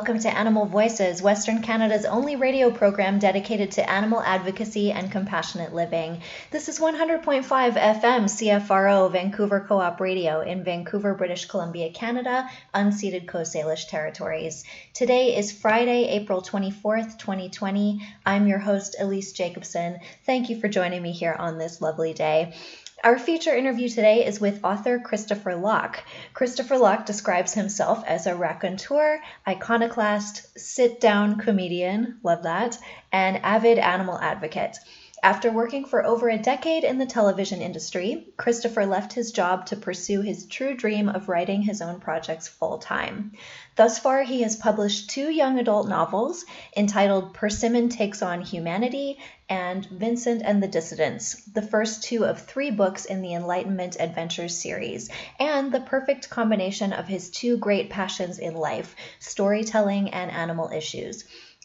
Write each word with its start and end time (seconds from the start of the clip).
Welcome 0.00 0.20
to 0.20 0.34
Animal 0.34 0.64
Voices, 0.64 1.20
Western 1.20 1.60
Canada's 1.60 2.06
only 2.06 2.34
radio 2.34 2.70
program 2.70 3.18
dedicated 3.18 3.72
to 3.72 3.90
animal 3.90 4.22
advocacy 4.22 4.92
and 4.92 5.12
compassionate 5.12 5.74
living. 5.74 6.22
This 6.50 6.70
is 6.70 6.80
100.5 6.80 7.22
FM 7.22 8.24
CFRO 8.24 9.12
Vancouver 9.12 9.60
Co 9.68 9.78
op 9.78 10.00
Radio 10.00 10.40
in 10.40 10.64
Vancouver, 10.64 11.12
British 11.12 11.44
Columbia, 11.44 11.92
Canada, 11.92 12.48
unceded 12.74 13.28
Coast 13.28 13.54
Salish 13.54 13.88
territories. 13.88 14.64
Today 14.94 15.36
is 15.36 15.52
Friday, 15.52 16.08
April 16.08 16.40
24th, 16.40 17.18
2020. 17.18 18.00
I'm 18.24 18.46
your 18.46 18.58
host, 18.58 18.96
Elise 18.98 19.32
Jacobson. 19.32 19.98
Thank 20.24 20.48
you 20.48 20.58
for 20.58 20.68
joining 20.68 21.02
me 21.02 21.12
here 21.12 21.36
on 21.38 21.58
this 21.58 21.82
lovely 21.82 22.14
day. 22.14 22.54
Our 23.02 23.18
feature 23.18 23.54
interview 23.54 23.88
today 23.88 24.26
is 24.26 24.42
with 24.42 24.62
author 24.62 24.98
Christopher 24.98 25.56
Locke. 25.56 26.04
Christopher 26.34 26.76
Locke 26.76 27.06
describes 27.06 27.54
himself 27.54 28.04
as 28.06 28.26
a 28.26 28.36
raconteur, 28.36 29.22
iconoclast, 29.48 30.58
sit 30.58 31.00
down 31.00 31.38
comedian, 31.38 32.18
love 32.22 32.42
that, 32.42 32.76
and 33.10 33.38
avid 33.38 33.78
animal 33.78 34.18
advocate. 34.18 34.76
After 35.22 35.50
working 35.50 35.86
for 35.86 36.04
over 36.04 36.28
a 36.28 36.36
decade 36.36 36.84
in 36.84 36.98
the 36.98 37.06
television 37.06 37.62
industry, 37.62 38.34
Christopher 38.36 38.84
left 38.84 39.14
his 39.14 39.32
job 39.32 39.64
to 39.66 39.76
pursue 39.76 40.20
his 40.20 40.44
true 40.44 40.74
dream 40.74 41.08
of 41.08 41.30
writing 41.30 41.62
his 41.62 41.80
own 41.80 42.00
projects 42.00 42.48
full 42.48 42.76
time. 42.76 43.32
Thus 43.80 43.98
far, 43.98 44.24
he 44.24 44.42
has 44.42 44.56
published 44.56 45.08
two 45.08 45.30
young 45.30 45.58
adult 45.58 45.88
novels 45.88 46.44
entitled 46.76 47.32
Persimmon 47.32 47.88
Takes 47.88 48.20
on 48.20 48.42
Humanity 48.42 49.18
and 49.48 49.86
Vincent 49.86 50.42
and 50.44 50.62
the 50.62 50.68
Dissidents, 50.68 51.42
the 51.46 51.62
first 51.62 52.02
two 52.02 52.26
of 52.26 52.42
three 52.42 52.70
books 52.70 53.06
in 53.06 53.22
the 53.22 53.32
Enlightenment 53.32 53.96
Adventures 53.98 54.54
series, 54.54 55.08
and 55.38 55.72
the 55.72 55.80
perfect 55.80 56.28
combination 56.28 56.92
of 56.92 57.08
his 57.08 57.30
two 57.30 57.56
great 57.56 57.88
passions 57.88 58.38
in 58.38 58.54
life 58.54 58.94
storytelling 59.18 60.10
and 60.10 60.30
animal 60.30 60.68
issues. 60.68 61.24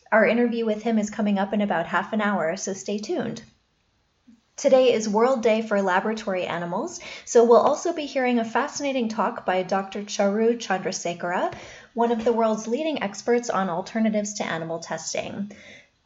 Our 0.09 0.25
interview 0.25 0.65
with 0.65 0.83
him 0.83 0.97
is 0.97 1.09
coming 1.09 1.37
up 1.37 1.51
in 1.51 1.59
about 1.59 1.85
half 1.85 2.13
an 2.13 2.21
hour, 2.21 2.55
so 2.55 2.71
stay 2.71 2.97
tuned. 2.97 3.43
Today 4.55 4.93
is 4.93 5.09
World 5.09 5.43
Day 5.43 5.61
for 5.61 5.81
Laboratory 5.81 6.45
Animals, 6.45 7.01
so 7.25 7.43
we'll 7.43 7.57
also 7.57 7.91
be 7.91 8.05
hearing 8.05 8.39
a 8.39 8.45
fascinating 8.45 9.09
talk 9.09 9.45
by 9.45 9.63
Dr. 9.63 10.03
Charu 10.03 10.57
Chandrasekera, 10.57 11.53
one 11.95 12.11
of 12.11 12.25
the 12.25 12.33
world's 12.33 12.67
leading 12.67 13.01
experts 13.01 13.49
on 13.49 13.69
alternatives 13.69 14.33
to 14.33 14.45
animal 14.45 14.79
testing. 14.79 15.49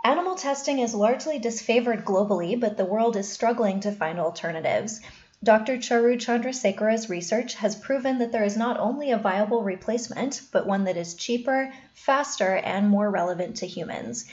Animal 0.05 0.35
testing 0.35 0.77
is 0.79 0.93
largely 0.93 1.39
disfavored 1.39 2.03
globally, 2.03 2.57
but 2.57 2.77
the 2.77 2.85
world 2.85 3.17
is 3.17 3.27
struggling 3.29 3.79
to 3.79 3.91
find 3.91 4.19
alternatives. 4.19 5.01
Dr. 5.43 5.77
Charu 5.77 6.15
Chandrasekera's 6.15 7.09
research 7.09 7.55
has 7.55 7.75
proven 7.75 8.19
that 8.19 8.31
there 8.31 8.43
is 8.43 8.55
not 8.55 8.79
only 8.79 9.09
a 9.09 9.17
viable 9.17 9.63
replacement, 9.63 10.41
but 10.51 10.67
one 10.67 10.83
that 10.83 10.95
is 10.95 11.15
cheaper, 11.15 11.73
faster, 11.93 12.55
and 12.57 12.87
more 12.87 13.09
relevant 13.09 13.57
to 13.57 13.65
humans. 13.65 14.25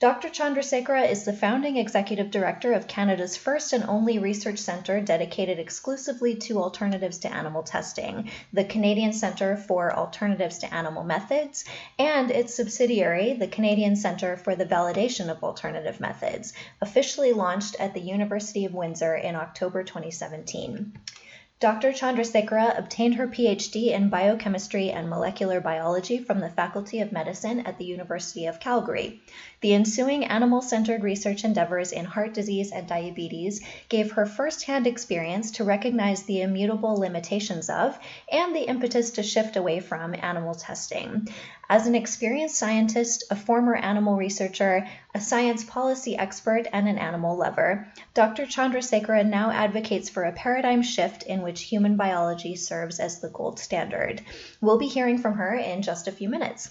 Dr. 0.00 0.28
Chandrasekera 0.28 1.08
is 1.08 1.24
the 1.24 1.32
founding 1.32 1.76
executive 1.76 2.32
director 2.32 2.72
of 2.72 2.88
Canada's 2.88 3.36
first 3.36 3.72
and 3.72 3.84
only 3.84 4.18
research 4.18 4.58
center 4.58 5.00
dedicated 5.00 5.60
exclusively 5.60 6.34
to 6.34 6.60
alternatives 6.60 7.18
to 7.18 7.32
animal 7.32 7.62
testing, 7.62 8.28
the 8.52 8.64
Canadian 8.64 9.12
Centre 9.12 9.56
for 9.56 9.94
Alternatives 9.96 10.58
to 10.58 10.74
Animal 10.74 11.04
Methods, 11.04 11.64
and 11.96 12.32
its 12.32 12.56
subsidiary, 12.56 13.34
the 13.34 13.46
Canadian 13.46 13.94
Centre 13.94 14.36
for 14.36 14.56
the 14.56 14.66
Validation 14.66 15.30
of 15.30 15.44
Alternative 15.44 16.00
Methods, 16.00 16.54
officially 16.80 17.32
launched 17.32 17.76
at 17.78 17.94
the 17.94 18.00
University 18.00 18.64
of 18.64 18.74
Windsor 18.74 19.14
in 19.14 19.36
October 19.36 19.84
2017. 19.84 20.92
Dr. 21.60 21.92
Chandrasekera 21.92 22.76
obtained 22.76 23.14
her 23.14 23.26
PhD 23.26 23.92
in 23.92 24.10
biochemistry 24.10 24.90
and 24.90 25.08
molecular 25.08 25.60
biology 25.60 26.18
from 26.18 26.40
the 26.40 26.50
Faculty 26.50 27.00
of 27.00 27.12
Medicine 27.12 27.60
at 27.60 27.78
the 27.78 27.86
University 27.86 28.44
of 28.44 28.60
Calgary. 28.60 29.22
The 29.64 29.72
ensuing 29.72 30.26
animal 30.26 30.60
centered 30.60 31.02
research 31.02 31.42
endeavors 31.42 31.90
in 31.90 32.04
heart 32.04 32.34
disease 32.34 32.70
and 32.70 32.86
diabetes 32.86 33.64
gave 33.88 34.12
her 34.12 34.26
first 34.26 34.64
hand 34.64 34.86
experience 34.86 35.52
to 35.52 35.64
recognize 35.64 36.24
the 36.24 36.42
immutable 36.42 36.98
limitations 36.98 37.70
of 37.70 37.98
and 38.30 38.54
the 38.54 38.68
impetus 38.68 39.12
to 39.12 39.22
shift 39.22 39.56
away 39.56 39.80
from 39.80 40.14
animal 40.16 40.54
testing. 40.54 41.28
As 41.66 41.86
an 41.86 41.94
experienced 41.94 42.56
scientist, 42.58 43.24
a 43.30 43.36
former 43.36 43.74
animal 43.74 44.16
researcher, 44.16 44.86
a 45.14 45.20
science 45.22 45.64
policy 45.64 46.14
expert, 46.14 46.66
and 46.70 46.86
an 46.86 46.98
animal 46.98 47.34
lover, 47.34 47.88
Dr. 48.12 48.44
Chandrasekera 48.44 49.24
now 49.24 49.50
advocates 49.50 50.10
for 50.10 50.24
a 50.24 50.32
paradigm 50.32 50.82
shift 50.82 51.22
in 51.22 51.40
which 51.40 51.62
human 51.62 51.96
biology 51.96 52.54
serves 52.54 53.00
as 53.00 53.20
the 53.20 53.30
gold 53.30 53.58
standard. 53.58 54.20
We'll 54.60 54.76
be 54.76 54.88
hearing 54.88 55.16
from 55.16 55.36
her 55.36 55.54
in 55.54 55.80
just 55.80 56.06
a 56.06 56.12
few 56.12 56.28
minutes. 56.28 56.68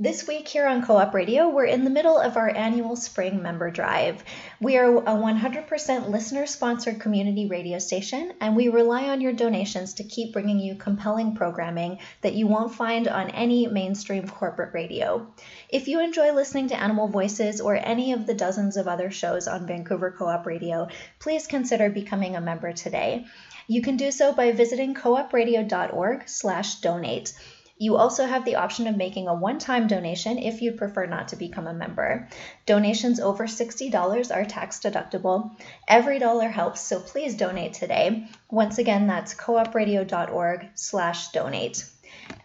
This 0.00 0.28
week 0.28 0.46
here 0.46 0.68
on 0.68 0.86
Co 0.86 0.96
op 0.96 1.12
Radio, 1.12 1.48
we're 1.48 1.64
in 1.64 1.82
the 1.82 1.90
middle 1.90 2.18
of 2.18 2.36
our 2.36 2.48
annual 2.48 2.94
spring 2.94 3.42
member 3.42 3.68
drive. 3.68 4.22
We 4.60 4.76
are 4.76 4.96
a 4.96 5.00
100% 5.00 6.08
listener 6.08 6.46
sponsored 6.46 7.00
community 7.00 7.46
radio 7.46 7.80
station, 7.80 8.32
and 8.40 8.54
we 8.54 8.68
rely 8.68 9.08
on 9.08 9.20
your 9.20 9.32
donations 9.32 9.94
to 9.94 10.04
keep 10.04 10.32
bringing 10.32 10.60
you 10.60 10.76
compelling 10.76 11.34
programming 11.34 11.98
that 12.20 12.34
you 12.34 12.46
won't 12.46 12.76
find 12.76 13.08
on 13.08 13.30
any 13.30 13.66
mainstream 13.66 14.28
corporate 14.28 14.72
radio. 14.72 15.26
If 15.68 15.88
you 15.88 15.98
enjoy 15.98 16.32
listening 16.32 16.68
to 16.68 16.80
Animal 16.80 17.08
Voices 17.08 17.60
or 17.60 17.74
any 17.74 18.12
of 18.12 18.24
the 18.24 18.34
dozens 18.34 18.76
of 18.76 18.86
other 18.86 19.10
shows 19.10 19.48
on 19.48 19.66
Vancouver 19.66 20.14
Co 20.16 20.28
op 20.28 20.46
Radio, 20.46 20.86
please 21.18 21.48
consider 21.48 21.90
becoming 21.90 22.36
a 22.36 22.40
member 22.40 22.72
today. 22.72 23.26
You 23.66 23.82
can 23.82 23.96
do 23.96 24.12
so 24.12 24.32
by 24.32 24.52
visiting 24.52 24.94
coopradio.org/donate. 24.94 27.32
You 27.80 27.96
also 27.96 28.26
have 28.26 28.44
the 28.44 28.56
option 28.56 28.88
of 28.88 28.96
making 28.96 29.28
a 29.28 29.34
one 29.34 29.58
time 29.58 29.86
donation 29.86 30.36
if 30.36 30.60
you'd 30.60 30.78
prefer 30.78 31.06
not 31.06 31.28
to 31.28 31.36
become 31.36 31.68
a 31.68 31.72
member. 31.72 32.28
Donations 32.66 33.20
over 33.20 33.46
$60 33.46 34.34
are 34.34 34.44
tax 34.44 34.80
deductible. 34.80 35.56
Every 35.86 36.18
dollar 36.18 36.48
helps, 36.48 36.80
so 36.80 36.98
please 36.98 37.36
donate 37.36 37.74
today. 37.74 38.26
Once 38.50 38.78
again, 38.78 39.06
that's 39.06 39.34
coopradio.org 39.34 40.66
slash 40.74 41.28
donate. 41.28 41.84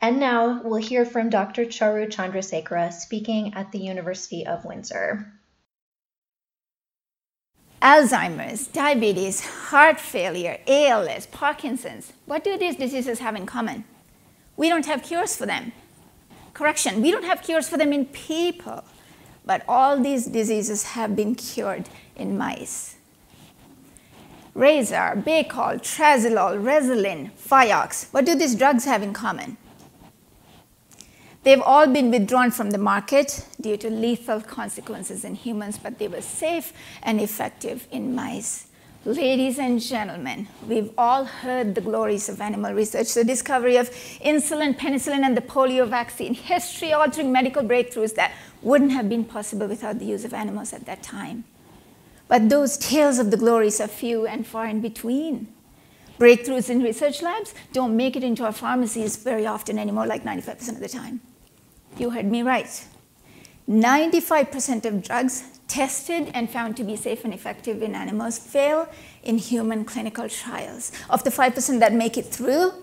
And 0.02 0.20
now 0.20 0.62
we'll 0.64 0.76
hear 0.76 1.04
from 1.04 1.32
Dr. 1.32 1.66
Charu 1.66 2.08
Chandrasekera 2.08 2.94
speaking 2.94 3.56
at 3.56 3.72
the 3.72 3.80
University 3.80 4.46
of 4.46 4.66
Windsor. 4.66 5.34
Alzheimer's, 7.82 8.68
diabetes, 8.68 9.42
heart 9.42 10.00
failure, 10.00 10.60
ALS, 10.68 11.26
Parkinson's. 11.26 12.14
What 12.26 12.44
do 12.44 12.58
these 12.58 12.78
diseases 12.78 13.20
have 13.20 13.36
in 13.36 13.46
common? 13.46 13.84
We 14.56 14.70
don't 14.70 14.86
have 14.86 15.04
cures 15.04 15.36
for 15.36 15.46
them. 15.46 15.72
Correction, 16.54 17.02
we 17.02 17.12
don't 17.12 17.26
have 17.26 17.42
cures 17.42 17.68
for 17.68 17.78
them 17.78 17.92
in 17.92 18.06
people, 18.06 18.84
but 19.46 19.64
all 19.68 20.00
these 20.00 20.28
diseases 20.28 20.84
have 20.84 21.16
been 21.16 21.36
cured 21.36 21.90
in 22.16 22.38
mice. 22.38 22.96
Raxar, 24.56 25.24
Baycol, 25.24 25.82
Trasylol, 25.82 26.64
Rezulin, 26.64 27.32
Vioxx, 27.48 28.14
what 28.14 28.26
do 28.26 28.36
these 28.36 28.54
drugs 28.54 28.86
have 28.86 29.02
in 29.02 29.12
common? 29.12 29.58
They've 31.44 31.62
all 31.62 31.88
been 31.88 32.12
withdrawn 32.12 32.52
from 32.52 32.70
the 32.70 32.78
market 32.78 33.46
due 33.60 33.76
to 33.78 33.90
lethal 33.90 34.42
consequences 34.42 35.26
in 35.26 35.36
humans, 35.36 35.78
but 35.82 35.98
they 35.98 36.08
were 36.08 36.22
safe 36.22 36.72
and 37.02 37.20
effective 37.20 37.88
in 37.92 38.16
mice. 38.16 38.68
Ladies 39.06 39.60
and 39.60 39.82
gentlemen, 39.82 40.48
we've 40.66 40.90
all 40.98 41.26
heard 41.26 41.76
the 41.76 41.82
glories 41.82 42.30
of 42.30 42.40
animal 42.40 42.72
research, 42.72 43.14
the 43.14 43.26
discovery 43.26 43.76
of 43.76 43.90
insulin, 44.24 44.78
penicillin, 44.78 45.26
and 45.26 45.36
the 45.36 45.42
polio 45.42 45.86
vaccine, 45.86 46.34
history 46.34 46.94
altering 46.94 47.30
medical 47.30 47.64
breakthroughs 47.64 48.16
that 48.16 48.32
wouldn't 48.62 48.92
have 48.92 49.10
been 49.10 49.26
possible 49.26 49.68
without 49.68 50.00
the 50.00 50.06
use 50.06 50.24
of 50.24 50.34
animals 50.34 50.72
at 50.72 50.86
that 50.86 51.04
time. 51.04 51.44
But 52.30 52.48
those 52.48 52.78
tales 52.78 53.20
of 53.20 53.30
the 53.30 53.36
glories 53.36 53.82
are 53.82 53.90
few 53.90 54.26
and 54.26 54.48
far 54.48 54.68
in 54.68 54.80
between. 54.80 55.54
Breakthroughs 56.18 56.70
in 56.70 56.82
research 56.82 57.22
labs 57.22 57.54
don't 57.74 57.98
make 57.98 58.16
it 58.16 58.24
into 58.24 58.46
our 58.46 58.54
pharmacies 58.54 59.18
very 59.18 59.46
often 59.46 59.78
anymore, 59.78 60.08
like 60.08 60.24
95% 60.24 60.70
of 60.70 60.80
the 60.80 60.88
time. 60.88 61.20
You 61.98 62.12
heard 62.12 62.32
me 62.32 62.42
right. 62.42 62.88
95% 63.68 64.86
of 64.86 65.04
drugs 65.04 65.53
tested 65.68 66.30
and 66.34 66.50
found 66.50 66.78
to 66.78 66.84
be 66.84 66.96
safe 66.96 67.24
and 67.24 67.34
effective 67.34 67.82
in 67.82 67.96
animals 67.96 68.38
fail 68.38 68.88
in 69.24 69.38
human 69.38 69.86
clinical 69.86 70.30
trials. 70.30 70.92
Of 71.10 71.24
the 71.24 71.30
5% 71.30 71.80
that 71.80 71.94
make 71.94 72.18
it 72.18 72.26
through, 72.26 72.74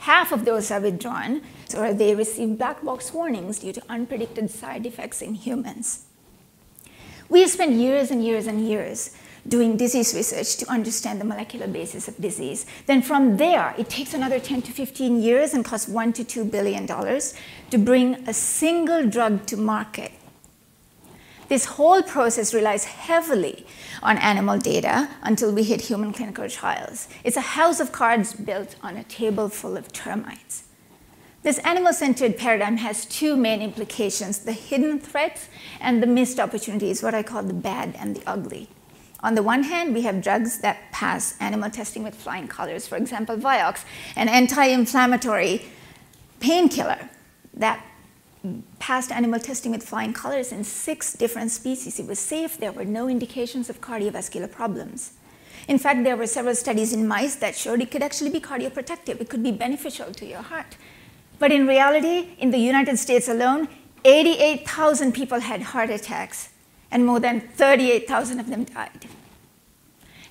Half 0.00 0.32
of 0.32 0.44
those 0.44 0.70
are 0.70 0.80
withdrawn, 0.80 1.42
or 1.76 1.92
they 1.92 2.14
receive 2.14 2.56
black 2.56 2.84
box 2.84 3.12
warnings 3.12 3.58
due 3.58 3.72
to 3.72 3.80
unpredicted 3.82 4.50
side 4.50 4.86
effects 4.86 5.20
in 5.20 5.34
humans. 5.34 6.04
We 7.28 7.40
have 7.40 7.50
spent 7.50 7.72
years 7.72 8.10
and 8.10 8.24
years 8.24 8.46
and 8.46 8.66
years 8.66 9.16
doing 9.46 9.76
disease 9.76 10.14
research 10.14 10.56
to 10.58 10.70
understand 10.70 11.20
the 11.20 11.24
molecular 11.24 11.66
basis 11.66 12.06
of 12.06 12.16
disease. 12.20 12.64
Then 12.86 13.02
from 13.02 13.38
there, 13.38 13.74
it 13.76 13.88
takes 13.88 14.14
another 14.14 14.38
10 14.38 14.62
to 14.62 14.72
15 14.72 15.20
years 15.20 15.52
and 15.52 15.64
costs 15.64 15.88
one 15.88 16.12
to 16.14 16.24
two 16.24 16.44
billion 16.44 16.86
dollars 16.86 17.34
to 17.70 17.78
bring 17.78 18.14
a 18.28 18.32
single 18.32 19.06
drug 19.06 19.46
to 19.46 19.56
market. 19.56 20.12
This 21.48 21.64
whole 21.64 22.02
process 22.02 22.52
relies 22.52 22.84
heavily 22.84 23.66
on 24.02 24.18
animal 24.18 24.58
data 24.58 25.08
until 25.22 25.52
we 25.52 25.62
hit 25.62 25.80
human 25.80 26.12
clinical 26.12 26.48
trials. 26.48 27.08
It's 27.24 27.38
a 27.38 27.56
house 27.56 27.80
of 27.80 27.90
cards 27.90 28.34
built 28.34 28.76
on 28.82 28.96
a 28.96 29.04
table 29.04 29.48
full 29.48 29.76
of 29.76 29.90
termites. 29.92 30.64
This 31.42 31.58
animal 31.60 31.94
centered 31.94 32.36
paradigm 32.36 32.76
has 32.78 33.06
two 33.06 33.34
main 33.34 33.62
implications 33.62 34.40
the 34.40 34.52
hidden 34.52 34.98
threats 34.98 35.48
and 35.80 36.02
the 36.02 36.06
missed 36.06 36.38
opportunities, 36.38 37.02
what 37.02 37.14
I 37.14 37.22
call 37.22 37.42
the 37.42 37.54
bad 37.54 37.94
and 37.98 38.16
the 38.16 38.22
ugly. 38.26 38.68
On 39.20 39.34
the 39.34 39.42
one 39.42 39.64
hand, 39.64 39.94
we 39.94 40.02
have 40.02 40.22
drugs 40.22 40.58
that 40.60 40.92
pass 40.92 41.34
animal 41.40 41.70
testing 41.70 42.02
with 42.02 42.14
flying 42.14 42.46
colors. 42.46 42.86
For 42.86 42.96
example, 42.96 43.36
Vioxx, 43.36 43.84
an 44.16 44.28
anti 44.28 44.64
inflammatory 44.66 45.64
painkiller 46.40 47.08
that 47.54 47.84
passed 48.78 49.10
animal 49.10 49.40
testing 49.40 49.72
with 49.72 49.82
flying 49.82 50.12
colors 50.12 50.52
in 50.52 50.64
six 50.64 51.12
different 51.12 51.50
species. 51.50 51.98
It 51.98 52.06
was 52.06 52.18
safe, 52.18 52.58
there 52.58 52.72
were 52.72 52.84
no 52.84 53.08
indications 53.08 53.68
of 53.68 53.80
cardiovascular 53.80 54.50
problems. 54.50 55.12
In 55.66 55.78
fact, 55.78 56.04
there 56.04 56.16
were 56.16 56.26
several 56.26 56.54
studies 56.54 56.92
in 56.92 57.06
mice 57.06 57.34
that 57.36 57.54
showed 57.56 57.82
it 57.82 57.90
could 57.90 58.02
actually 58.02 58.30
be 58.30 58.40
cardioprotective, 58.40 59.20
it 59.20 59.28
could 59.28 59.42
be 59.42 59.52
beneficial 59.52 60.12
to 60.12 60.24
your 60.24 60.42
heart. 60.42 60.76
But 61.38 61.52
in 61.52 61.66
reality, 61.66 62.30
in 62.38 62.50
the 62.50 62.58
United 62.58 62.98
States 62.98 63.28
alone, 63.28 63.68
88,000 64.04 65.12
people 65.12 65.40
had 65.40 65.62
heart 65.62 65.90
attacks, 65.90 66.50
and 66.90 67.04
more 67.04 67.20
than 67.20 67.40
38,000 67.40 68.40
of 68.40 68.48
them 68.48 68.64
died. 68.64 69.06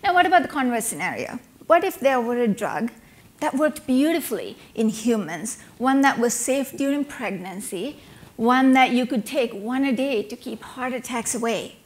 Now, 0.03 0.13
what 0.13 0.25
about 0.25 0.41
the 0.41 0.47
converse 0.47 0.85
scenario? 0.85 1.39
What 1.67 1.83
if 1.83 1.99
there 1.99 2.21
were 2.21 2.37
a 2.37 2.47
drug 2.47 2.91
that 3.39 3.55
worked 3.55 3.85
beautifully 3.85 4.57
in 4.73 4.89
humans, 4.89 5.59
one 5.77 6.01
that 6.01 6.19
was 6.19 6.33
safe 6.33 6.75
during 6.75 7.05
pregnancy, 7.05 7.99
one 8.35 8.73
that 8.73 8.91
you 8.91 9.05
could 9.05 9.25
take 9.25 9.53
one 9.53 9.83
a 9.83 9.91
day 9.91 10.23
to 10.23 10.35
keep 10.35 10.61
heart 10.61 10.93
attacks 10.93 11.35
away? 11.35 11.77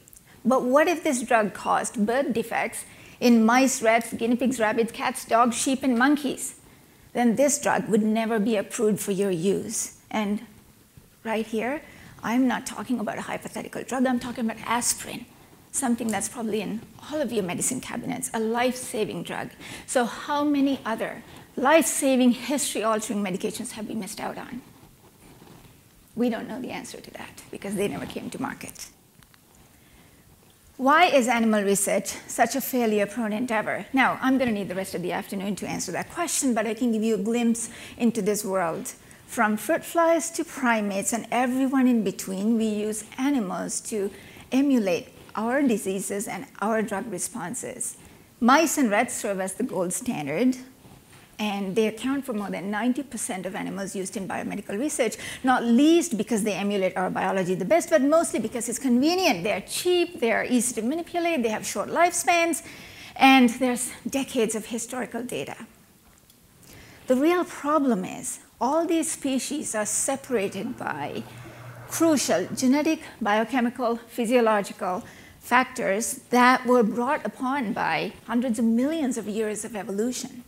But 0.44 0.64
what 0.64 0.88
if 0.88 1.04
this 1.04 1.22
drug 1.22 1.54
caused 1.54 2.04
birth 2.04 2.32
defects 2.32 2.84
in 3.20 3.44
mice, 3.44 3.80
rats, 3.82 4.12
guinea 4.12 4.36
pigs, 4.36 4.58
rabbits, 4.58 4.92
cats, 4.92 5.24
dogs, 5.24 5.56
sheep, 5.56 5.82
and 5.82 5.96
monkeys? 5.98 6.56
then 7.12 7.36
this 7.36 7.60
drug 7.60 7.88
would 7.88 8.02
never 8.02 8.38
be 8.38 8.56
approved 8.56 9.00
for 9.00 9.12
your 9.12 9.30
use. 9.30 9.98
And 10.10 10.44
right 11.24 11.46
here, 11.46 11.82
I'm 12.22 12.46
not 12.46 12.66
talking 12.66 13.00
about 13.00 13.18
a 13.18 13.22
hypothetical 13.22 13.82
drug, 13.82 14.06
I'm 14.06 14.20
talking 14.20 14.44
about 14.44 14.58
aspirin, 14.64 15.26
something 15.72 16.08
that's 16.08 16.28
probably 16.28 16.60
in 16.60 16.80
all 17.10 17.20
of 17.20 17.32
your 17.32 17.42
medicine 17.42 17.80
cabinets, 17.80 18.30
a 18.32 18.40
life 18.40 18.76
saving 18.76 19.24
drug. 19.24 19.50
So, 19.86 20.04
how 20.04 20.44
many 20.44 20.80
other 20.84 21.22
life 21.56 21.86
saving, 21.86 22.32
history 22.32 22.82
altering 22.82 23.22
medications 23.22 23.72
have 23.72 23.88
we 23.88 23.94
missed 23.94 24.20
out 24.20 24.38
on? 24.38 24.62
We 26.14 26.28
don't 26.28 26.48
know 26.48 26.60
the 26.60 26.70
answer 26.70 27.00
to 27.00 27.10
that 27.12 27.42
because 27.50 27.74
they 27.74 27.88
never 27.88 28.06
came 28.06 28.30
to 28.30 28.40
market. 28.40 28.88
Why 30.76 31.06
is 31.06 31.28
animal 31.28 31.62
research 31.62 32.08
such 32.26 32.56
a 32.56 32.60
failure 32.60 33.06
prone 33.06 33.32
endeavor? 33.32 33.86
Now, 33.92 34.18
I'm 34.20 34.36
going 34.36 34.48
to 34.48 34.54
need 34.54 34.68
the 34.68 34.74
rest 34.74 34.94
of 34.94 35.02
the 35.02 35.12
afternoon 35.12 35.54
to 35.56 35.66
answer 35.66 35.92
that 35.92 36.10
question, 36.10 36.54
but 36.54 36.66
I 36.66 36.74
can 36.74 36.92
give 36.92 37.02
you 37.02 37.14
a 37.14 37.18
glimpse 37.18 37.70
into 37.96 38.20
this 38.20 38.44
world. 38.44 38.92
From 39.26 39.56
fruit 39.56 39.84
flies 39.84 40.30
to 40.32 40.44
primates 40.44 41.12
and 41.12 41.26
everyone 41.30 41.86
in 41.86 42.02
between, 42.02 42.58
we 42.58 42.64
use 42.66 43.04
animals 43.16 43.80
to 43.82 44.10
emulate 44.50 45.08
our 45.34 45.62
diseases 45.62 46.26
and 46.26 46.46
our 46.60 46.82
drug 46.82 47.10
responses. 47.10 47.96
Mice 48.40 48.76
and 48.76 48.90
rats 48.90 49.14
serve 49.14 49.40
as 49.40 49.54
the 49.54 49.62
gold 49.62 49.92
standard 49.92 50.56
and 51.42 51.74
they 51.74 51.88
account 51.88 52.24
for 52.24 52.32
more 52.32 52.50
than 52.50 52.70
90% 52.70 53.46
of 53.46 53.56
animals 53.56 53.96
used 53.96 54.16
in 54.16 54.28
biomedical 54.28 54.78
research, 54.78 55.16
not 55.42 55.64
least 55.64 56.16
because 56.16 56.44
they 56.44 56.54
emulate 56.54 56.96
our 56.96 57.10
biology 57.10 57.56
the 57.56 57.64
best, 57.64 57.90
but 57.90 58.00
mostly 58.00 58.38
because 58.38 58.68
it's 58.68 58.78
convenient. 58.78 59.42
They're 59.42 59.64
cheap, 59.78 60.20
they're 60.20 60.44
easy 60.44 60.72
to 60.76 60.82
manipulate, 60.82 61.42
they 61.42 61.48
have 61.48 61.66
short 61.66 61.88
lifespans, 61.88 62.62
and 63.16 63.48
there's 63.62 63.90
decades 64.08 64.54
of 64.54 64.66
historical 64.66 65.24
data. 65.24 65.56
The 67.08 67.16
real 67.16 67.44
problem 67.44 68.04
is 68.04 68.38
all 68.60 68.86
these 68.86 69.10
species 69.10 69.74
are 69.74 69.86
separated 69.86 70.78
by 70.78 71.24
crucial 71.88 72.46
genetic, 72.54 73.00
biochemical, 73.20 73.96
physiological 73.96 75.02
factors 75.40 76.20
that 76.30 76.64
were 76.66 76.84
brought 76.84 77.26
upon 77.26 77.72
by 77.72 78.12
hundreds 78.28 78.60
of 78.60 78.64
millions 78.64 79.18
of 79.18 79.26
years 79.26 79.64
of 79.64 79.74
evolution. 79.74 80.44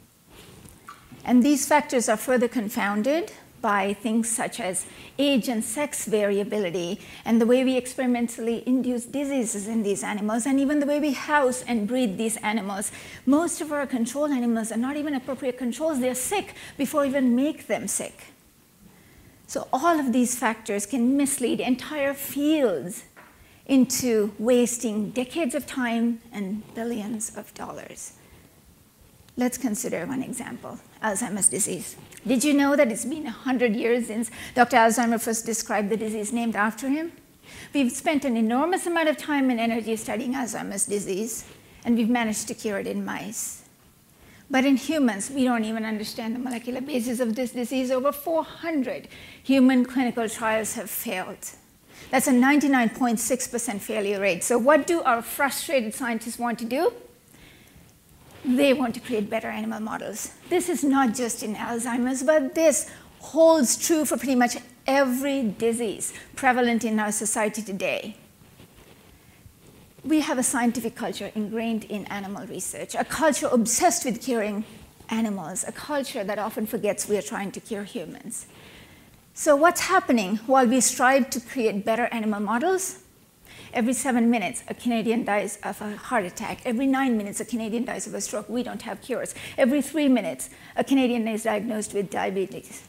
And 1.24 1.42
these 1.42 1.66
factors 1.66 2.08
are 2.08 2.16
further 2.16 2.48
confounded 2.48 3.32
by 3.64 3.94
things 3.94 4.28
such 4.28 4.60
as 4.60 4.84
age 5.18 5.48
and 5.48 5.64
sex 5.64 6.04
variability, 6.04 7.00
and 7.24 7.40
the 7.40 7.46
way 7.46 7.64
we 7.64 7.78
experimentally 7.78 8.62
induce 8.66 9.06
diseases 9.06 9.66
in 9.66 9.82
these 9.82 10.04
animals, 10.04 10.44
and 10.44 10.60
even 10.60 10.80
the 10.80 10.86
way 10.86 11.00
we 11.00 11.14
house 11.14 11.64
and 11.66 11.88
breed 11.88 12.18
these 12.18 12.36
animals. 12.38 12.92
Most 13.24 13.62
of 13.62 13.72
our 13.72 13.86
control 13.86 14.26
animals 14.26 14.70
are 14.70 14.76
not 14.76 14.98
even 14.98 15.14
appropriate 15.14 15.56
controls, 15.56 15.98
they're 15.98 16.14
sick 16.14 16.54
before 16.76 17.06
even 17.06 17.34
make 17.34 17.66
them 17.66 17.88
sick. 17.88 18.34
So, 19.46 19.66
all 19.72 19.98
of 19.98 20.12
these 20.12 20.36
factors 20.36 20.84
can 20.84 21.16
mislead 21.16 21.58
entire 21.58 22.12
fields 22.12 23.04
into 23.64 24.34
wasting 24.38 25.10
decades 25.10 25.54
of 25.54 25.66
time 25.66 26.20
and 26.32 26.62
billions 26.74 27.34
of 27.34 27.54
dollars. 27.54 28.12
Let's 29.38 29.56
consider 29.56 30.04
one 30.06 30.22
example 30.22 30.78
Alzheimer's 31.04 31.48
disease. 31.48 31.96
Did 32.26 32.42
you 32.42 32.54
know 32.54 32.74
that 32.74 32.90
it's 32.90 33.04
been 33.04 33.24
100 33.24 33.76
years 33.76 34.06
since 34.06 34.30
Dr. 34.54 34.78
Alzheimer 34.78 35.20
first 35.20 35.44
described 35.44 35.90
the 35.90 35.96
disease 35.96 36.32
named 36.32 36.56
after 36.56 36.88
him? 36.88 37.12
We've 37.74 37.92
spent 37.92 38.24
an 38.24 38.36
enormous 38.36 38.86
amount 38.86 39.10
of 39.10 39.18
time 39.18 39.50
and 39.50 39.60
energy 39.60 39.96
studying 39.96 40.32
Alzheimer's 40.32 40.86
disease, 40.86 41.44
and 41.84 41.96
we've 41.96 42.08
managed 42.08 42.48
to 42.48 42.54
cure 42.54 42.78
it 42.78 42.86
in 42.86 43.04
mice. 43.04 43.62
But 44.50 44.64
in 44.64 44.76
humans, 44.76 45.30
we 45.30 45.44
don't 45.44 45.64
even 45.64 45.84
understand 45.84 46.34
the 46.34 46.38
molecular 46.38 46.80
basis 46.80 47.20
of 47.20 47.34
this 47.34 47.52
disease. 47.52 47.90
Over 47.90 48.12
400 48.12 49.08
human 49.42 49.84
clinical 49.84 50.28
trials 50.28 50.74
have 50.74 50.88
failed. 50.88 51.50
That's 52.10 52.26
a 52.26 52.32
99.6% 52.32 53.80
failure 53.80 54.20
rate. 54.20 54.44
So, 54.44 54.58
what 54.58 54.86
do 54.86 55.02
our 55.02 55.22
frustrated 55.22 55.94
scientists 55.94 56.38
want 56.38 56.58
to 56.60 56.64
do? 56.64 56.92
They 58.44 58.72
want 58.72 58.94
to 58.94 59.00
create 59.00 59.30
better 59.30 59.48
animal 59.48 59.80
models. 59.80 60.32
This 60.48 60.68
is 60.68 60.84
not 60.84 61.14
just 61.14 61.42
in 61.42 61.54
Alzheimer's, 61.54 62.22
but 62.22 62.54
this 62.54 62.90
holds 63.20 63.76
true 63.76 64.04
for 64.04 64.16
pretty 64.16 64.34
much 64.34 64.56
every 64.86 65.54
disease 65.58 66.12
prevalent 66.36 66.84
in 66.84 67.00
our 67.00 67.12
society 67.12 67.62
today. 67.62 68.16
We 70.04 70.20
have 70.20 70.36
a 70.36 70.42
scientific 70.42 70.94
culture 70.94 71.32
ingrained 71.34 71.84
in 71.84 72.04
animal 72.06 72.46
research, 72.46 72.94
a 72.94 73.04
culture 73.04 73.48
obsessed 73.50 74.04
with 74.04 74.20
curing 74.20 74.64
animals, 75.08 75.64
a 75.66 75.72
culture 75.72 76.22
that 76.22 76.38
often 76.38 76.66
forgets 76.66 77.08
we 77.08 77.16
are 77.16 77.22
trying 77.22 77.50
to 77.52 77.60
cure 77.60 77.84
humans. 77.84 78.46
So, 79.32 79.56
what's 79.56 79.80
happening 79.80 80.36
while 80.46 80.66
we 80.66 80.80
strive 80.80 81.30
to 81.30 81.40
create 81.40 81.84
better 81.84 82.06
animal 82.12 82.40
models? 82.40 83.03
Every 83.74 83.92
seven 83.92 84.30
minutes, 84.30 84.62
a 84.68 84.74
Canadian 84.74 85.24
dies 85.24 85.58
of 85.64 85.82
a 85.82 85.96
heart 85.96 86.24
attack. 86.24 86.60
Every 86.64 86.86
nine 86.86 87.16
minutes, 87.16 87.40
a 87.40 87.44
Canadian 87.44 87.84
dies 87.84 88.06
of 88.06 88.14
a 88.14 88.20
stroke. 88.20 88.48
We 88.48 88.62
don't 88.62 88.82
have 88.82 89.02
cures. 89.02 89.34
Every 89.58 89.82
three 89.82 90.08
minutes, 90.08 90.50
a 90.76 90.84
Canadian 90.84 91.26
is 91.26 91.42
diagnosed 91.42 91.92
with 91.92 92.08
diabetes. 92.08 92.84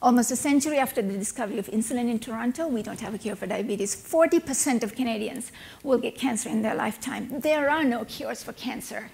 Almost 0.00 0.30
a 0.30 0.36
century 0.36 0.78
after 0.78 1.02
the 1.02 1.18
discovery 1.18 1.58
of 1.58 1.66
insulin 1.66 2.08
in 2.08 2.20
Toronto, 2.20 2.68
we 2.68 2.80
don't 2.80 3.00
have 3.00 3.12
a 3.12 3.18
cure 3.18 3.34
for 3.34 3.48
diabetes. 3.48 3.96
40% 3.96 4.84
of 4.84 4.94
Canadians 4.94 5.50
will 5.82 5.98
get 5.98 6.14
cancer 6.14 6.48
in 6.48 6.62
their 6.62 6.76
lifetime. 6.76 7.40
There 7.40 7.68
are 7.68 7.82
no 7.82 8.04
cures 8.04 8.40
for 8.40 8.52
cancer, 8.52 9.10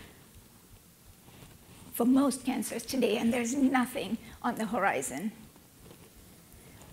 for 1.94 2.04
most 2.04 2.44
cancers 2.44 2.85
today, 2.85 3.16
and 3.16 3.32
there's 3.32 3.54
nothing 3.54 4.18
on 4.42 4.56
the 4.56 4.66
horizon. 4.66 5.32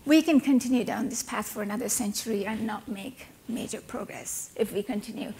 We 0.05 0.21
can 0.21 0.39
continue 0.39 0.85
down 0.85 1.09
this 1.09 1.23
path 1.23 1.49
for 1.49 1.61
another 1.61 1.89
century 1.89 2.45
and 2.45 2.65
not 2.65 2.87
make 2.87 3.27
major 3.53 3.81
progress 3.81 4.51
if 4.55 4.73
we 4.73 4.83
continue 4.83 5.33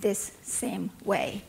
this 0.00 0.32
same 0.42 0.90
way. 1.04 1.42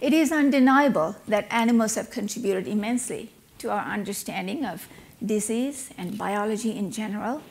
It 0.00 0.12
is 0.12 0.30
undeniable 0.30 1.16
that 1.26 1.46
animals 1.50 1.94
have 1.94 2.10
contributed 2.10 2.68
immensely 2.68 3.30
to 3.58 3.70
our 3.70 3.84
understanding 3.84 4.64
of 4.64 4.88
disease 5.24 5.90
and 5.96 6.18
biology 6.18 6.76
in 6.76 6.90
general, 6.90 7.42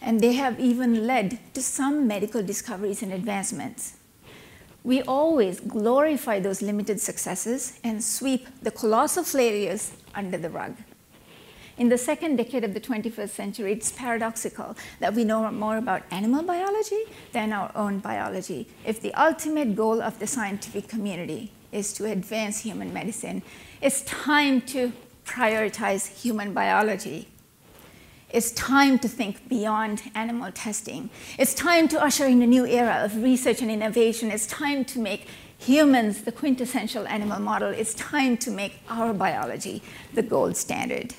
and 0.00 0.20
they 0.20 0.34
have 0.34 0.60
even 0.60 1.06
led 1.06 1.40
to 1.54 1.62
some 1.62 2.06
medical 2.06 2.42
discoveries 2.42 3.02
and 3.02 3.12
advancements. 3.12 3.94
We 4.84 5.02
always 5.02 5.60
glorify 5.60 6.40
those 6.40 6.62
limited 6.62 7.00
successes 7.00 7.78
and 7.84 8.02
sweep 8.02 8.46
the 8.62 8.70
colossal 8.70 9.24
failures 9.24 9.92
under 10.14 10.38
the 10.38 10.48
rug. 10.48 10.76
In 11.80 11.88
the 11.88 11.96
second 11.96 12.36
decade 12.36 12.62
of 12.62 12.74
the 12.74 12.80
21st 12.80 13.30
century, 13.30 13.72
it's 13.72 13.90
paradoxical 13.90 14.76
that 14.98 15.14
we 15.14 15.24
know 15.24 15.50
more 15.50 15.78
about 15.78 16.02
animal 16.10 16.42
biology 16.42 17.04
than 17.32 17.54
our 17.54 17.72
own 17.74 18.00
biology. 18.00 18.68
If 18.84 19.00
the 19.00 19.14
ultimate 19.14 19.74
goal 19.74 20.02
of 20.02 20.18
the 20.18 20.26
scientific 20.26 20.88
community 20.88 21.52
is 21.72 21.94
to 21.94 22.04
advance 22.04 22.60
human 22.60 22.92
medicine, 22.92 23.42
it's 23.80 24.02
time 24.02 24.60
to 24.72 24.92
prioritize 25.24 26.20
human 26.20 26.52
biology. 26.52 27.28
It's 28.28 28.52
time 28.52 28.98
to 28.98 29.08
think 29.08 29.48
beyond 29.48 30.02
animal 30.14 30.52
testing. 30.52 31.08
It's 31.38 31.54
time 31.54 31.88
to 31.88 32.04
usher 32.04 32.26
in 32.26 32.42
a 32.42 32.46
new 32.46 32.66
era 32.66 33.00
of 33.02 33.22
research 33.22 33.62
and 33.62 33.70
innovation. 33.70 34.30
It's 34.30 34.46
time 34.46 34.84
to 34.84 34.98
make 34.98 35.28
humans 35.56 36.24
the 36.24 36.32
quintessential 36.32 37.06
animal 37.06 37.40
model. 37.40 37.70
It's 37.70 37.94
time 37.94 38.36
to 38.36 38.50
make 38.50 38.82
our 38.90 39.14
biology 39.14 39.82
the 40.12 40.22
gold 40.22 40.58
standard. 40.58 41.14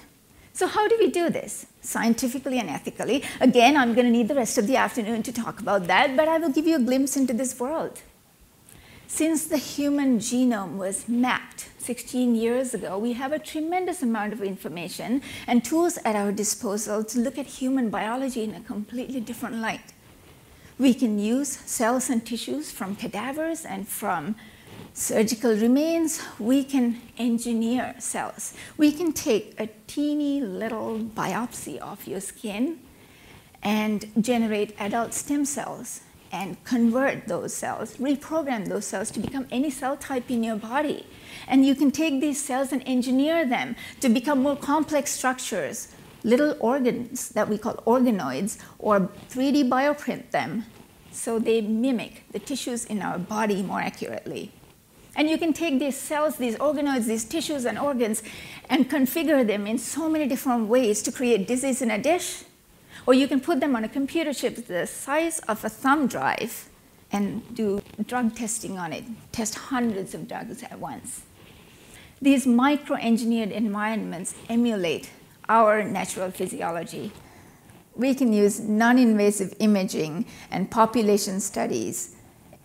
So, 0.62 0.68
how 0.68 0.88
do 0.88 0.96
we 1.00 1.10
do 1.10 1.32
this? 1.32 1.66
Scientifically 1.82 2.60
and 2.60 2.70
ethically. 2.70 3.24
Again, 3.40 3.76
I'm 3.76 3.96
going 3.96 4.06
to 4.06 4.12
need 4.12 4.28
the 4.28 4.36
rest 4.36 4.60
of 4.60 4.68
the 4.68 4.76
afternoon 4.76 5.24
to 5.24 5.34
talk 5.34 5.60
about 5.60 5.88
that, 5.88 6.16
but 6.16 6.28
I 6.28 6.38
will 6.38 6.52
give 6.52 6.68
you 6.68 6.76
a 6.76 6.80
glimpse 6.80 7.18
into 7.18 7.34
this 7.34 7.60
world. 7.60 8.04
Since 9.08 9.46
the 9.46 9.58
human 9.58 10.20
genome 10.20 10.78
was 10.78 11.10
mapped 11.10 11.70
16 11.80 12.36
years 12.36 12.76
ago, 12.76 13.00
we 13.00 13.14
have 13.14 13.32
a 13.32 13.40
tremendous 13.40 14.04
amount 14.04 14.34
of 14.34 14.44
information 14.44 15.24
and 15.48 15.66
tools 15.66 15.98
at 16.06 16.16
our 16.16 16.32
disposal 16.32 17.04
to 17.06 17.18
look 17.18 17.40
at 17.40 17.48
human 17.48 17.90
biology 17.90 18.44
in 18.44 18.54
a 18.54 18.62
completely 18.62 19.20
different 19.20 19.56
light. 19.56 19.94
We 20.78 20.94
can 20.94 21.18
use 21.18 21.50
cells 21.50 22.08
and 22.08 22.24
tissues 22.24 22.70
from 22.70 22.96
cadavers 22.96 23.66
and 23.66 23.88
from 23.88 24.36
surgical 24.94 25.56
remains. 25.56 26.22
We 26.40 26.64
can 26.64 27.02
engineer 27.18 27.96
cells. 28.00 28.54
We 28.78 28.92
can 28.92 29.14
take 29.14 29.60
a 29.60 29.68
teeny 29.88 30.42
little 30.42 31.00
biopsy 31.00 31.78
of 31.78 32.06
your 32.08 32.22
skin 32.22 32.80
and 33.64 34.06
generate 34.20 34.76
adult 34.80 35.14
stem 35.14 35.46
cells 35.46 36.02
and 36.32 36.64
convert 36.64 37.28
those 37.28 37.54
cells, 37.54 37.98
reprogram 37.98 38.68
those 38.68 38.86
cells 38.86 39.12
to 39.12 39.20
become 39.20 39.48
any 39.52 39.70
cell 39.70 39.98
type 39.98 40.32
in 40.32 40.44
your 40.44 40.56
body. 40.56 41.06
And 41.48 41.66
you 41.66 41.76
can 41.76 41.92
take 41.92 42.22
these 42.22 42.44
cells 42.44 42.72
and 42.72 42.82
engineer 42.86 43.46
them 43.46 43.76
to 44.00 44.10
become 44.10 44.42
more 44.42 44.56
complex 44.56 45.12
structures, 45.12 45.90
little 46.24 46.56
organs 46.60 47.30
that 47.30 47.50
we 47.50 47.58
call 47.58 47.76
organoids, 47.86 48.58
or 48.80 49.10
3D 49.30 49.68
bioprint 49.70 50.32
them 50.32 50.66
so 51.12 51.38
they 51.38 51.60
mimic 51.60 52.24
the 52.32 52.40
tissues 52.40 52.86
in 52.86 53.02
our 53.02 53.20
body 53.20 53.62
more 53.62 53.82
accurately. 53.82 54.52
And 55.16 55.30
you 55.30 55.38
can 55.38 55.54
take 55.54 55.80
these 55.80 55.98
cells, 55.98 56.38
these 56.38 56.56
organoids, 56.56 57.06
these 57.06 57.26
tissues 57.26 57.66
and 57.66 57.78
organs, 57.78 58.24
and 58.70 58.90
configure 58.90 59.46
them 59.46 59.68
in 59.68 59.78
so 59.78 60.10
many 60.10 60.28
different 60.28 60.68
ways 60.68 61.02
to 61.04 61.12
create 61.12 61.48
disease 61.48 61.82
in 61.82 61.92
a 61.92 61.98
dish 61.98 62.46
or 63.06 63.14
you 63.14 63.28
can 63.28 63.40
put 63.40 63.60
them 63.60 63.76
on 63.76 63.84
a 63.84 63.90
computer 63.90 64.34
chip 64.34 64.68
the 64.68 64.86
size 64.86 65.40
of 65.48 65.64
a 65.66 65.70
thumb 65.70 66.08
drive 66.08 66.70
and 67.12 67.56
do 67.56 67.82
drug 68.08 68.36
testing 68.36 68.78
on 68.78 68.94
it, 68.94 69.04
test 69.32 69.56
hundreds 69.56 70.14
of 70.14 70.28
drugs 70.28 70.64
at 70.64 70.80
once. 70.80 71.24
These 72.22 72.46
micro 72.46 72.96
engineered 72.98 73.52
environments 73.52 74.36
emulate 74.48 75.10
our 75.50 75.84
natural 75.84 76.32
physiology. 76.32 77.12
We 77.96 78.14
can 78.14 78.32
use 78.32 78.60
non 78.60 78.98
invasive 78.98 79.56
imaging 79.60 80.26
and 80.50 80.72
population 80.72 81.40
studies, 81.42 82.16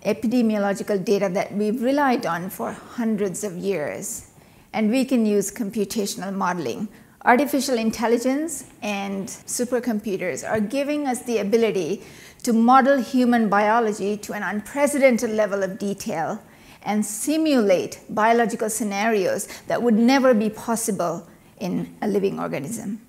epidemiological 0.06 1.04
data 1.04 1.28
that 1.28 1.52
we've 1.52 1.82
relied 1.82 2.24
on 2.24 2.48
for 2.48 2.72
hundreds 2.72 3.44
of 3.44 3.56
years. 3.56 4.30
And 4.72 4.90
we 4.90 5.04
can 5.04 5.26
use 5.26 5.50
computational 5.50 6.32
modeling 6.32 6.88
Artificial 7.26 7.76
intelligence 7.76 8.66
and 8.82 9.26
supercomputers 9.26 10.48
are 10.48 10.60
giving 10.60 11.08
us 11.08 11.22
the 11.22 11.38
ability 11.38 12.04
to 12.44 12.52
model 12.52 13.02
human 13.02 13.48
biology 13.48 14.16
to 14.18 14.32
an 14.32 14.44
unprecedented 14.44 15.30
level 15.30 15.64
of 15.64 15.76
detail 15.76 16.40
and 16.84 17.04
simulate 17.04 17.98
biological 18.08 18.70
scenarios 18.70 19.48
that 19.66 19.82
would 19.82 19.96
never 19.96 20.34
be 20.34 20.48
possible 20.48 21.26
in 21.58 21.96
a 22.00 22.06
living 22.06 22.38
organism. 22.38 23.00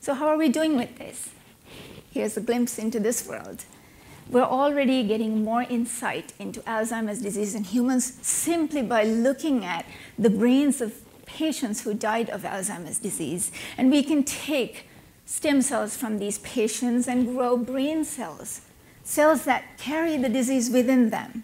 So, 0.00 0.14
how 0.14 0.28
are 0.28 0.38
we 0.38 0.48
doing 0.48 0.78
with 0.78 0.96
this? 0.96 1.28
Here's 2.10 2.38
a 2.38 2.40
glimpse 2.40 2.78
into 2.78 2.98
this 2.98 3.28
world. 3.28 3.66
We're 4.30 4.42
already 4.42 5.02
getting 5.02 5.42
more 5.42 5.62
insight 5.62 6.34
into 6.38 6.60
Alzheimer's 6.60 7.20
disease 7.20 7.56
in 7.56 7.64
humans 7.64 8.16
simply 8.22 8.80
by 8.80 9.02
looking 9.02 9.64
at 9.64 9.84
the 10.16 10.30
brains 10.30 10.80
of 10.80 10.94
patients 11.26 11.82
who 11.82 11.94
died 11.94 12.30
of 12.30 12.42
Alzheimer's 12.42 13.00
disease. 13.00 13.50
And 13.76 13.90
we 13.90 14.04
can 14.04 14.22
take 14.22 14.86
stem 15.26 15.62
cells 15.62 15.96
from 15.96 16.20
these 16.20 16.38
patients 16.38 17.08
and 17.08 17.26
grow 17.26 17.56
brain 17.56 18.04
cells, 18.04 18.60
cells 19.02 19.44
that 19.46 19.64
carry 19.78 20.16
the 20.16 20.28
disease 20.28 20.70
within 20.70 21.10
them. 21.10 21.42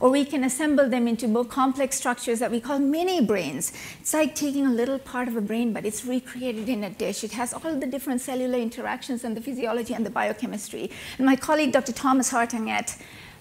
Or 0.00 0.10
we 0.10 0.24
can 0.24 0.44
assemble 0.44 0.88
them 0.88 1.08
into 1.08 1.26
more 1.26 1.44
complex 1.44 1.96
structures 1.96 2.38
that 2.38 2.50
we 2.50 2.60
call 2.60 2.78
mini 2.78 3.20
brains. 3.20 3.72
It's 4.00 4.14
like 4.14 4.34
taking 4.34 4.66
a 4.66 4.72
little 4.72 4.98
part 4.98 5.28
of 5.28 5.36
a 5.36 5.40
brain, 5.40 5.72
but 5.72 5.84
it's 5.84 6.04
recreated 6.04 6.68
in 6.68 6.84
a 6.84 6.90
dish. 6.90 7.24
It 7.24 7.32
has 7.32 7.52
all 7.52 7.74
the 7.74 7.86
different 7.86 8.20
cellular 8.20 8.58
interactions 8.58 9.24
and 9.24 9.36
the 9.36 9.40
physiology 9.40 9.94
and 9.94 10.06
the 10.06 10.10
biochemistry. 10.10 10.90
And 11.16 11.26
my 11.26 11.36
colleague, 11.36 11.72
Dr. 11.72 11.92
Thomas 11.92 12.30
Hartung 12.30 12.68
at 12.68 12.96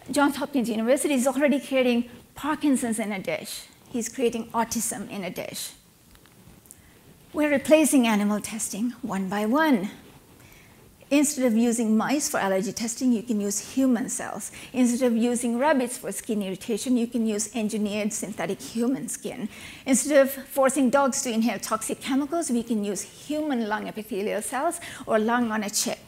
Johns 0.09 0.37
Hopkins 0.37 0.69
University, 0.69 1.13
is 1.13 1.27
already 1.27 1.59
creating 1.59 2.09
Parkinson's 2.35 2.99
in 2.99 3.11
a 3.11 3.19
dish. 3.19 3.65
He's 3.89 4.09
creating 4.09 4.47
autism 4.51 5.09
in 5.09 5.23
a 5.23 5.29
dish. 5.29 5.71
We're 7.33 7.51
replacing 7.51 8.07
animal 8.07 8.39
testing 8.41 8.91
one 9.01 9.29
by 9.29 9.45
one. 9.45 9.89
Instead 11.09 11.45
of 11.45 11.55
using 11.55 11.95
mice 11.95 12.27
for 12.27 12.37
allergy 12.37 12.73
testing, 12.73 13.13
you 13.13 13.23
can 13.23 13.39
use 13.39 13.73
human 13.75 14.09
cells. 14.09 14.51
Instead 14.73 15.07
of 15.07 15.15
using 15.15 15.57
rabbits 15.57 15.97
for 15.97 16.11
skin 16.11 16.41
irritation, 16.41 16.97
you 16.97 17.07
can 17.07 17.25
use 17.25 17.49
engineered 17.55 18.11
synthetic 18.11 18.61
human 18.61 19.07
skin. 19.07 19.47
Instead 19.85 20.17
of 20.17 20.31
forcing 20.31 20.89
dogs 20.89 21.21
to 21.21 21.31
inhale 21.31 21.59
toxic 21.59 22.01
chemicals, 22.01 22.51
we 22.51 22.61
can 22.61 22.83
use 22.83 23.01
human 23.01 23.69
lung 23.69 23.87
epithelial 23.87 24.41
cells 24.41 24.81
or 25.05 25.17
lung 25.17 25.49
on 25.49 25.63
a 25.63 25.69
chip. 25.69 25.99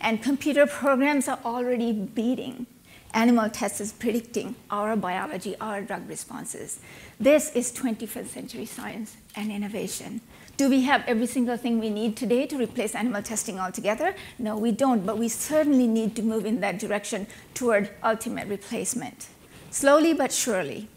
And 0.00 0.22
computer 0.22 0.66
programs 0.66 1.28
are 1.28 1.40
already 1.44 1.92
beating 1.92 2.66
animal 3.12 3.50
tests 3.50 3.92
predicting 3.92 4.54
our 4.70 4.96
biology, 4.96 5.54
our 5.60 5.82
drug 5.82 6.08
responses. 6.08 6.80
This 7.18 7.50
is 7.54 7.72
21st 7.72 8.26
century 8.28 8.66
science 8.66 9.16
and 9.34 9.50
innovation. 9.50 10.20
Do 10.58 10.68
we 10.68 10.82
have 10.82 11.04
every 11.06 11.28
single 11.28 11.56
thing 11.56 11.78
we 11.78 11.88
need 11.88 12.16
today 12.16 12.44
to 12.46 12.58
replace 12.58 12.96
animal 12.96 13.22
testing 13.22 13.60
altogether? 13.60 14.16
No, 14.40 14.58
we 14.58 14.72
don't, 14.72 15.06
but 15.06 15.16
we 15.16 15.28
certainly 15.28 15.86
need 15.86 16.16
to 16.16 16.22
move 16.22 16.44
in 16.44 16.58
that 16.62 16.80
direction 16.80 17.28
toward 17.54 17.90
ultimate 18.02 18.48
replacement. 18.48 19.28
Slowly 19.70 20.14
but 20.14 20.32
surely, 20.32 20.88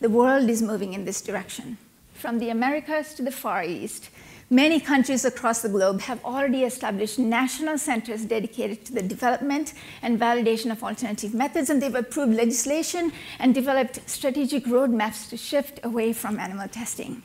the 0.00 0.10
world 0.10 0.50
is 0.50 0.60
moving 0.60 0.92
in 0.92 1.06
this 1.06 1.22
direction. 1.22 1.78
From 2.12 2.38
the 2.38 2.50
Americas 2.50 3.14
to 3.14 3.22
the 3.22 3.32
Far 3.32 3.64
East, 3.64 4.10
Many 4.50 4.78
countries 4.78 5.24
across 5.24 5.62
the 5.62 5.70
globe 5.70 6.02
have 6.02 6.22
already 6.22 6.64
established 6.64 7.18
national 7.18 7.78
centers 7.78 8.26
dedicated 8.26 8.84
to 8.84 8.92
the 8.92 9.02
development 9.02 9.72
and 10.02 10.20
validation 10.20 10.70
of 10.70 10.84
alternative 10.84 11.32
methods, 11.32 11.70
and 11.70 11.80
they've 11.80 11.94
approved 11.94 12.34
legislation 12.34 13.10
and 13.38 13.54
developed 13.54 14.00
strategic 14.06 14.66
roadmaps 14.66 15.30
to 15.30 15.38
shift 15.38 15.80
away 15.82 16.12
from 16.12 16.38
animal 16.38 16.68
testing. 16.68 17.22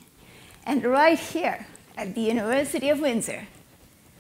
And 0.70 0.86
right 0.86 1.18
here 1.18 1.66
at 1.98 2.14
the 2.14 2.22
University 2.22 2.90
of 2.90 3.00
Windsor, 3.00 3.48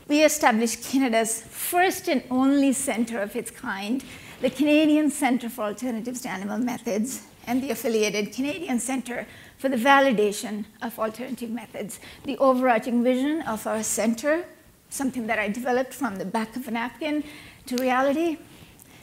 we 0.08 0.24
established 0.24 0.84
Canada's 0.84 1.44
first 1.44 2.08
and 2.08 2.24
only 2.32 2.74
center 2.74 3.22
of 3.22 3.36
its 3.36 3.52
kind, 3.52 4.04
the 4.42 4.50
Canadian 4.50 5.12
Centre 5.12 5.48
for 5.48 5.66
Alternatives 5.66 6.22
to 6.22 6.30
Animal 6.30 6.58
Methods, 6.58 7.22
and 7.46 7.62
the 7.62 7.70
affiliated 7.70 8.34
Canadian 8.34 8.80
Centre 8.80 9.28
for 9.60 9.70
the 9.70 9.78
validation 9.78 10.66
of 10.82 10.98
alternative 10.98 11.52
methods. 11.52 12.00
The 12.24 12.40
overarching 12.40 13.04
vision 13.04 13.44
of 13.44 13.68
our 13.68 13.84
center, 13.84 14.44
something 14.90 15.28
that 15.28 15.38
I 15.38 15.50
developed 15.50 15.94
from 15.94 16.16
the 16.16 16.26
back 16.26 16.56
of 16.56 16.68
a 16.68 16.72
napkin 16.72 17.26
to 17.68 17.76
reality, 17.76 18.40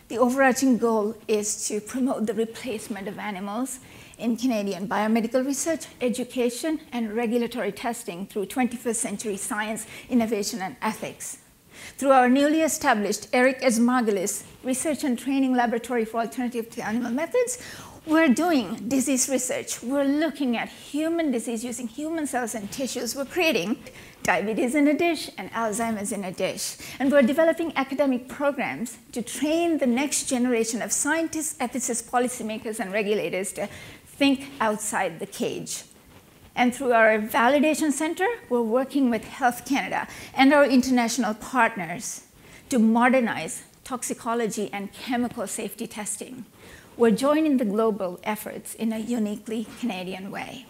the 0.09 0.19
overarching 0.19 0.79
goal 0.79 1.17
is 1.29 1.69
to 1.69 1.81
promote 1.81 2.27
the 2.27 2.35
replacement 2.35 3.07
of 3.07 3.21
animals 3.21 3.79
in 4.19 4.37
Canadian 4.37 4.89
biomedical 4.89 5.45
research, 5.45 5.87
education, 6.01 6.81
and 6.93 7.15
regulatory 7.15 7.73
testing 7.73 8.27
through 8.27 8.47
21st 8.47 8.97
century 8.97 9.37
science, 9.37 9.87
innovation, 10.09 10.61
and 10.63 10.77
ethics. 10.83 11.39
Through 11.99 12.13
our 12.13 12.29
newly 12.29 12.63
established 12.63 13.29
Eric 13.33 13.59
S. 13.61 13.79
Research 14.63 15.05
and 15.05 15.19
Training 15.19 15.55
Laboratory 15.55 16.05
for 16.05 16.21
Alternative 16.21 16.69
to 16.71 16.85
Animal 16.85 17.13
Methods, 17.13 17.63
we're 18.07 18.29
doing 18.29 18.89
disease 18.89 19.29
research. 19.29 19.83
We're 19.83 20.05
looking 20.05 20.57
at 20.57 20.69
human 20.69 21.33
disease 21.33 21.65
using 21.65 21.89
human 21.89 22.29
cells 22.29 22.55
and 22.55 22.71
tissues. 22.71 23.17
We're 23.17 23.25
creating 23.25 23.79
diabetes 24.23 24.77
in 24.77 24.87
a 24.87 24.95
dish 24.95 25.29
and 25.37 25.51
Alzheimer's 25.51 26.13
in 26.13 26.23
a 26.23 26.31
dish. 26.31 26.77
And 27.01 27.11
we're 27.11 27.23
developing 27.23 27.73
academic 27.75 28.29
programs 28.29 28.99
to 29.11 29.23
train 29.23 29.79
the 29.79 29.87
next 29.87 30.29
generation 30.29 30.83
of 30.83 30.93
scientists, 30.93 31.59
ethicists, 31.59 32.09
policymakers, 32.09 32.79
and 32.79 32.93
regulators 32.93 33.53
to 33.55 33.69
think 34.17 34.51
outside 34.61 35.21
the 35.21 35.27
cage. 35.27 35.85
And 36.55 36.75
through 36.75 36.93
our 36.93 37.19
validation 37.19 37.93
center, 37.93 38.27
we're 38.49 38.63
working 38.63 39.11
with 39.11 39.25
Health 39.25 39.67
Canada 39.67 40.09
and 40.35 40.55
our 40.55 40.65
international 40.65 41.35
partners 41.35 42.23
to 42.71 42.79
modernize 42.79 43.63
toxicology 43.85 44.71
and 44.73 44.93
chemical 44.93 45.47
safety 45.47 45.87
testing. 45.87 46.47
We're 46.97 47.11
joining 47.11 47.59
the 47.59 47.67
global 47.67 48.19
efforts 48.25 48.75
in 48.75 48.93
a 48.93 48.99
uniquely 48.99 49.67
Canadian 49.81 50.31
way. 50.31 50.65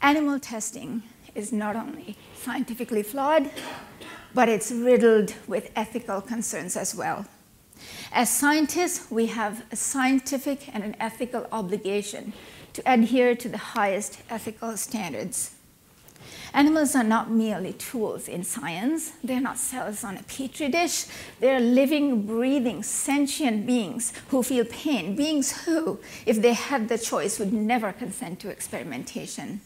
Animal 0.00 0.38
testing 0.38 1.02
is 1.34 1.52
not 1.52 1.74
only 1.74 2.16
scientifically 2.36 3.02
flawed, 3.02 3.50
but 4.32 4.48
it's 4.48 4.70
riddled 4.70 5.34
with 5.48 5.72
ethical 5.74 6.20
concerns 6.20 6.76
as 6.76 6.94
well. 6.94 7.26
As 8.12 8.30
scientists, 8.30 9.10
we 9.10 9.26
have 9.26 9.64
a 9.70 9.76
scientific 9.76 10.74
and 10.74 10.82
an 10.82 10.96
ethical 10.98 11.46
obligation 11.52 12.32
to 12.72 12.82
adhere 12.86 13.34
to 13.36 13.48
the 13.48 13.58
highest 13.58 14.22
ethical 14.30 14.76
standards. 14.76 15.54
Animals 16.54 16.96
are 16.96 17.04
not 17.04 17.30
merely 17.30 17.74
tools 17.74 18.26
in 18.26 18.42
science. 18.42 19.12
They're 19.22 19.40
not 19.40 19.58
cells 19.58 20.02
on 20.02 20.16
a 20.16 20.22
petri 20.22 20.68
dish. 20.68 21.06
They're 21.40 21.60
living, 21.60 22.26
breathing, 22.26 22.82
sentient 22.82 23.66
beings 23.66 24.12
who 24.28 24.42
feel 24.42 24.64
pain, 24.64 25.14
beings 25.14 25.64
who, 25.64 26.00
if 26.26 26.40
they 26.40 26.54
had 26.54 26.88
the 26.88 26.98
choice, 26.98 27.38
would 27.38 27.52
never 27.52 27.92
consent 27.92 28.40
to 28.40 28.48
experimentation. 28.48 29.60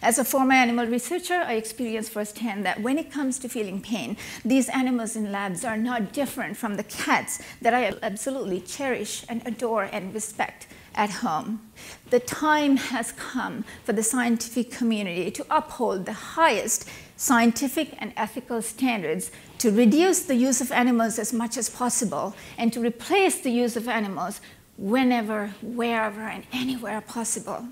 As 0.00 0.18
a 0.18 0.24
former 0.24 0.52
animal 0.52 0.86
researcher, 0.86 1.34
I 1.34 1.54
experienced 1.54 2.12
firsthand 2.12 2.64
that 2.64 2.80
when 2.80 2.98
it 2.98 3.10
comes 3.10 3.38
to 3.40 3.48
feeling 3.48 3.80
pain, 3.82 4.16
these 4.44 4.68
animals 4.68 5.16
in 5.16 5.32
labs 5.32 5.64
are 5.64 5.76
not 5.76 6.12
different 6.12 6.56
from 6.56 6.76
the 6.76 6.84
cats 6.84 7.42
that 7.60 7.74
I 7.74 7.92
absolutely 8.02 8.60
cherish 8.60 9.24
and 9.28 9.44
adore 9.44 9.84
and 9.84 10.14
respect 10.14 10.68
at 10.94 11.10
home. 11.10 11.70
The 12.10 12.20
time 12.20 12.76
has 12.76 13.10
come 13.12 13.64
for 13.84 13.92
the 13.92 14.04
scientific 14.04 14.70
community 14.70 15.32
to 15.32 15.46
uphold 15.50 16.06
the 16.06 16.12
highest 16.12 16.88
scientific 17.16 17.94
and 17.98 18.12
ethical 18.16 18.62
standards 18.62 19.32
to 19.58 19.72
reduce 19.72 20.22
the 20.22 20.36
use 20.36 20.60
of 20.60 20.70
animals 20.70 21.18
as 21.18 21.32
much 21.32 21.56
as 21.56 21.68
possible 21.68 22.36
and 22.56 22.72
to 22.72 22.80
replace 22.80 23.40
the 23.40 23.50
use 23.50 23.76
of 23.76 23.88
animals 23.88 24.40
whenever, 24.76 25.48
wherever, 25.60 26.22
and 26.22 26.44
anywhere 26.52 27.00
possible. 27.00 27.66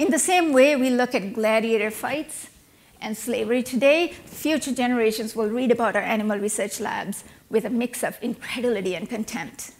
In 0.00 0.10
the 0.10 0.18
same 0.18 0.54
way 0.54 0.76
we 0.76 0.88
look 0.88 1.14
at 1.14 1.34
gladiator 1.34 1.90
fights 1.90 2.48
and 3.02 3.14
slavery 3.14 3.62
today, 3.62 4.14
future 4.24 4.72
generations 4.72 5.36
will 5.36 5.50
read 5.50 5.70
about 5.70 5.94
our 5.94 6.00
animal 6.00 6.38
research 6.38 6.80
labs 6.80 7.22
with 7.50 7.66
a 7.66 7.68
mix 7.68 8.02
of 8.02 8.16
incredulity 8.22 8.94
and 8.94 9.10
contempt. 9.10 9.72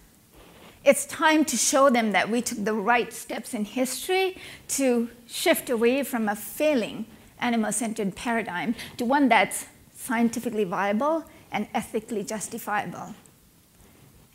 It's 0.85 1.07
time 1.07 1.47
to 1.47 1.57
show 1.57 1.89
them 1.89 2.13
that 2.13 2.29
we 2.29 2.43
took 2.43 2.67
the 2.67 2.75
right 2.75 3.11
steps 3.15 3.55
in 3.55 3.65
history 3.65 4.37
to 4.77 5.09
shift 5.27 5.71
away 5.71 6.03
from 6.03 6.29
a 6.29 6.37
failing 6.37 7.07
animal 7.39 7.73
centered 7.73 8.15
paradigm 8.15 8.75
to 8.99 9.07
one 9.07 9.31
that's 9.31 9.69
scientifically 9.95 10.65
viable 10.65 11.25
and 11.51 11.67
ethically 11.73 12.25
justifiable. 12.25 13.15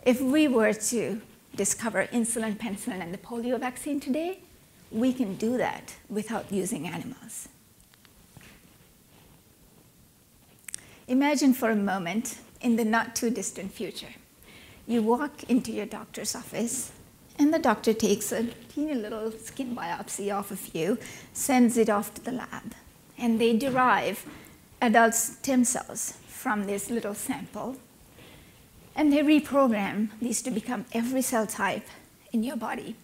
If 0.04 0.20
we 0.20 0.48
were 0.48 0.74
to 0.74 1.22
discover 1.56 2.08
insulin, 2.08 2.58
penicillin, 2.58 3.02
and 3.02 3.14
the 3.14 3.20
polio 3.20 3.60
vaccine 3.60 4.00
today, 4.00 4.40
we 4.96 5.12
can 5.12 5.36
do 5.36 5.58
that 5.58 5.94
without 6.10 6.52
using 6.52 6.88
animals. 6.88 7.50
Imagine 11.08 11.54
for 11.54 11.70
a 11.70 11.76
moment 11.76 12.40
in 12.62 12.78
the 12.78 12.86
not 12.86 13.14
too 13.14 13.30
distant 13.30 13.74
future. 13.74 14.16
You 14.88 15.04
walk 15.04 15.44
into 15.50 15.72
your 15.74 15.86
doctor's 15.86 16.34
office, 16.34 16.94
and 17.38 17.54
the 17.54 17.60
doctor 17.60 17.94
takes 17.94 18.32
a 18.32 18.46
teeny 18.74 18.96
little 18.96 19.32
skin 19.32 19.76
biopsy 19.76 20.34
off 20.34 20.50
of 20.50 20.74
you, 20.74 20.98
sends 21.34 21.78
it 21.78 21.90
off 21.90 22.14
to 22.14 22.24
the 22.24 22.32
lab, 22.32 22.74
and 23.18 23.40
they 23.40 23.56
derive 23.58 24.26
adult 24.82 25.14
stem 25.14 25.66
cells 25.66 26.14
from 26.26 26.68
this 26.68 26.90
little 26.90 27.14
sample. 27.14 27.76
And 28.96 29.12
they 29.12 29.22
reprogram 29.24 30.12
these 30.22 30.42
to 30.44 30.52
become 30.52 30.86
every 30.94 31.22
cell 31.22 31.46
type 31.46 31.86
in 32.32 32.44
your 32.44 32.56
body. 32.56 32.96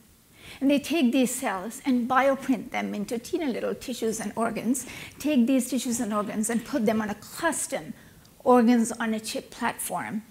And 0.59 0.69
they 0.69 0.79
take 0.79 1.11
these 1.11 1.33
cells 1.33 1.81
and 1.85 2.09
bioprint 2.09 2.71
them 2.71 2.93
into 2.93 3.17
teeny 3.17 3.47
little 3.47 3.75
tissues 3.75 4.19
and 4.19 4.33
organs, 4.35 4.85
take 5.19 5.47
these 5.47 5.69
tissues 5.69 5.99
and 5.99 6.13
organs 6.13 6.49
and 6.49 6.65
put 6.65 6.85
them 6.85 7.01
on 7.01 7.09
a 7.09 7.15
custom 7.15 7.93
organs 8.43 8.91
on 8.91 9.13
a 9.13 9.19
chip 9.19 9.51
platform 9.51 10.23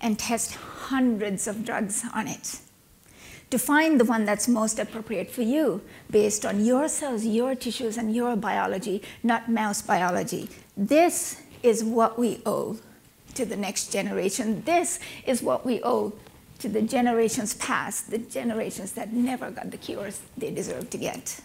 and 0.00 0.18
test 0.18 0.54
hundreds 0.54 1.46
of 1.46 1.64
drugs 1.64 2.04
on 2.14 2.26
it 2.26 2.60
to 3.50 3.58
find 3.58 3.98
the 3.98 4.04
one 4.04 4.24
that's 4.24 4.46
most 4.46 4.78
appropriate 4.78 5.30
for 5.30 5.42
you 5.42 5.80
based 6.10 6.44
on 6.44 6.64
your 6.64 6.88
cells, 6.88 7.24
your 7.24 7.54
tissues, 7.54 7.96
and 7.96 8.14
your 8.14 8.36
biology, 8.36 9.02
not 9.22 9.50
mouse 9.50 9.80
biology. 9.80 10.48
This 10.76 11.40
is 11.62 11.82
what 11.82 12.18
we 12.18 12.42
owe 12.44 12.78
to 13.34 13.44
the 13.44 13.56
next 13.56 13.90
generation. 13.92 14.62
This 14.64 15.00
is 15.26 15.42
what 15.42 15.64
we 15.64 15.80
owe 15.82 16.12
to 16.58 16.68
the 16.68 16.82
generations 16.82 17.54
past, 17.54 18.10
the 18.10 18.18
generations 18.18 18.92
that 18.92 19.12
never 19.12 19.50
got 19.50 19.70
the 19.70 19.76
cures 19.76 20.20
they 20.36 20.50
deserve 20.50 20.90
to 20.90 20.98
get. 20.98 21.40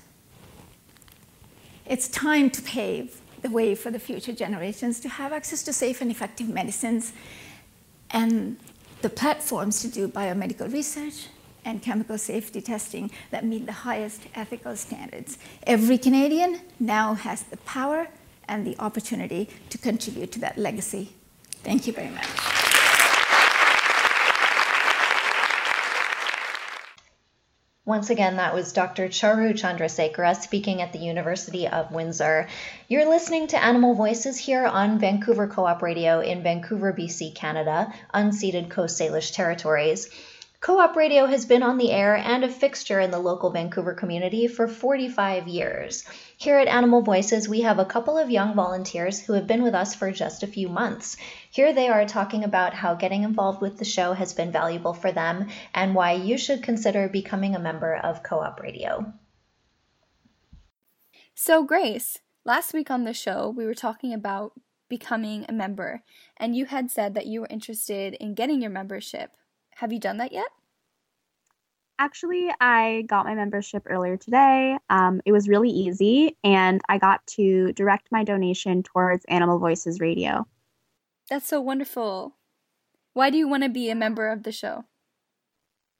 It's 1.85 2.07
time 2.07 2.49
to 2.51 2.61
pave 2.61 3.21
the 3.41 3.49
way 3.49 3.75
for 3.75 3.91
the 3.91 3.99
future 3.99 4.31
generations 4.31 4.99
to 5.01 5.09
have 5.09 5.33
access 5.33 5.63
to 5.63 5.73
safe 5.73 6.01
and 6.01 6.09
effective 6.09 6.47
medicines 6.47 7.13
and 8.11 8.57
the 9.01 9.09
platforms 9.09 9.81
to 9.81 9.89
do 9.89 10.07
biomedical 10.07 10.71
research 10.71 11.27
and 11.65 11.81
chemical 11.81 12.17
safety 12.17 12.61
testing 12.61 13.11
that 13.31 13.45
meet 13.45 13.65
the 13.65 13.71
highest 13.71 14.23
ethical 14.33 14.75
standards. 14.75 15.37
Every 15.67 15.97
Canadian 15.97 16.61
now 16.79 17.13
has 17.15 17.43
the 17.43 17.57
power 17.57 18.07
and 18.47 18.65
the 18.65 18.77
opportunity 18.79 19.49
to 19.69 19.77
contribute 19.77 20.31
to 20.33 20.39
that 20.39 20.57
legacy. 20.57 21.13
Thank 21.63 21.87
you 21.87 21.93
very 21.93 22.09
much. 22.09 22.52
Once 27.85 28.09
again, 28.09 28.37
that 28.37 28.53
was 28.53 28.71
Dr. 28.71 29.09
Charu 29.09 29.51
Chandrasekera 29.51 30.41
speaking 30.41 30.81
at 30.81 30.93
the 30.93 30.99
University 30.99 31.67
of 31.67 31.91
Windsor. 31.91 32.47
You're 32.87 33.09
listening 33.09 33.47
to 33.47 33.61
Animal 33.61 33.93
Voices 33.93 34.37
here 34.37 34.65
on 34.65 34.99
Vancouver 34.99 35.47
Co 35.49 35.65
op 35.65 35.81
Radio 35.81 36.21
in 36.21 36.43
Vancouver, 36.43 36.93
BC, 36.93 37.35
Canada, 37.35 37.93
unceded 38.13 38.69
Coast 38.69 38.97
Salish 38.97 39.33
territories. 39.33 40.09
Co 40.63 40.79
op 40.79 40.95
radio 40.95 41.25
has 41.25 41.45
been 41.45 41.61
on 41.61 41.77
the 41.77 41.91
air 41.91 42.15
and 42.15 42.45
a 42.45 42.47
fixture 42.47 43.01
in 43.01 43.11
the 43.11 43.19
local 43.19 43.49
Vancouver 43.49 43.93
community 43.93 44.47
for 44.47 44.65
45 44.65 45.49
years. 45.49 46.05
Here 46.37 46.57
at 46.57 46.69
Animal 46.69 47.01
Voices, 47.01 47.49
we 47.49 47.63
have 47.63 47.79
a 47.79 47.85
couple 47.85 48.17
of 48.17 48.31
young 48.31 48.55
volunteers 48.55 49.19
who 49.19 49.33
have 49.33 49.45
been 49.45 49.61
with 49.61 49.75
us 49.75 49.93
for 49.93 50.09
just 50.09 50.41
a 50.41 50.47
few 50.47 50.69
months. 50.69 51.17
Here 51.51 51.73
they 51.73 51.89
are 51.89 52.05
talking 52.05 52.45
about 52.45 52.73
how 52.73 52.95
getting 52.95 53.23
involved 53.23 53.59
with 53.59 53.77
the 53.77 53.83
show 53.83 54.13
has 54.13 54.31
been 54.31 54.53
valuable 54.53 54.93
for 54.93 55.11
them 55.11 55.49
and 55.73 55.93
why 55.93 56.13
you 56.13 56.37
should 56.37 56.63
consider 56.63 57.09
becoming 57.09 57.55
a 57.55 57.59
member 57.59 57.97
of 57.97 58.23
Co 58.23 58.39
op 58.39 58.61
Radio. 58.61 59.11
So, 61.35 61.65
Grace, 61.65 62.19
last 62.45 62.73
week 62.73 62.89
on 62.89 63.03
the 63.03 63.13
show, 63.13 63.49
we 63.49 63.65
were 63.65 63.73
talking 63.73 64.13
about 64.13 64.53
becoming 64.87 65.45
a 65.49 65.51
member, 65.51 66.03
and 66.37 66.55
you 66.55 66.67
had 66.67 66.89
said 66.89 67.15
that 67.15 67.27
you 67.27 67.41
were 67.41 67.47
interested 67.49 68.13
in 68.13 68.33
getting 68.33 68.61
your 68.61 68.71
membership. 68.71 69.31
Have 69.77 69.91
you 69.91 69.99
done 69.99 70.17
that 70.17 70.31
yet? 70.31 70.47
Actually, 71.99 72.49
I 72.59 73.03
got 73.07 73.25
my 73.25 73.35
membership 73.35 73.83
earlier 73.85 74.17
today. 74.17 74.77
Um, 74.89 75.21
it 75.25 75.31
was 75.31 75.47
really 75.47 75.69
easy, 75.69 76.35
and 76.43 76.81
I 76.89 76.97
got 76.97 77.25
to 77.27 77.71
direct 77.73 78.11
my 78.11 78.23
donation 78.23 78.83
towards 78.83 79.25
Animal 79.25 79.59
Voices 79.59 79.99
Radio. 79.99 80.47
That's 81.29 81.47
so 81.47 81.61
wonderful. 81.61 82.35
Why 83.13 83.29
do 83.29 83.37
you 83.37 83.47
want 83.47 83.63
to 83.63 83.69
be 83.69 83.89
a 83.89 83.95
member 83.95 84.29
of 84.29 84.43
the 84.43 84.51
show? 84.51 84.85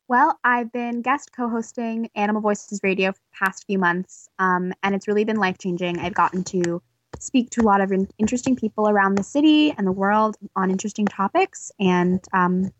Well, 0.08 0.38
I've 0.44 0.72
been 0.72 1.02
guest 1.02 1.32
co 1.32 1.48
hosting 1.48 2.10
Animal 2.16 2.42
Voices 2.42 2.80
Radio 2.84 3.12
for 3.12 3.20
the 3.20 3.46
past 3.46 3.66
few 3.66 3.80
months, 3.80 4.28
um, 4.40 4.74
and 4.84 4.96
it's 4.96 5.08
really 5.08 5.24
been 5.24 5.38
life 5.38 5.58
changing. 5.60 6.00
I've 6.00 6.14
gotten 6.14 6.44
to 6.46 6.82
speak 7.20 7.52
to 7.52 7.62
a 7.62 7.64
lot 7.64 7.82
of 7.82 7.94
interesting 8.18 8.56
people 8.56 8.90
around 8.90 9.16
the 9.16 9.24
city 9.24 9.74
and 9.78 9.88
the 9.88 9.92
world 9.92 10.36
on 10.56 10.72
interesting 10.72 11.06
topics, 11.06 11.72
and 11.80 12.24
um, 12.34 12.72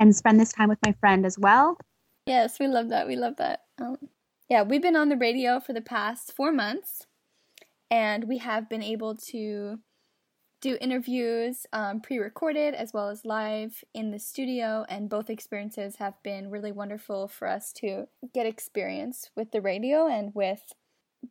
and 0.00 0.14
spend 0.14 0.40
this 0.40 0.52
time 0.52 0.68
with 0.68 0.78
my 0.84 0.92
friend 1.00 1.26
as 1.26 1.38
well. 1.38 1.78
Yes, 2.26 2.58
we 2.58 2.68
love 2.68 2.90
that. 2.90 3.06
We 3.06 3.16
love 3.16 3.36
that. 3.36 3.60
Um, 3.80 3.96
yeah, 4.48 4.62
we've 4.62 4.82
been 4.82 4.96
on 4.96 5.08
the 5.08 5.16
radio 5.16 5.60
for 5.60 5.72
the 5.72 5.80
past 5.80 6.32
four 6.34 6.52
months, 6.52 7.06
and 7.90 8.24
we 8.24 8.38
have 8.38 8.68
been 8.68 8.82
able 8.82 9.14
to 9.16 9.78
do 10.60 10.76
interviews 10.80 11.66
um, 11.72 12.00
pre 12.00 12.18
recorded 12.18 12.74
as 12.74 12.92
well 12.92 13.08
as 13.08 13.24
live 13.24 13.84
in 13.94 14.10
the 14.10 14.18
studio, 14.18 14.84
and 14.88 15.08
both 15.08 15.30
experiences 15.30 15.96
have 15.96 16.14
been 16.22 16.50
really 16.50 16.72
wonderful 16.72 17.28
for 17.28 17.48
us 17.48 17.72
to 17.74 18.08
get 18.34 18.46
experience 18.46 19.30
with 19.36 19.52
the 19.52 19.60
radio 19.60 20.06
and 20.06 20.34
with 20.34 20.72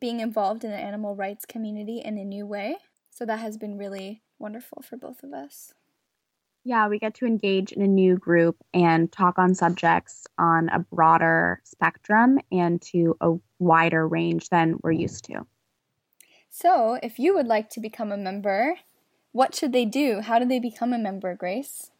being 0.00 0.20
involved 0.20 0.64
in 0.64 0.70
the 0.70 0.76
animal 0.76 1.14
rights 1.14 1.44
community 1.44 2.00
in 2.04 2.18
a 2.18 2.24
new 2.24 2.46
way. 2.46 2.76
So 3.10 3.24
that 3.26 3.40
has 3.40 3.56
been 3.56 3.78
really 3.78 4.22
wonderful 4.38 4.82
for 4.82 4.96
both 4.96 5.22
of 5.22 5.32
us. 5.32 5.74
Yeah, 6.64 6.88
we 6.88 6.98
get 6.98 7.14
to 7.14 7.26
engage 7.26 7.72
in 7.72 7.82
a 7.82 7.86
new 7.86 8.16
group 8.16 8.56
and 8.74 9.10
talk 9.10 9.38
on 9.38 9.54
subjects 9.54 10.26
on 10.38 10.68
a 10.68 10.80
broader 10.80 11.60
spectrum 11.64 12.38
and 12.52 12.80
to 12.82 13.16
a 13.20 13.34
wider 13.58 14.06
range 14.06 14.48
than 14.50 14.78
we're 14.82 14.92
mm-hmm. 14.92 15.02
used 15.02 15.24
to. 15.26 15.46
So, 16.50 16.98
if 17.02 17.18
you 17.18 17.34
would 17.34 17.46
like 17.46 17.70
to 17.70 17.80
become 17.80 18.10
a 18.10 18.16
member, 18.16 18.76
what 19.32 19.54
should 19.54 19.72
they 19.72 19.84
do? 19.84 20.20
How 20.20 20.38
do 20.38 20.44
they 20.44 20.58
become 20.58 20.92
a 20.92 20.98
member, 20.98 21.34
Grace? 21.34 21.90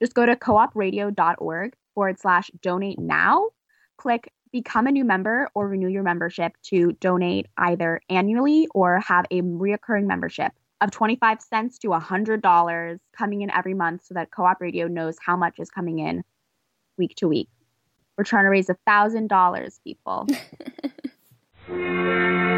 Just 0.00 0.14
go 0.14 0.26
to 0.26 0.36
coopradio.org 0.36 1.74
forward 1.94 2.20
slash 2.20 2.50
donate 2.62 2.98
now. 2.98 3.48
Click 3.96 4.32
become 4.52 4.86
a 4.86 4.92
new 4.92 5.04
member 5.04 5.48
or 5.54 5.68
renew 5.68 5.88
your 5.88 6.02
membership 6.02 6.52
to 6.62 6.92
donate 6.92 7.46
either 7.56 8.00
annually 8.08 8.66
or 8.74 8.98
have 9.00 9.26
a 9.30 9.42
reoccurring 9.42 10.06
membership 10.06 10.52
of 10.80 10.90
25 10.90 11.40
cents 11.40 11.78
to 11.78 11.88
$100 11.88 12.98
coming 13.16 13.42
in 13.42 13.50
every 13.50 13.74
month 13.74 14.04
so 14.04 14.14
that 14.14 14.30
Co-op 14.30 14.60
Radio 14.60 14.86
knows 14.86 15.16
how 15.24 15.36
much 15.36 15.58
is 15.58 15.70
coming 15.70 15.98
in 15.98 16.22
week 16.96 17.14
to 17.16 17.28
week. 17.28 17.48
We're 18.16 18.24
trying 18.24 18.44
to 18.44 18.50
raise 18.50 18.68
$1,000, 18.68 19.80
people. 19.84 20.26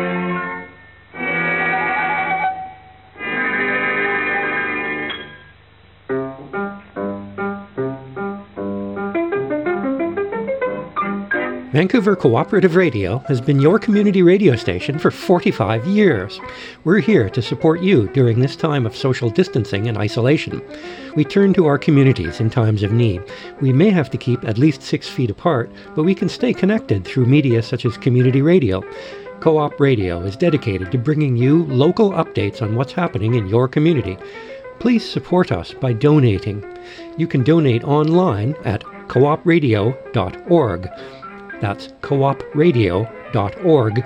Vancouver 11.72 12.14
Cooperative 12.14 12.76
Radio 12.76 13.20
has 13.28 13.40
been 13.40 13.58
your 13.58 13.78
community 13.78 14.20
radio 14.20 14.56
station 14.56 14.98
for 14.98 15.10
45 15.10 15.86
years. 15.86 16.38
We're 16.84 16.98
here 16.98 17.30
to 17.30 17.40
support 17.40 17.80
you 17.80 18.08
during 18.08 18.40
this 18.40 18.56
time 18.56 18.84
of 18.84 18.94
social 18.94 19.30
distancing 19.30 19.88
and 19.88 19.96
isolation. 19.96 20.60
We 21.16 21.24
turn 21.24 21.54
to 21.54 21.64
our 21.64 21.78
communities 21.78 22.40
in 22.40 22.50
times 22.50 22.82
of 22.82 22.92
need. 22.92 23.22
We 23.62 23.72
may 23.72 23.88
have 23.88 24.10
to 24.10 24.18
keep 24.18 24.44
at 24.44 24.58
least 24.58 24.82
six 24.82 25.08
feet 25.08 25.30
apart, 25.30 25.72
but 25.94 26.02
we 26.02 26.14
can 26.14 26.28
stay 26.28 26.52
connected 26.52 27.06
through 27.06 27.24
media 27.24 27.62
such 27.62 27.86
as 27.86 27.96
community 27.96 28.42
radio. 28.42 28.84
Co 29.40 29.56
op 29.56 29.80
Radio 29.80 30.20
is 30.20 30.36
dedicated 30.36 30.92
to 30.92 30.98
bringing 30.98 31.38
you 31.38 31.64
local 31.64 32.10
updates 32.10 32.60
on 32.60 32.74
what's 32.74 32.92
happening 32.92 33.32
in 33.32 33.46
your 33.46 33.66
community. 33.66 34.18
Please 34.78 35.10
support 35.10 35.50
us 35.50 35.72
by 35.72 35.94
donating. 35.94 36.62
You 37.16 37.26
can 37.26 37.42
donate 37.42 37.82
online 37.84 38.56
at 38.66 38.82
coopradio.org. 39.08 40.90
That's 41.62 41.88
coopradio.org. 42.02 44.04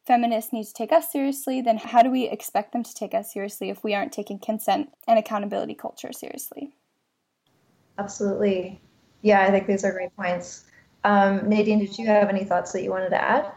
feminists 0.08 0.51
need 0.51 0.65
to 0.65 0.73
take 0.73 0.91
us 0.91 1.12
seriously, 1.12 1.62
then 1.62 1.77
how 1.77 2.01
do 2.01 2.10
we 2.10 2.27
expect 2.27 2.73
them 2.73 2.84
to 2.84 2.93
take 2.93 3.13
us 3.13 3.32
seriously 3.32 3.69
if 3.69 3.84
we 3.84 3.93
aren't 3.93 4.12
taking 4.12 4.39
consent 4.39 4.89
and 5.08 5.19
accountability 5.19 5.75
culture 5.75 6.12
seriously? 6.12 6.73
Absolutely. 7.99 8.82
Yeah, 9.21 9.41
I 9.41 9.51
think 9.51 9.67
these 9.67 9.86
are 9.86 9.91
great 9.91 10.15
points. 10.15 10.65
Um, 11.03 11.47
Nadine, 11.47 11.79
did 11.79 11.97
you 11.97 12.08
have 12.08 12.29
any 12.29 12.43
thoughts 12.43 12.71
that 12.71 12.84
you 12.84 12.89
wanted 12.89 13.10
to 13.10 13.21
add? 13.21 13.51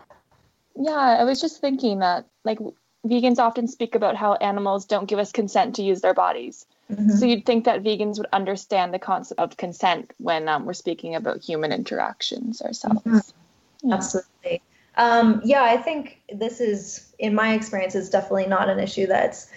Yeah, 0.78 0.92
I 0.92 1.24
was 1.24 1.40
just 1.40 1.60
thinking 1.60 2.00
that 2.00 2.26
like 2.44 2.58
vegans 3.06 3.38
often 3.38 3.66
speak 3.68 3.94
about 3.94 4.16
how 4.16 4.34
animals 4.34 4.84
don't 4.84 5.08
give 5.08 5.18
us 5.18 5.32
consent 5.32 5.76
to 5.76 5.82
use 5.82 6.00
their 6.00 6.14
bodies. 6.14 6.66
Mm-hmm. 6.90 7.10
So 7.10 7.26
you'd 7.26 7.46
think 7.46 7.64
that 7.64 7.82
vegans 7.82 8.18
would 8.18 8.28
understand 8.32 8.94
the 8.94 8.98
concept 8.98 9.40
of 9.40 9.56
consent 9.56 10.12
when 10.18 10.48
um, 10.48 10.66
we're 10.66 10.74
speaking 10.74 11.14
about 11.14 11.42
human 11.42 11.72
interactions 11.72 12.62
ourselves. 12.62 13.02
Mm-hmm. 13.02 13.88
Yeah. 13.88 13.94
Absolutely. 13.94 14.62
Um, 14.96 15.40
yeah, 15.44 15.62
I 15.62 15.76
think 15.76 16.22
this 16.32 16.60
is, 16.60 17.12
in 17.18 17.34
my 17.34 17.54
experience, 17.54 17.94
is 17.94 18.08
definitely 18.08 18.46
not 18.46 18.68
an 18.68 18.78
issue 18.78 19.06
that's 19.06 19.50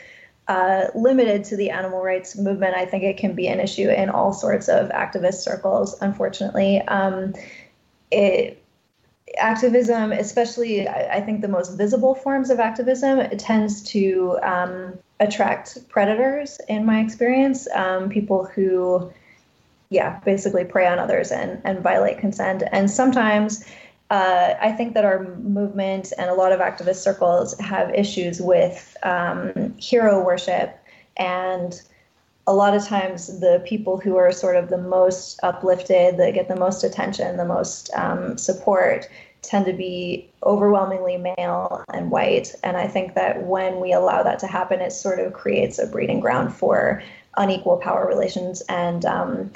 uh, 0.47 0.87
limited 0.95 1.43
to 1.45 1.55
the 1.55 1.69
animal 1.69 2.01
rights 2.01 2.37
movement. 2.37 2.75
I 2.75 2.85
think 2.85 3.03
it 3.03 3.17
can 3.17 3.35
be 3.35 3.47
an 3.47 3.59
issue 3.59 3.89
in 3.89 4.09
all 4.09 4.33
sorts 4.33 4.67
of 4.67 4.89
activist 4.89 5.35
circles. 5.35 5.95
Unfortunately, 6.01 6.81
um, 6.81 7.33
it 8.11 8.61
activism, 9.37 10.11
especially 10.11 10.87
I 10.87 11.21
think 11.21 11.41
the 11.41 11.47
most 11.47 11.77
visible 11.77 12.15
forms 12.15 12.49
of 12.49 12.59
activism, 12.59 13.19
it 13.19 13.39
tends 13.39 13.83
to 13.83 14.37
um, 14.41 14.97
attract 15.19 15.87
predators. 15.89 16.59
In 16.67 16.85
my 16.85 16.99
experience, 16.99 17.67
um, 17.73 18.09
people 18.09 18.45
who, 18.45 19.11
yeah, 19.89 20.19
basically 20.19 20.65
prey 20.65 20.87
on 20.87 20.99
others 20.99 21.31
and 21.31 21.61
and 21.63 21.79
violate 21.79 22.17
consent. 22.19 22.63
And 22.71 22.89
sometimes, 22.89 23.65
uh, 24.09 24.55
I 24.59 24.71
think 24.71 24.93
that 24.95 25.05
our 25.05 25.23
movement 25.37 26.13
and 26.17 26.29
a 26.29 26.33
lot 26.33 26.51
of 26.51 26.59
activist 26.59 26.97
circles 26.97 27.57
have 27.59 27.93
issues 27.93 28.41
with 28.41 28.97
um, 29.03 29.75
hero 29.77 30.23
worship 30.23 30.77
and 31.17 31.79
a 32.49 32.53
lot 32.53 32.75
of 32.75 32.83
times 32.83 33.39
the 33.41 33.63
people 33.63 33.99
who 33.99 34.17
are 34.17 34.31
sort 34.31 34.55
of 34.55 34.69
the 34.69 34.77
most 34.79 35.39
uplifted, 35.43 36.17
that 36.17 36.33
get 36.33 36.47
the 36.47 36.55
most 36.55 36.83
attention, 36.83 37.37
the 37.37 37.45
most 37.45 37.91
um, 37.93 38.39
support, 38.39 39.07
tend 39.43 39.67
to 39.67 39.73
be 39.73 40.27
overwhelmingly 40.41 41.15
male 41.17 41.83
and 41.93 42.09
white. 42.09 42.55
And 42.63 42.75
I 42.75 42.87
think 42.87 43.13
that 43.13 43.45
when 43.45 43.79
we 43.79 43.93
allow 43.93 44.23
that 44.23 44.39
to 44.39 44.47
happen, 44.47 44.81
it 44.81 44.91
sort 44.91 45.19
of 45.19 45.31
creates 45.31 45.77
a 45.77 45.85
breeding 45.85 46.19
ground 46.19 46.51
for 46.55 47.03
unequal 47.37 47.77
power 47.77 48.07
relations 48.07 48.61
and 48.61 49.05
um, 49.05 49.51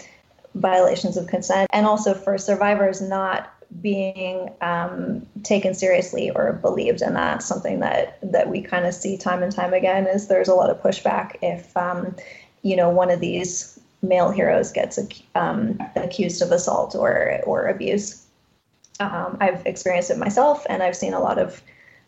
violations 0.54 1.18
of 1.18 1.26
consent, 1.26 1.72
and 1.74 1.88
also 1.88 2.14
for 2.14 2.38
survivors 2.38 3.02
not 3.02 3.50
being 3.82 4.52
um, 4.62 5.26
taken 5.42 5.74
seriously 5.74 6.30
or 6.30 6.54
believed 6.54 7.02
and 7.02 7.16
that's 7.16 7.44
something 7.44 7.80
that 7.80 8.20
that 8.22 8.48
we 8.48 8.62
kind 8.62 8.86
of 8.86 8.94
see 8.94 9.18
time 9.18 9.42
and 9.42 9.52
time 9.52 9.74
again 9.74 10.06
is 10.06 10.28
there's 10.28 10.48
a 10.48 10.54
lot 10.54 10.70
of 10.70 10.80
pushback 10.80 11.38
if 11.42 11.76
um, 11.76 12.16
you 12.64 12.76
know 12.76 12.90
one 12.90 13.12
of 13.12 13.20
these 13.20 13.80
male 14.02 14.32
heroes 14.32 14.72
gets 14.72 15.00
um, 15.36 15.80
accused 15.96 16.42
of 16.42 16.52
assault 16.52 16.96
or 16.96 17.40
or 17.46 17.68
abuse. 17.68 18.26
Um, 19.00 19.38
I've 19.40 19.66
experienced 19.66 20.12
it 20.12 20.18
myself, 20.18 20.66
and 20.70 20.82
I've 20.84 20.96
seen 20.96 21.14
a 21.14 21.20
lot 21.20 21.38
of 21.38 21.62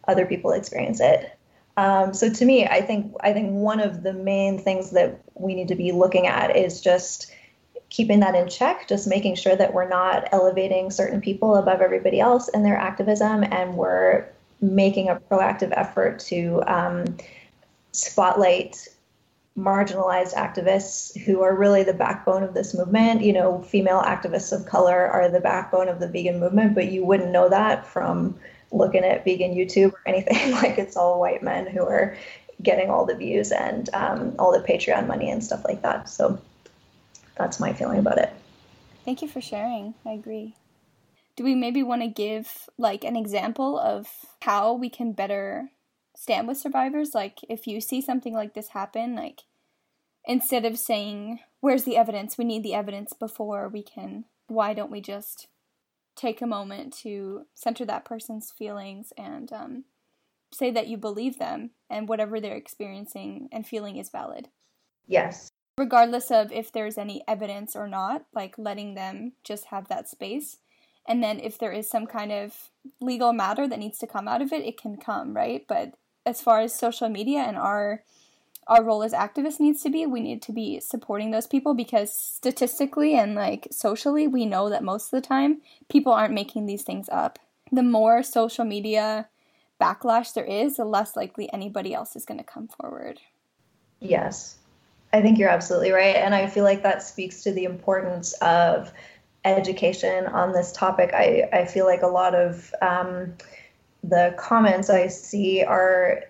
other 0.07 0.25
people 0.25 0.51
experience 0.51 0.99
it. 0.99 1.31
Um, 1.77 2.13
so 2.13 2.31
to 2.31 2.45
me, 2.45 2.65
I 2.65 2.81
think 2.81 3.13
I 3.21 3.33
think 3.33 3.51
one 3.51 3.79
of 3.79 4.03
the 4.03 4.13
main 4.13 4.57
things 4.59 4.91
that 4.91 5.19
we 5.35 5.55
need 5.55 5.67
to 5.67 5.75
be 5.75 5.91
looking 5.91 6.27
at 6.27 6.55
is 6.55 6.81
just 6.81 7.31
keeping 7.89 8.19
that 8.21 8.35
in 8.35 8.49
check, 8.49 8.87
just 8.87 9.07
making 9.07 9.35
sure 9.35 9.55
that 9.55 9.73
we're 9.73 9.87
not 9.87 10.27
elevating 10.31 10.89
certain 10.89 11.21
people 11.21 11.55
above 11.55 11.81
everybody 11.81 12.19
else 12.19 12.47
in 12.49 12.63
their 12.63 12.77
activism, 12.77 13.43
and 13.43 13.75
we're 13.75 14.25
making 14.61 15.09
a 15.09 15.15
proactive 15.15 15.71
effort 15.75 16.19
to 16.19 16.63
um, 16.67 17.17
spotlight 17.91 18.87
marginalized 19.57 20.33
activists 20.33 21.17
who 21.21 21.41
are 21.41 21.55
really 21.55 21.83
the 21.83 21.93
backbone 21.93 22.43
of 22.43 22.53
this 22.53 22.73
movement. 22.73 23.21
You 23.21 23.33
know, 23.33 23.61
female 23.61 24.01
activists 24.01 24.51
of 24.51 24.65
color 24.65 25.07
are 25.07 25.29
the 25.29 25.39
backbone 25.39 25.87
of 25.87 25.99
the 25.99 26.07
vegan 26.07 26.39
movement, 26.39 26.75
but 26.75 26.91
you 26.91 27.05
wouldn't 27.05 27.31
know 27.31 27.47
that 27.49 27.85
from 27.85 28.37
looking 28.71 29.03
at 29.03 29.23
vegan 29.23 29.55
YouTube 29.55 29.93
or 29.93 30.01
anything. 30.05 30.51
like 30.51 30.77
it's 30.77 30.97
all 30.97 31.19
white 31.19 31.41
men 31.41 31.67
who 31.67 31.83
are 31.83 32.17
getting 32.61 32.89
all 32.89 33.05
the 33.05 33.15
views 33.15 33.51
and 33.51 33.89
um, 33.93 34.35
all 34.39 34.51
the 34.51 34.65
Patreon 34.65 35.07
money 35.07 35.29
and 35.29 35.43
stuff 35.43 35.63
like 35.65 35.81
that. 35.81 36.09
So 36.09 36.39
that's 37.37 37.59
my 37.59 37.73
feeling 37.73 37.99
about 37.99 38.17
it. 38.17 38.33
Thank 39.05 39.21
you 39.21 39.27
for 39.27 39.41
sharing. 39.41 39.93
I 40.05 40.11
agree. 40.11 40.55
Do 41.35 41.43
we 41.43 41.53
maybe 41.53 41.83
want 41.83 42.01
to 42.01 42.07
give 42.07 42.69
like 42.77 43.03
an 43.03 43.15
example 43.15 43.77
of 43.77 44.07
how 44.41 44.73
we 44.73 44.89
can 44.89 45.11
better 45.11 45.69
stand 46.15 46.47
with 46.47 46.57
survivors? 46.57 47.11
Like 47.13 47.39
if 47.49 47.67
you 47.67 47.81
see 47.81 48.01
something 48.01 48.33
like 48.33 48.53
this 48.53 48.69
happen, 48.69 49.15
like 49.15 49.43
instead 50.25 50.65
of 50.65 50.77
saying, 50.77 51.39
Where's 51.61 51.83
the 51.83 51.97
evidence? 51.97 52.37
We 52.37 52.45
need 52.45 52.63
the 52.63 52.75
evidence 52.75 53.13
before 53.13 53.67
we 53.69 53.81
can 53.81 54.25
why 54.47 54.73
don't 54.73 54.91
we 54.91 55.01
just 55.01 55.47
take 56.15 56.41
a 56.41 56.47
moment 56.47 56.95
to 56.97 57.45
center 57.53 57.85
that 57.85 58.05
person's 58.05 58.51
feelings 58.51 59.11
and 59.17 59.51
um, 59.51 59.83
say 60.53 60.71
that 60.71 60.87
you 60.87 60.97
believe 60.97 61.37
them 61.37 61.71
and 61.89 62.07
whatever 62.07 62.39
they're 62.39 62.55
experiencing 62.55 63.49
and 63.51 63.67
feeling 63.67 63.97
is 63.97 64.09
valid. 64.09 64.47
Yes. 65.07 65.49
Regardless 65.77 66.31
of 66.31 66.51
if 66.51 66.71
there's 66.71 66.97
any 66.97 67.21
evidence 67.27 67.75
or 67.75 67.87
not, 67.87 68.25
like 68.33 68.55
letting 68.57 68.95
them 68.95 69.33
just 69.43 69.65
have 69.65 69.89
that 69.89 70.07
space. 70.07 70.57
And 71.07 71.21
then 71.21 71.39
if 71.39 71.57
there 71.57 71.73
is 71.73 71.89
some 71.89 72.07
kind 72.07 72.31
of 72.31 72.71
legal 73.01 73.33
matter 73.33 73.67
that 73.67 73.77
needs 73.77 73.99
to 73.99 74.07
come 74.07 74.27
out 74.27 74.41
of 74.41 74.53
it, 74.53 74.65
it 74.65 74.79
can 74.79 74.97
come, 74.97 75.35
right? 75.35 75.65
But 75.67 75.95
as 76.25 76.41
far 76.41 76.61
as 76.61 76.73
social 76.73 77.09
media 77.09 77.39
and 77.39 77.57
our 77.57 78.03
our 78.67 78.83
role 78.83 79.03
as 79.03 79.13
activists 79.13 79.59
needs 79.59 79.83
to 79.83 79.91
be 79.91 80.05
we 80.05 80.21
need 80.21 80.41
to 80.41 80.51
be 80.51 80.79
supporting 80.79 81.31
those 81.31 81.45
people 81.45 81.73
because 81.73 82.11
statistically 82.11 83.15
and 83.15 83.35
like 83.35 83.67
socially 83.71 84.27
we 84.27 84.45
know 84.45 84.69
that 84.69 84.83
most 84.83 85.05
of 85.05 85.21
the 85.21 85.27
time 85.27 85.61
people 85.89 86.11
aren't 86.11 86.33
making 86.33 86.65
these 86.65 86.81
things 86.81 87.07
up. 87.11 87.37
The 87.71 87.83
more 87.83 88.23
social 88.23 88.65
media 88.65 89.27
backlash 89.79 90.33
there 90.33 90.45
is 90.45 90.77
the 90.77 90.85
less 90.85 91.15
likely 91.15 91.51
anybody 91.53 91.93
else 91.93 92.15
is 92.15 92.25
going 92.25 92.39
to 92.39 92.43
come 92.43 92.67
forward. 92.67 93.19
Yes. 93.99 94.57
I 95.13 95.21
think 95.21 95.37
you're 95.37 95.49
absolutely 95.49 95.91
right 95.91 96.15
and 96.15 96.35
i 96.35 96.47
feel 96.47 96.65
like 96.65 96.83
that 96.83 97.01
speaks 97.01 97.43
to 97.43 97.53
the 97.53 97.63
importance 97.63 98.33
of 98.41 98.91
education 99.45 100.25
on 100.25 100.51
this 100.51 100.71
topic. 100.71 101.11
I, 101.13 101.47
I 101.53 101.65
feel 101.65 101.85
like 101.85 102.01
a 102.01 102.07
lot 102.07 102.35
of 102.35 102.73
um, 102.81 103.35
the 104.09 104.33
comments 104.37 104.89
i 104.89 105.07
see 105.07 105.63
are 105.63 106.23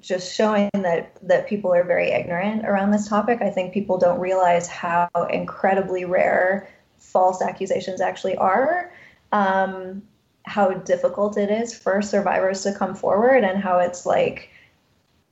just 0.00 0.34
showing 0.34 0.70
that 0.74 1.16
that 1.22 1.46
people 1.46 1.72
are 1.72 1.84
very 1.84 2.10
ignorant 2.10 2.64
around 2.64 2.90
this 2.90 3.08
topic. 3.08 3.40
I 3.40 3.50
think 3.50 3.72
people 3.72 3.98
don't 3.98 4.20
realize 4.20 4.66
how 4.66 5.08
incredibly 5.30 6.04
rare 6.04 6.68
false 6.98 7.42
accusations 7.42 8.00
actually 8.00 8.36
are. 8.36 8.92
Um, 9.32 10.02
how 10.44 10.72
difficult 10.72 11.36
it 11.36 11.50
is 11.50 11.76
for 11.76 12.00
survivors 12.00 12.62
to 12.62 12.72
come 12.72 12.94
forward, 12.94 13.44
and 13.44 13.60
how 13.60 13.78
it's 13.78 14.06
like, 14.06 14.50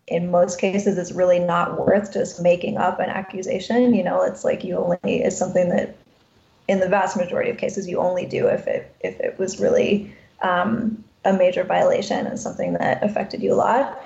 in 0.08 0.30
most 0.30 0.60
cases, 0.60 0.98
it's 0.98 1.12
really 1.12 1.38
not 1.38 1.78
worth 1.78 2.12
just 2.12 2.42
making 2.42 2.76
up 2.76 2.98
an 2.98 3.08
accusation. 3.08 3.94
You 3.94 4.02
know, 4.02 4.22
it's 4.22 4.44
like 4.44 4.64
you 4.64 4.76
only 4.76 4.98
it's 5.04 5.38
something 5.38 5.68
that, 5.70 5.96
in 6.68 6.80
the 6.80 6.88
vast 6.88 7.16
majority 7.16 7.50
of 7.50 7.58
cases, 7.58 7.88
you 7.88 7.98
only 7.98 8.26
do 8.26 8.46
if 8.48 8.66
it 8.66 8.94
if 9.00 9.18
it 9.20 9.38
was 9.38 9.60
really 9.60 10.12
um, 10.42 11.04
a 11.24 11.32
major 11.32 11.64
violation 11.64 12.26
and 12.26 12.38
something 12.38 12.74
that 12.74 13.02
affected 13.02 13.42
you 13.42 13.52
a 13.52 13.56
lot. 13.56 14.02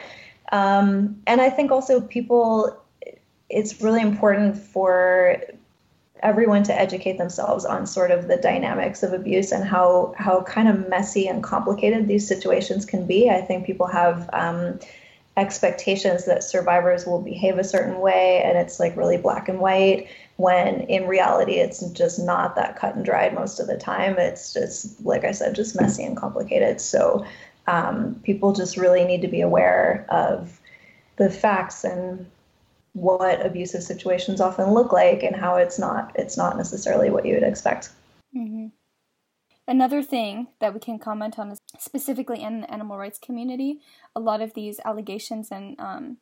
Um, 0.52 1.20
and 1.26 1.40
I 1.40 1.50
think 1.50 1.70
also 1.70 2.00
people, 2.00 2.80
it's 3.50 3.80
really 3.80 4.00
important 4.00 4.56
for 4.56 5.36
everyone 6.22 6.62
to 6.64 6.74
educate 6.74 7.18
themselves 7.18 7.64
on 7.64 7.86
sort 7.86 8.10
of 8.10 8.28
the 8.28 8.36
dynamics 8.36 9.02
of 9.02 9.12
abuse 9.12 9.52
and 9.52 9.64
how 9.64 10.12
how 10.16 10.42
kind 10.42 10.68
of 10.68 10.88
messy 10.88 11.28
and 11.28 11.42
complicated 11.42 12.08
these 12.08 12.26
situations 12.26 12.84
can 12.84 13.06
be. 13.06 13.30
I 13.30 13.40
think 13.40 13.66
people 13.66 13.86
have 13.86 14.28
um, 14.32 14.78
expectations 15.36 16.24
that 16.24 16.42
survivors 16.42 17.06
will 17.06 17.20
behave 17.20 17.58
a 17.58 17.64
certain 17.64 18.00
way, 18.00 18.42
and 18.42 18.58
it's 18.58 18.80
like 18.80 18.96
really 18.96 19.16
black 19.16 19.48
and 19.48 19.60
white. 19.60 20.08
When 20.38 20.82
in 20.82 21.06
reality, 21.08 21.54
it's 21.54 21.82
just 21.90 22.18
not 22.18 22.54
that 22.56 22.76
cut 22.76 22.94
and 22.94 23.04
dried 23.04 23.34
most 23.34 23.58
of 23.58 23.66
the 23.66 23.76
time. 23.76 24.18
It's 24.18 24.52
just 24.52 25.04
like 25.04 25.24
I 25.24 25.32
said, 25.32 25.54
just 25.54 25.78
messy 25.78 26.04
and 26.04 26.16
complicated. 26.16 26.80
So 26.80 27.26
um, 27.66 28.20
people 28.22 28.52
just 28.52 28.76
really 28.76 29.04
need 29.04 29.20
to 29.22 29.28
be 29.28 29.40
aware 29.40 30.06
of 30.08 30.60
the 31.16 31.28
facts 31.28 31.84
and 31.84 32.24
what 32.92 33.44
abusive 33.44 33.82
situations 33.82 34.40
often 34.40 34.72
look 34.72 34.92
like 34.92 35.22
and 35.22 35.36
how 35.36 35.56
it's 35.56 35.78
not 35.78 36.12
it's 36.14 36.36
not 36.36 36.56
necessarily 36.56 37.10
what 37.10 37.26
you 37.26 37.34
would 37.34 37.42
expect. 37.42 37.90
Mm-hmm. 38.34 38.68
Another 39.66 40.02
thing 40.02 40.46
that 40.60 40.72
we 40.72 40.80
can 40.80 40.98
comment 40.98 41.38
on 41.38 41.50
is 41.50 41.58
specifically 41.78 42.42
in 42.42 42.62
the 42.62 42.72
animal 42.72 42.96
rights 42.96 43.18
community, 43.18 43.80
a 44.16 44.20
lot 44.20 44.40
of 44.40 44.54
these 44.54 44.80
allegations 44.84 45.50
and 45.50 45.78
um, 45.78 46.16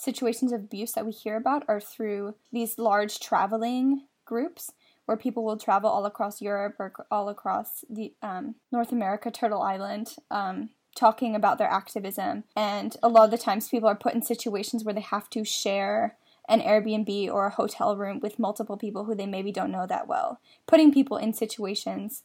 situations 0.00 0.50
of 0.50 0.60
abuse 0.60 0.92
that 0.92 1.04
we 1.04 1.12
hear 1.12 1.36
about 1.36 1.64
are 1.68 1.80
through 1.80 2.34
these 2.52 2.78
large 2.78 3.20
traveling 3.20 4.06
groups 4.24 4.72
where 5.04 5.16
people 5.16 5.44
will 5.44 5.58
travel 5.58 5.90
all 5.90 6.06
across 6.06 6.40
Europe 6.40 6.76
or 6.78 6.92
all 7.10 7.28
across 7.28 7.84
the 7.90 8.14
um, 8.22 8.54
North 8.72 8.92
America, 8.92 9.30
Turtle 9.30 9.60
Island, 9.60 10.16
um, 10.30 10.70
talking 10.94 11.34
about 11.34 11.58
their 11.58 11.68
activism. 11.68 12.44
And 12.56 12.96
a 13.02 13.08
lot 13.08 13.24
of 13.24 13.30
the 13.30 13.38
times 13.38 13.68
people 13.68 13.88
are 13.88 13.94
put 13.94 14.14
in 14.14 14.22
situations 14.22 14.84
where 14.84 14.94
they 14.94 15.00
have 15.00 15.28
to 15.30 15.44
share 15.44 16.16
an 16.48 16.60
Airbnb 16.60 17.28
or 17.28 17.46
a 17.46 17.50
hotel 17.50 17.96
room 17.96 18.20
with 18.20 18.38
multiple 18.38 18.76
people 18.76 19.04
who 19.04 19.14
they 19.14 19.26
maybe 19.26 19.52
don't 19.52 19.70
know 19.70 19.86
that 19.86 20.08
well, 20.08 20.40
putting 20.66 20.92
people 20.92 21.16
in 21.16 21.32
situations 21.32 22.22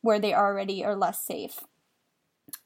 where 0.00 0.18
they 0.18 0.34
already 0.34 0.84
are 0.84 0.96
less 0.96 1.24
safe 1.24 1.60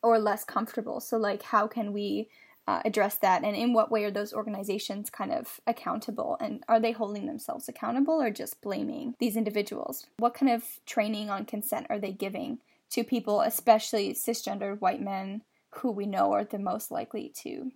or 0.02 0.18
less 0.18 0.44
comfortable. 0.44 1.00
So, 1.00 1.16
like, 1.16 1.42
how 1.42 1.66
can 1.66 1.92
we 1.92 2.28
uh, 2.66 2.80
address 2.84 3.18
that? 3.18 3.44
And 3.44 3.56
in 3.56 3.72
what 3.72 3.90
way 3.90 4.04
are 4.04 4.10
those 4.10 4.32
organizations 4.32 5.10
kind 5.10 5.32
of 5.32 5.60
accountable? 5.66 6.36
And 6.40 6.62
are 6.68 6.80
they 6.80 6.92
holding 6.92 7.26
themselves 7.26 7.68
accountable 7.68 8.20
or 8.20 8.30
just 8.30 8.60
blaming 8.60 9.14
these 9.18 9.36
individuals? 9.36 10.06
What 10.18 10.34
kind 10.34 10.52
of 10.52 10.64
training 10.86 11.30
on 11.30 11.44
consent 11.44 11.86
are 11.90 11.98
they 11.98 12.12
giving 12.12 12.58
to 12.90 13.04
people, 13.04 13.40
especially 13.40 14.14
cisgendered 14.14 14.80
white 14.80 15.02
men 15.02 15.42
who 15.70 15.90
we 15.90 16.06
know 16.06 16.32
are 16.32 16.44
the 16.44 16.58
most 16.58 16.90
likely 16.90 17.32
to 17.42 17.70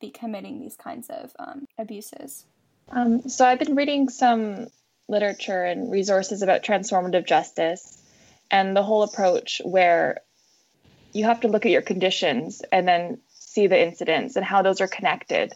be 0.00 0.10
committing 0.10 0.60
these 0.60 0.76
kinds 0.76 1.08
of 1.08 1.32
um, 1.38 1.66
abuses. 1.78 2.44
Um, 2.90 3.28
so 3.28 3.46
I've 3.46 3.58
been 3.58 3.74
reading 3.74 4.08
some 4.08 4.68
literature 5.08 5.64
and 5.64 5.90
resources 5.90 6.42
about 6.42 6.62
transformative 6.62 7.26
justice 7.26 8.02
and 8.50 8.76
the 8.76 8.82
whole 8.82 9.02
approach 9.02 9.60
where 9.64 10.20
you 11.12 11.24
have 11.24 11.40
to 11.40 11.48
look 11.48 11.64
at 11.64 11.72
your 11.72 11.82
conditions 11.82 12.62
and 12.70 12.86
then 12.86 13.18
see 13.56 13.66
the 13.66 13.82
incidents 13.82 14.36
and 14.36 14.44
how 14.44 14.60
those 14.62 14.82
are 14.82 14.86
connected. 14.86 15.52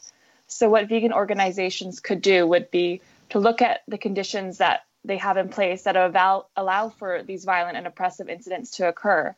So, 0.46 0.68
what 0.70 0.88
vegan 0.88 1.12
organizations 1.12 2.00
could 2.00 2.22
do 2.22 2.46
would 2.46 2.70
be 2.70 3.02
to 3.28 3.38
look 3.38 3.60
at 3.62 3.82
the 3.86 3.98
conditions 3.98 4.58
that 4.58 4.80
they 5.04 5.18
have 5.18 5.36
in 5.36 5.48
place 5.50 5.82
that 5.82 5.96
allow, 5.96 6.46
allow 6.56 6.88
for 6.88 7.22
these 7.22 7.44
violent 7.44 7.76
and 7.76 7.86
oppressive 7.86 8.28
incidents 8.28 8.70
to 8.78 8.88
occur, 8.88 9.36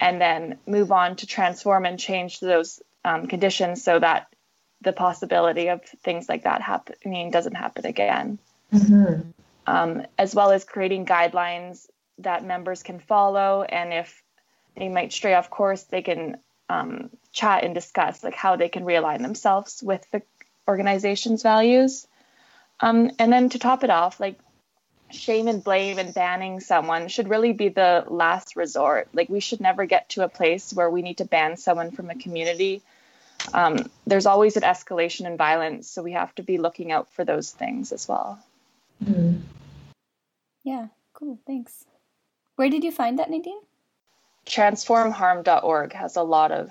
and 0.00 0.20
then 0.20 0.58
move 0.66 0.90
on 0.90 1.16
to 1.16 1.26
transform 1.26 1.84
and 1.84 1.98
change 1.98 2.40
those 2.40 2.82
um, 3.04 3.26
conditions 3.26 3.84
so 3.84 3.98
that 3.98 4.26
the 4.80 4.92
possibility 4.92 5.68
of 5.68 5.84
things 6.04 6.28
like 6.28 6.44
that 6.44 6.62
happening 6.62 7.30
doesn't 7.30 7.54
happen 7.54 7.84
again. 7.84 8.38
Mm-hmm. 8.72 9.30
Um, 9.66 10.06
as 10.18 10.34
well 10.34 10.50
as 10.50 10.64
creating 10.64 11.04
guidelines 11.04 11.86
that 12.18 12.44
members 12.44 12.82
can 12.82 12.98
follow, 12.98 13.62
and 13.62 13.92
if 13.92 14.22
they 14.74 14.88
might 14.88 15.12
stray 15.12 15.34
off 15.34 15.50
course, 15.50 15.82
they 15.84 16.02
can 16.02 16.38
um, 16.70 17.10
chat 17.32 17.64
and 17.64 17.74
discuss 17.74 18.22
like 18.22 18.34
how 18.34 18.56
they 18.56 18.68
can 18.68 18.84
realign 18.84 19.22
themselves 19.22 19.82
with 19.82 20.08
the 20.12 20.22
organization's 20.68 21.42
values. 21.42 22.06
Um, 22.78 23.10
and 23.18 23.32
then 23.32 23.48
to 23.50 23.58
top 23.58 23.84
it 23.84 23.90
off, 23.90 24.20
like 24.20 24.38
shame 25.10 25.48
and 25.48 25.62
blame 25.62 25.98
and 25.98 26.14
banning 26.14 26.60
someone 26.60 27.08
should 27.08 27.28
really 27.28 27.52
be 27.52 27.68
the 27.68 28.04
last 28.08 28.56
resort. 28.56 29.08
Like, 29.12 29.28
we 29.28 29.40
should 29.40 29.60
never 29.60 29.84
get 29.84 30.08
to 30.10 30.24
a 30.24 30.28
place 30.28 30.72
where 30.72 30.88
we 30.88 31.02
need 31.02 31.18
to 31.18 31.24
ban 31.24 31.56
someone 31.56 31.90
from 31.90 32.10
a 32.10 32.14
community. 32.14 32.82
Um, 33.52 33.90
there's 34.06 34.26
always 34.26 34.56
an 34.56 34.62
escalation 34.62 35.26
in 35.26 35.36
violence, 35.36 35.88
so 35.88 36.02
we 36.02 36.12
have 36.12 36.34
to 36.36 36.42
be 36.42 36.58
looking 36.58 36.92
out 36.92 37.12
for 37.12 37.24
those 37.24 37.50
things 37.50 37.92
as 37.92 38.06
well. 38.08 38.38
Mm. 39.04 39.40
Yeah, 40.62 40.88
cool. 41.12 41.38
Thanks. 41.46 41.84
Where 42.56 42.70
did 42.70 42.84
you 42.84 42.92
find 42.92 43.18
that, 43.18 43.30
Nadine? 43.30 43.60
Transformharm.org 44.50 45.92
has 45.92 46.16
a 46.16 46.22
lot 46.22 46.50
of 46.50 46.70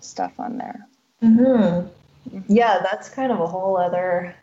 stuff 0.00 0.32
on 0.38 0.58
there. 0.58 0.86
Mm-hmm. 1.22 1.88
Yeah, 2.46 2.80
that's 2.82 3.08
kind 3.08 3.32
of 3.32 3.40
a 3.40 3.46
whole 3.46 3.78
other 3.78 4.34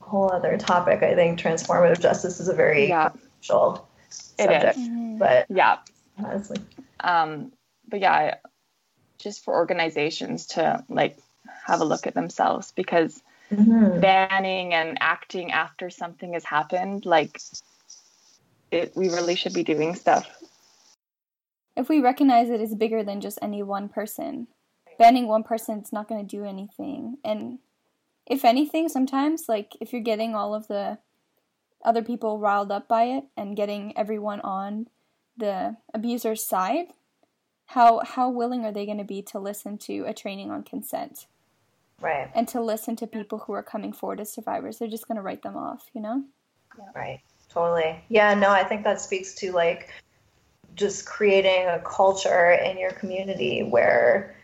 whole 0.00 0.30
other 0.30 0.56
topic. 0.58 1.02
I 1.02 1.14
think 1.16 1.40
transformative 1.40 2.00
justice 2.00 2.38
is 2.38 2.48
a 2.48 2.54
very 2.54 2.88
yeah. 2.88 3.08
controversial 3.08 3.88
subject. 4.10 4.78
Mm-hmm. 4.78 5.18
But 5.18 5.46
yeah, 5.48 5.78
honestly, 6.22 6.58
um, 7.00 7.50
but 7.88 8.00
yeah, 8.00 8.36
just 9.18 9.44
for 9.44 9.54
organizations 9.54 10.46
to 10.48 10.84
like 10.88 11.18
have 11.66 11.80
a 11.80 11.84
look 11.84 12.06
at 12.06 12.14
themselves 12.14 12.72
because 12.76 13.20
mm-hmm. 13.50 13.98
banning 13.98 14.72
and 14.72 14.98
acting 15.00 15.50
after 15.50 15.90
something 15.90 16.34
has 16.34 16.44
happened, 16.44 17.06
like 17.06 17.40
it, 18.70 18.92
we 18.94 19.08
really 19.08 19.34
should 19.34 19.54
be 19.54 19.64
doing 19.64 19.96
stuff 19.96 20.28
if 21.76 21.88
we 21.88 22.00
recognize 22.00 22.50
it 22.50 22.60
as 22.60 22.74
bigger 22.74 23.02
than 23.02 23.20
just 23.20 23.38
any 23.42 23.62
one 23.62 23.88
person, 23.88 24.48
banning 24.98 25.26
one 25.26 25.42
person 25.42 25.80
is 25.80 25.92
not 25.92 26.08
going 26.08 26.26
to 26.26 26.36
do 26.36 26.44
anything. 26.44 27.18
And 27.24 27.58
if 28.26 28.44
anything, 28.44 28.88
sometimes 28.88 29.44
like 29.48 29.76
if 29.80 29.92
you're 29.92 30.02
getting 30.02 30.34
all 30.34 30.54
of 30.54 30.68
the 30.68 30.98
other 31.84 32.02
people 32.02 32.38
riled 32.38 32.70
up 32.70 32.88
by 32.88 33.04
it 33.04 33.24
and 33.36 33.56
getting 33.56 33.96
everyone 33.96 34.40
on 34.40 34.88
the 35.36 35.76
abuser's 35.94 36.46
side, 36.46 36.86
how 37.66 38.00
how 38.00 38.28
willing 38.28 38.64
are 38.64 38.72
they 38.72 38.86
going 38.86 38.98
to 38.98 39.04
be 39.04 39.22
to 39.22 39.38
listen 39.38 39.78
to 39.78 40.04
a 40.04 40.12
training 40.14 40.50
on 40.50 40.62
consent? 40.62 41.26
Right. 42.00 42.30
And 42.34 42.48
to 42.48 42.60
listen 42.60 42.96
to 42.96 43.06
people 43.06 43.38
who 43.38 43.52
are 43.52 43.62
coming 43.62 43.92
forward 43.92 44.20
as 44.20 44.32
survivors. 44.32 44.78
They're 44.78 44.88
just 44.88 45.06
going 45.06 45.16
to 45.16 45.22
write 45.22 45.42
them 45.42 45.56
off, 45.56 45.84
you 45.94 46.00
know? 46.00 46.24
Yeah. 46.76 46.84
Right. 46.94 47.20
Totally. 47.48 48.02
Yeah, 48.08 48.34
no, 48.34 48.50
I 48.50 48.64
think 48.64 48.82
that 48.84 49.00
speaks 49.00 49.34
to 49.34 49.52
like 49.52 49.90
just 50.74 51.06
creating 51.06 51.66
a 51.66 51.80
culture 51.84 52.52
in 52.52 52.78
your 52.78 52.92
community 52.92 53.62
where 53.62 54.34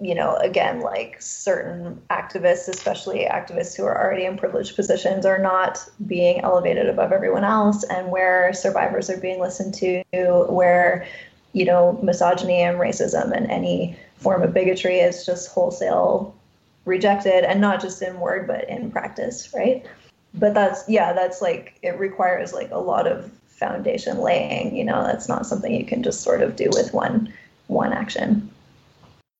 you 0.00 0.14
know, 0.14 0.36
again, 0.36 0.80
like 0.80 1.20
certain 1.20 2.00
activists, 2.08 2.68
especially 2.68 3.26
activists 3.30 3.76
who 3.76 3.84
are 3.84 4.02
already 4.02 4.24
in 4.24 4.38
privileged 4.38 4.74
positions, 4.74 5.26
are 5.26 5.38
not 5.38 5.78
being 6.06 6.40
elevated 6.40 6.88
above 6.88 7.12
everyone 7.12 7.44
else, 7.44 7.84
and 7.84 8.10
where 8.10 8.52
survivors 8.54 9.10
are 9.10 9.18
being 9.18 9.38
listened 9.38 9.74
to, 9.74 10.02
where, 10.48 11.06
you 11.52 11.66
know, 11.66 12.00
misogyny 12.02 12.62
and 12.62 12.78
racism 12.78 13.36
and 13.36 13.50
any 13.50 13.94
form 14.16 14.42
of 14.42 14.54
bigotry 14.54 15.00
is 15.00 15.26
just 15.26 15.50
wholesale 15.50 16.34
rejected, 16.86 17.44
and 17.44 17.60
not 17.60 17.80
just 17.80 18.00
in 18.00 18.18
word, 18.20 18.46
but 18.46 18.66
in 18.70 18.90
practice, 18.90 19.52
right? 19.54 19.84
But 20.32 20.54
that's, 20.54 20.88
yeah, 20.88 21.12
that's 21.12 21.42
like, 21.42 21.78
it 21.82 21.98
requires 21.98 22.54
like 22.54 22.70
a 22.70 22.78
lot 22.78 23.06
of 23.06 23.30
foundation 23.60 24.18
laying, 24.18 24.74
you 24.74 24.84
know, 24.84 25.04
that's 25.04 25.28
not 25.28 25.46
something 25.46 25.72
you 25.72 25.84
can 25.84 26.02
just 26.02 26.22
sort 26.22 26.42
of 26.42 26.56
do 26.56 26.68
with 26.72 26.92
one 26.92 27.32
one 27.68 27.92
action. 27.92 28.50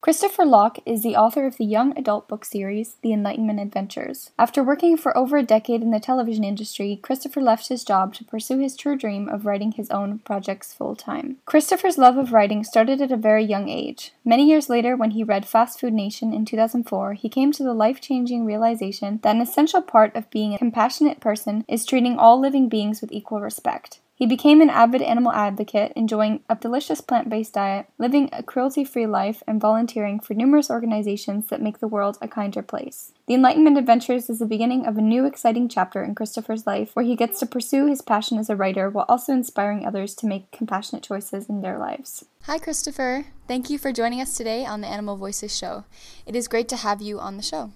Christopher 0.03 0.47
Locke 0.47 0.79
is 0.87 1.03
the 1.03 1.15
author 1.15 1.45
of 1.45 1.59
the 1.59 1.65
young 1.67 1.97
adult 1.99 2.27
book 2.27 2.47
series, 2.47 2.95
The 3.03 3.13
Enlightenment 3.13 3.61
Adventures. 3.61 4.31
After 4.39 4.63
working 4.63 4.97
for 4.97 5.15
over 5.15 5.37
a 5.37 5.43
decade 5.43 5.83
in 5.83 5.91
the 5.91 6.01
television 6.01 6.43
industry, 6.43 6.99
Christopher 7.03 7.43
left 7.43 7.69
his 7.69 7.85
job 7.85 8.15
to 8.15 8.25
pursue 8.25 8.61
his 8.61 8.79
true 8.79 8.97
dream 8.97 9.29
of 9.29 9.45
writing 9.45 9.73
his 9.73 9.91
own 9.91 10.21
projects 10.21 10.73
full 10.73 10.97
time. 10.97 11.37
Christopher's 11.45 11.99
love 11.99 12.17
of 12.17 12.33
writing 12.33 12.65
started 12.65 13.03
at 13.03 13.13
a 13.13 13.17
very 13.19 13.45
young 13.45 13.69
age. 13.69 14.13
Many 14.25 14.49
years 14.49 14.71
later, 14.71 14.97
when 14.97 15.11
he 15.11 15.23
read 15.23 15.45
Fast 15.45 15.79
Food 15.79 15.93
Nation 15.93 16.33
in 16.33 16.47
2004, 16.47 17.13
he 17.13 17.29
came 17.29 17.53
to 17.53 17.63
the 17.63 17.75
life 17.75 18.01
changing 18.01 18.47
realization 18.47 19.21
that 19.23 19.37
an 19.37 19.43
essential 19.43 19.83
part 19.83 20.17
of 20.17 20.31
being 20.31 20.55
a 20.55 20.59
compassionate 20.59 21.21
person 21.21 21.63
is 21.69 21.85
treating 21.85 22.17
all 22.17 22.41
living 22.41 22.71
beings 22.71 23.03
with 23.03 23.13
equal 23.13 23.43
respect. 23.43 24.00
He 24.21 24.27
became 24.27 24.61
an 24.61 24.69
avid 24.69 25.01
animal 25.01 25.33
advocate, 25.33 25.95
enjoying 25.97 26.45
a 26.47 26.55
delicious 26.55 27.01
plant 27.01 27.31
based 27.31 27.55
diet, 27.55 27.87
living 27.97 28.29
a 28.35 28.43
cruelty 28.43 28.85
free 28.85 29.07
life, 29.07 29.43
and 29.47 29.59
volunteering 29.59 30.21
for 30.21 30.35
numerous 30.35 30.71
organizations 30.71 31.47
that 31.47 31.63
make 31.63 31.79
the 31.79 31.89
world 31.89 32.19
a 32.21 32.29
kinder 32.29 32.61
place. 32.61 33.15
The 33.27 33.33
Enlightenment 33.33 33.79
Adventures 33.79 34.29
is 34.29 34.39
the 34.39 34.45
beginning 34.45 34.85
of 34.85 34.99
a 34.99 35.01
new 35.01 35.25
exciting 35.25 35.71
chapter 35.71 36.05
in 36.05 36.15
Christopher's 36.15 36.67
life 36.67 36.91
where 36.93 37.07
he 37.07 37.17
gets 37.17 37.41
to 37.41 37.47
pursue 37.47 37.87
his 37.87 38.03
passion 38.03 38.37
as 38.37 38.51
a 38.51 38.57
writer 38.57 38.91
while 38.91 39.07
also 39.09 39.33
inspiring 39.33 39.87
others 39.87 40.15
to 40.17 40.27
make 40.27 40.51
compassionate 40.51 41.03
choices 41.03 41.49
in 41.49 41.63
their 41.63 41.79
lives. 41.79 42.27
Hi, 42.43 42.59
Christopher. 42.59 43.25
Thank 43.49 43.71
you 43.71 43.79
for 43.79 43.91
joining 43.91 44.21
us 44.21 44.37
today 44.37 44.67
on 44.67 44.83
the 44.83 44.89
Animal 44.89 45.17
Voices 45.17 45.57
show. 45.57 45.85
It 46.27 46.37
is 46.37 46.47
great 46.47 46.69
to 46.69 46.77
have 46.77 47.01
you 47.01 47.19
on 47.19 47.39
the 47.39 47.43
show. 47.43 47.73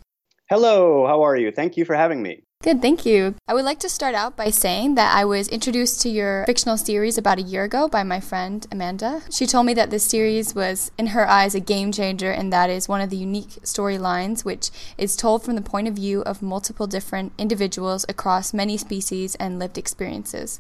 Hello, 0.51 1.07
how 1.07 1.23
are 1.23 1.39
you? 1.39 1.51
Thank 1.51 1.79
you 1.79 1.87
for 1.87 1.95
having 1.95 2.23
me. 2.23 2.43
Good, 2.65 2.81
thank 2.81 3.05
you. 3.05 3.35
I 3.47 3.53
would 3.53 3.67
like 3.67 3.79
to 3.81 3.91
start 3.91 4.15
out 4.15 4.39
by 4.39 4.49
saying 4.49 4.95
that 4.95 5.15
I 5.15 5.27
was 5.27 5.49
introduced 5.49 6.01
to 6.01 6.09
your 6.09 6.47
fictional 6.47 6.79
series 6.79 7.19
about 7.19 7.39
a 7.39 7.43
year 7.43 7.65
ago 7.65 7.89
by 7.89 8.05
my 8.05 8.21
friend 8.21 8.67
Amanda. 8.73 9.21
She 9.31 9.47
told 9.47 9.67
me 9.67 9.75
that 9.75 9.91
this 9.91 10.05
series 10.05 10.55
was, 10.55 10.91
in 10.97 11.09
her 11.09 11.29
eyes, 11.29 11.55
a 11.55 11.61
game 11.61 11.93
changer 11.93 12.31
and 12.31 12.51
that 12.55 12.71
is 12.71 12.89
one 12.89 13.03
of 13.03 13.11
the 13.11 13.19
unique 13.19 13.61
storylines 13.65 14.47
which 14.47 14.71
is 14.97 15.15
told 15.15 15.45
from 15.45 15.57
the 15.57 15.61
point 15.61 15.89
of 15.89 15.95
view 15.95 16.23
of 16.23 16.41
multiple 16.41 16.87
different 16.87 17.35
individuals 17.37 18.07
across 18.09 18.55
many 18.55 18.79
species 18.79 19.35
and 19.35 19.59
lived 19.59 19.77
experiences. 19.77 20.59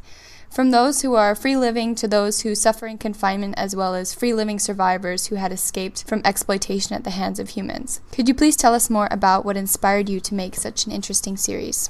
From 0.50 0.72
those 0.72 1.00
who 1.00 1.14
are 1.14 1.34
free 1.34 1.56
living 1.56 1.94
to 1.96 2.06
those 2.06 2.42
who 2.42 2.54
suffer 2.54 2.86
in 2.86 2.98
confinement, 2.98 3.54
as 3.56 3.74
well 3.74 3.94
as 3.94 4.14
free 4.14 4.34
living 4.34 4.58
survivors 4.58 5.26
who 5.26 5.36
had 5.36 5.52
escaped 5.52 6.06
from 6.06 6.20
exploitation 6.22 6.94
at 6.94 7.02
the 7.02 7.10
hands 7.10 7.40
of 7.40 7.48
humans. 7.48 8.02
Could 8.12 8.28
you 8.28 8.34
please 8.34 8.56
tell 8.56 8.74
us 8.74 8.90
more 8.90 9.08
about 9.10 9.44
what 9.44 9.56
inspired 9.56 10.10
you 10.10 10.20
to 10.20 10.34
make 10.34 10.54
such 10.54 10.84
an 10.84 10.92
interesting 10.92 11.38
series? 11.38 11.88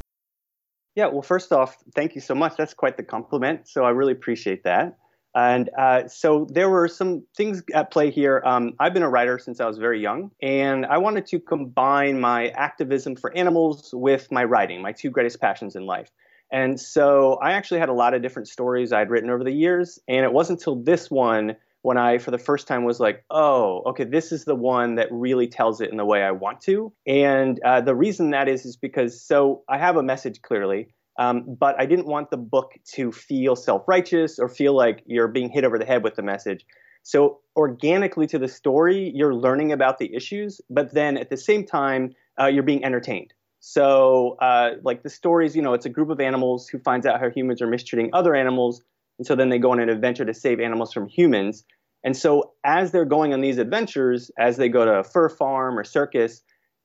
Yeah, 0.95 1.07
well, 1.07 1.23
first 1.23 1.53
off, 1.53 1.77
thank 1.95 2.15
you 2.15 2.21
so 2.21 2.35
much. 2.35 2.57
That's 2.57 2.75
quite 2.75 2.97
the 2.97 3.03
compliment. 3.03 3.69
So 3.69 3.85
I 3.85 3.91
really 3.91 4.13
appreciate 4.13 4.65
that. 4.65 4.97
And 5.35 5.69
uh, 5.77 6.07
so 6.07 6.47
there 6.49 6.71
were 6.71 6.87
some 6.87 7.25
things 7.37 7.63
at 7.73 7.91
play 7.91 8.13
here. 8.13 8.41
Um, 8.47 8.75
I've 8.79 8.95
been 8.95 9.03
a 9.03 9.11
writer 9.11 9.37
since 9.39 9.61
I 9.61 9.67
was 9.67 9.79
very 9.79 10.01
young, 10.01 10.31
and 10.41 10.87
I 10.87 10.99
wanted 10.99 11.27
to 11.27 11.41
combine 11.41 12.21
my 12.21 12.49
activism 12.51 13.17
for 13.17 13.37
animals 13.37 13.91
with 13.93 14.31
my 14.31 14.45
writing, 14.45 14.81
my 14.81 14.93
two 14.93 15.11
greatest 15.11 15.41
passions 15.41 15.75
in 15.75 15.87
life. 15.87 16.09
And 16.53 16.81
so 16.81 17.35
I 17.43 17.53
actually 17.55 17.81
had 17.81 17.89
a 17.89 17.95
lot 17.95 18.15
of 18.15 18.23
different 18.23 18.47
stories 18.47 18.93
I'd 18.93 19.11
written 19.11 19.29
over 19.29 19.43
the 19.43 19.53
years, 19.53 19.99
and 20.07 20.25
it 20.25 20.33
wasn't 20.33 20.61
until 20.61 20.77
this 20.77 21.11
one 21.11 21.57
when 21.85 21.99
I, 21.99 22.17
for 22.17 22.31
the 22.31 22.39
first 22.39 22.67
time, 22.67 22.85
was 22.85 22.99
like, 22.99 23.23
oh, 23.31 23.83
okay, 23.85 24.05
this 24.05 24.33
is 24.33 24.47
the 24.47 24.55
one 24.55 24.95
that 24.95 25.09
really 25.11 25.47
tells 25.47 25.83
it 25.83 25.91
in 25.91 25.99
the 25.99 26.05
way 26.07 26.23
I 26.23 26.31
want 26.31 26.63
to. 26.63 26.91
And 27.07 27.61
uh, 27.63 27.83
the 27.83 27.95
reason 27.95 28.31
that 28.31 28.49
is, 28.49 28.65
is 28.65 28.75
because 28.75 29.21
so 29.21 29.65
I 29.69 29.77
have 29.77 29.97
a 29.97 30.03
message 30.03 30.41
clearly, 30.41 30.95
um, 31.19 31.45
but 31.61 31.79
I 31.79 31.85
didn't 31.85 32.07
want 32.07 32.31
the 32.31 32.39
book 32.39 32.73
to 32.95 33.13
feel 33.13 33.55
self 33.55 33.87
righteous 33.87 34.39
or 34.39 34.49
feel 34.49 34.75
like 34.75 35.03
you're 35.05 35.29
being 35.29 35.51
hit 35.51 35.65
over 35.65 35.79
the 35.79 35.85
head 35.85 36.03
with 36.03 36.15
the 36.15 36.23
message. 36.23 36.65
So, 37.03 37.41
organically 37.55 38.27
to 38.29 38.39
the 38.39 38.49
story, 38.49 39.13
you're 39.15 39.35
learning 39.35 39.71
about 39.71 39.99
the 39.99 40.15
issues, 40.15 40.63
but 40.71 40.95
then 40.95 41.19
at 41.19 41.29
the 41.29 41.37
same 41.37 41.67
time, 41.67 42.15
uh, 42.41 42.47
you're 42.47 42.63
being 42.63 42.83
entertained. 42.83 43.35
So, 43.61 44.39
uh, 44.41 44.77
like 44.83 45.03
the 45.03 45.11
stories, 45.11 45.55
you 45.55 45.61
know, 45.61 45.75
it's 45.75 45.85
a 45.85 45.91
group 45.91 46.09
of 46.09 46.19
animals 46.19 46.67
who 46.67 46.79
finds 46.79 47.05
out 47.05 47.21
how 47.21 47.29
humans 47.29 47.61
are 47.61 47.67
mistreating 47.67 48.09
other 48.15 48.35
animals 48.35 48.83
and 49.19 49.27
so 49.27 49.37
then 49.37 49.49
they 49.49 49.59
go 49.59 49.73
on 49.73 49.81
an 49.81 49.89
adventure 49.89 50.25
to 50.25 50.35
save 50.35 50.61
animals 50.61 50.93
from 50.93 51.07
humans. 51.07 51.65
And 52.05 52.17
so 52.17 52.53
as 52.65 52.93
they're 52.93 53.07
going 53.07 53.33
on 53.33 53.41
these 53.41 53.59
adventures, 53.59 54.31
as 54.39 54.57
they 54.59 54.69
go 54.69 54.85
to 54.85 54.93
a 54.99 55.05
fur 55.05 55.29
farm 55.29 55.79
or 55.79 55.85
circus, 55.85 56.43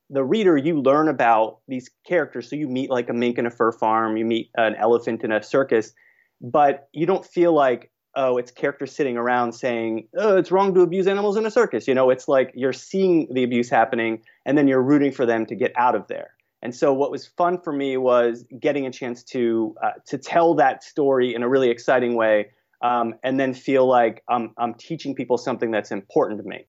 the 0.08 0.24
reader, 0.24 0.56
you 0.56 0.80
learn 0.80 1.08
about 1.08 1.58
these 1.68 1.90
characters. 2.06 2.50
So 2.50 2.56
you 2.56 2.66
meet 2.66 2.90
like 2.90 3.08
a 3.08 3.12
mink 3.12 3.38
in 3.38 3.46
a 3.46 3.50
fur 3.50 3.70
farm, 3.70 4.16
you 4.16 4.24
meet 4.24 4.50
an 4.56 4.74
elephant 4.74 5.22
in 5.22 5.30
a 5.30 5.42
circus, 5.42 5.92
but 6.40 6.88
you 6.92 7.06
don't 7.06 7.24
feel 7.24 7.52
like, 7.52 7.92
oh, 8.16 8.38
it's 8.38 8.50
characters 8.50 8.92
sitting 8.92 9.16
around 9.16 9.52
saying, 9.52 10.08
oh, 10.18 10.36
it's 10.36 10.50
wrong 10.50 10.74
to 10.74 10.80
abuse 10.80 11.06
animals 11.06 11.36
in 11.36 11.46
a 11.46 11.50
circus. 11.50 11.86
You 11.86 11.94
know, 11.94 12.10
it's 12.10 12.26
like 12.26 12.50
you're 12.56 12.72
seeing 12.72 13.28
the 13.32 13.44
abuse 13.44 13.70
happening 13.70 14.22
and 14.44 14.58
then 14.58 14.66
you're 14.66 14.82
rooting 14.82 15.12
for 15.12 15.26
them 15.26 15.46
to 15.46 15.54
get 15.54 15.72
out 15.76 15.94
of 15.94 16.08
there. 16.08 16.30
And 16.62 16.74
so 16.74 16.92
what 16.92 17.10
was 17.10 17.26
fun 17.26 17.60
for 17.62 17.72
me 17.72 17.96
was 17.96 18.44
getting 18.58 18.86
a 18.86 18.90
chance 18.90 19.22
to 19.24 19.74
uh, 19.82 19.92
to 20.08 20.18
tell 20.18 20.54
that 20.56 20.82
story 20.82 21.34
in 21.34 21.42
a 21.42 21.48
really 21.48 21.70
exciting 21.70 22.16
way, 22.16 22.50
um, 22.82 23.14
and 23.22 23.38
then 23.38 23.54
feel 23.54 23.86
like 23.86 24.22
I'm 24.28 24.52
I'm 24.58 24.74
teaching 24.74 25.14
people 25.14 25.38
something 25.38 25.70
that's 25.70 25.90
important 25.90 26.42
to 26.42 26.48
me. 26.48 26.66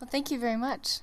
Well, 0.00 0.08
thank 0.10 0.30
you 0.30 0.38
very 0.38 0.56
much. 0.56 1.00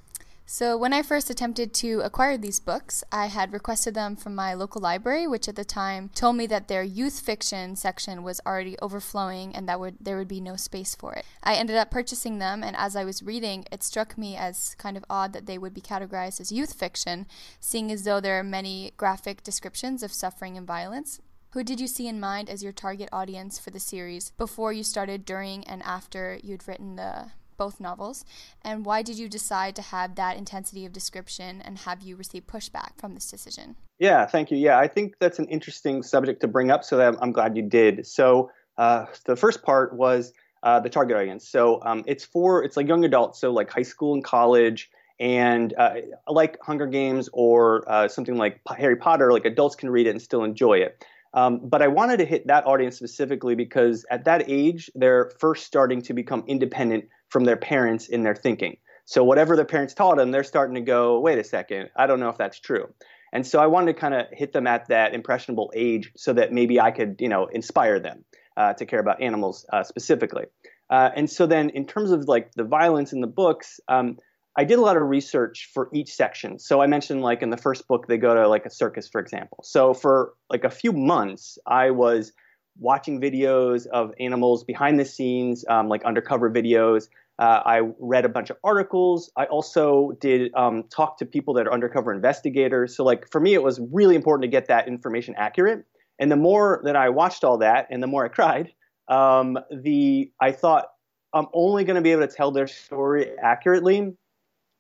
So, 0.48 0.78
when 0.78 0.94
I 0.94 1.02
first 1.02 1.32
attempted 1.32 1.74
to 1.76 2.02
acquire 2.02 2.38
these 2.38 2.60
books, 2.60 3.04
I 3.12 3.26
had 3.26 3.52
requested 3.52 3.96
them 3.96 4.16
from 4.16 4.36
my 4.36 4.54
local 4.54 4.80
library, 4.80 5.26
which 5.26 5.50
at 5.50 5.56
the 5.56 5.66
time 5.66 6.10
told 6.14 6.36
me 6.36 6.46
that 6.46 6.68
their 6.68 6.84
youth 6.84 7.20
fiction 7.20 7.76
section 7.76 8.22
was 8.22 8.40
already 8.46 8.78
overflowing 8.80 9.56
and 9.56 9.68
that 9.68 9.80
would, 9.80 9.96
there 10.00 10.18
would 10.18 10.28
be 10.28 10.40
no 10.40 10.56
space 10.56 10.94
for 10.94 11.14
it. 11.14 11.26
I 11.42 11.56
ended 11.56 11.78
up 11.78 11.90
purchasing 11.90 12.38
them, 12.38 12.64
and 12.64 12.76
as 12.76 12.96
I 12.96 13.06
was 13.06 13.24
reading, 13.24 13.66
it 13.72 13.82
struck 13.82 14.20
me 14.20 14.36
as 14.36 14.76
kind 14.78 14.96
of 14.96 15.06
odd 15.10 15.34
that 15.34 15.48
they 15.48 15.58
would 15.58 15.74
be 15.74 15.82
categorized 15.82 16.40
as 16.40 16.52
youth 16.52 16.74
fiction, 16.74 17.26
seeing 17.60 17.92
as 17.92 18.04
though 18.04 18.20
there 18.20 18.38
are 18.38 18.44
many 18.44 18.94
graphic 18.98 19.42
descriptions 19.42 20.04
of 20.04 20.14
suffering 20.14 20.58
and 20.58 20.68
violence. 20.68 21.22
Who 21.56 21.64
did 21.64 21.80
you 21.80 21.88
see 21.88 22.10
in 22.10 22.20
mind 22.20 22.50
as 22.50 22.62
your 22.62 22.74
target 22.74 23.08
audience 23.14 23.58
for 23.58 23.70
the 23.70 23.80
series 23.80 24.32
before 24.32 24.74
you 24.74 24.84
started, 24.84 25.24
during, 25.24 25.64
and 25.64 25.82
after 25.84 26.38
you'd 26.44 26.68
written 26.68 26.98
the 26.98 27.28
both 27.56 27.80
novels, 27.80 28.26
and 28.62 28.86
why 28.86 29.02
did 29.02 29.18
you 29.18 29.30
decide 29.30 29.74
to 29.78 29.82
have 29.82 30.16
that 30.16 30.36
intensity 30.36 30.86
of 30.86 30.92
description 30.92 31.62
and 31.62 31.78
have 31.78 32.02
you 32.02 32.18
receive 32.18 32.46
pushback 32.46 33.00
from 33.00 33.14
this 33.14 33.32
decision? 33.32 33.78
Yeah, 34.00 34.26
thank 34.26 34.52
you. 34.52 34.58
Yeah, 34.58 34.78
I 34.78 34.90
think 34.90 35.16
that's 35.22 35.40
an 35.40 35.46
interesting 35.46 36.04
subject 36.04 36.42
to 36.42 36.50
bring 36.50 36.72
up, 36.72 36.84
so 36.84 36.98
that 36.98 37.16
I'm 37.22 37.32
glad 37.32 37.56
you 37.56 37.64
did. 37.64 38.06
So 38.06 38.52
uh, 38.78 39.06
the 39.24 39.38
first 39.38 39.64
part 39.64 39.96
was 39.96 40.34
uh, 40.62 40.82
the 40.82 40.90
target 40.90 41.16
audience. 41.16 41.48
So 41.48 41.82
um, 41.84 42.04
it's 42.06 42.26
for 42.26 42.66
it's 42.66 42.76
like 42.76 42.90
young 42.90 43.06
adults, 43.06 43.40
so 43.40 43.54
like 43.54 43.70
high 43.70 43.84
school 43.84 44.14
and 44.14 44.26
college. 44.26 44.92
And 45.18 45.74
uh, 45.78 45.94
like 46.28 46.58
Hunger 46.62 46.88
Games 46.88 47.30
or 47.32 47.90
uh, 47.90 48.10
something 48.10 48.36
like 48.36 48.60
Harry 48.78 48.98
Potter, 48.98 49.32
like 49.32 49.46
adults 49.46 49.78
can 49.78 49.90
read 49.90 50.08
it 50.08 50.10
and 50.10 50.22
still 50.22 50.44
enjoy 50.44 50.80
it. 50.80 51.06
Um, 51.36 51.60
but 51.64 51.82
I 51.82 51.88
wanted 51.88 52.18
to 52.18 52.26
hit 52.26 52.48
that 52.48 52.66
audience 52.66 52.96
specifically 52.96 53.56
because 53.56 54.06
at 54.10 54.24
that 54.26 54.50
age, 54.50 54.90
they're 54.96 55.32
first 55.40 55.66
starting 55.66 56.02
to 56.04 56.14
become 56.14 56.44
independent 56.48 57.06
from 57.30 57.44
their 57.44 57.58
parents 57.58 58.08
in 58.08 58.24
their 58.24 58.36
thinking. 58.36 58.78
So 59.04 59.24
whatever 59.24 59.56
their 59.56 59.66
parents 59.66 59.94
taught 59.94 60.18
them, 60.18 60.32
they're 60.32 60.46
starting 60.46 60.76
to 60.76 60.82
go, 60.82 61.20
wait 61.20 61.38
a 61.38 61.44
second, 61.44 61.90
I 61.96 62.08
don't 62.08 62.20
know 62.20 62.30
if 62.30 62.38
that's 62.38 62.60
true. 62.60 62.88
And 63.34 63.46
so 63.46 63.60
I 63.60 63.68
wanted 63.68 63.94
to 63.94 64.00
kind 64.00 64.14
of 64.14 64.28
hit 64.32 64.54
them 64.54 64.66
at 64.66 64.88
that 64.88 65.14
impressionable 65.14 65.72
age 65.76 66.12
so 66.16 66.32
that 66.34 66.54
maybe 66.54 66.80
I 66.80 66.92
could, 66.92 67.18
you 67.20 67.28
know, 67.28 67.48
inspire 67.48 68.00
them 68.00 68.24
uh, 68.56 68.74
to 68.74 68.86
care 68.86 69.02
about 69.02 69.22
animals 69.22 69.66
uh, 69.74 69.84
specifically. 69.84 70.46
Uh, 70.90 71.10
and 71.16 71.30
so 71.30 71.46
then, 71.46 71.70
in 71.72 71.86
terms 71.86 72.12
of 72.12 72.28
like 72.28 72.52
the 72.54 72.64
violence 72.64 73.12
in 73.12 73.20
the 73.20 73.28
books, 73.28 73.80
um, 73.90 74.18
I 74.58 74.64
did 74.64 74.80
a 74.80 74.82
lot 74.82 74.96
of 74.96 75.04
research 75.04 75.70
for 75.74 75.90
each 75.94 76.14
section. 76.14 76.60
So 76.60 76.82
I 76.82 76.88
mentioned 76.88 77.22
like 77.22 77.42
in 77.42 77.50
the 77.50 77.58
first 77.58 77.88
book 77.88 78.08
they 78.08 78.18
go 78.18 78.34
to 78.34 78.48
like 78.48 78.66
a 78.66 78.70
circus, 78.70 79.08
for 79.08 79.20
example. 79.20 79.60
So 79.64 79.94
for 79.94 80.34
like 80.50 80.64
a 80.64 80.70
few 80.70 80.94
months, 80.94 81.58
I 81.68 81.92
was 81.92 82.32
watching 82.80 83.20
videos 83.20 83.86
of 83.88 84.14
animals 84.20 84.64
behind 84.64 85.00
the 85.00 85.06
scenes, 85.06 85.66
um, 85.70 85.90
like 85.90 86.04
undercover 86.06 86.50
videos. 86.50 87.10
Uh, 87.38 87.62
I 87.66 87.82
read 88.00 88.24
a 88.24 88.30
bunch 88.30 88.50
of 88.50 88.58
articles. 88.64 89.30
I 89.36 89.46
also 89.46 90.14
did 90.22 90.54
um, 90.56 90.84
talk 90.84 91.18
to 91.18 91.26
people 91.26 91.54
that 91.56 91.68
are 91.68 91.74
undercover 91.74 92.14
investigators. 92.14 92.96
So 92.96 93.04
like 93.04 93.30
for 93.30 93.42
me, 93.42 93.54
it 93.54 93.64
was 93.64 93.82
really 93.92 94.16
important 94.16 94.44
to 94.44 94.48
get 94.48 94.68
that 94.68 94.88
information 94.88 95.36
accurate. 95.38 95.86
And 96.18 96.32
the 96.32 96.38
more 96.38 96.82
that 96.86 96.96
I 96.96 97.10
watched 97.10 97.44
all 97.44 97.58
that, 97.58 97.88
and 97.90 98.02
the 98.02 98.08
more 98.08 98.24
I 98.24 98.30
cried, 98.30 98.72
um, 99.10 99.60
the 99.70 100.32
I 100.40 100.54
thought 100.54 100.88
I'm 101.34 101.48
only 101.54 101.84
going 101.84 101.98
to 101.98 102.02
be 102.02 102.14
able 102.14 102.26
to 102.26 102.34
tell 102.34 102.52
their 102.52 102.68
story 102.68 103.38
accurately 103.38 104.16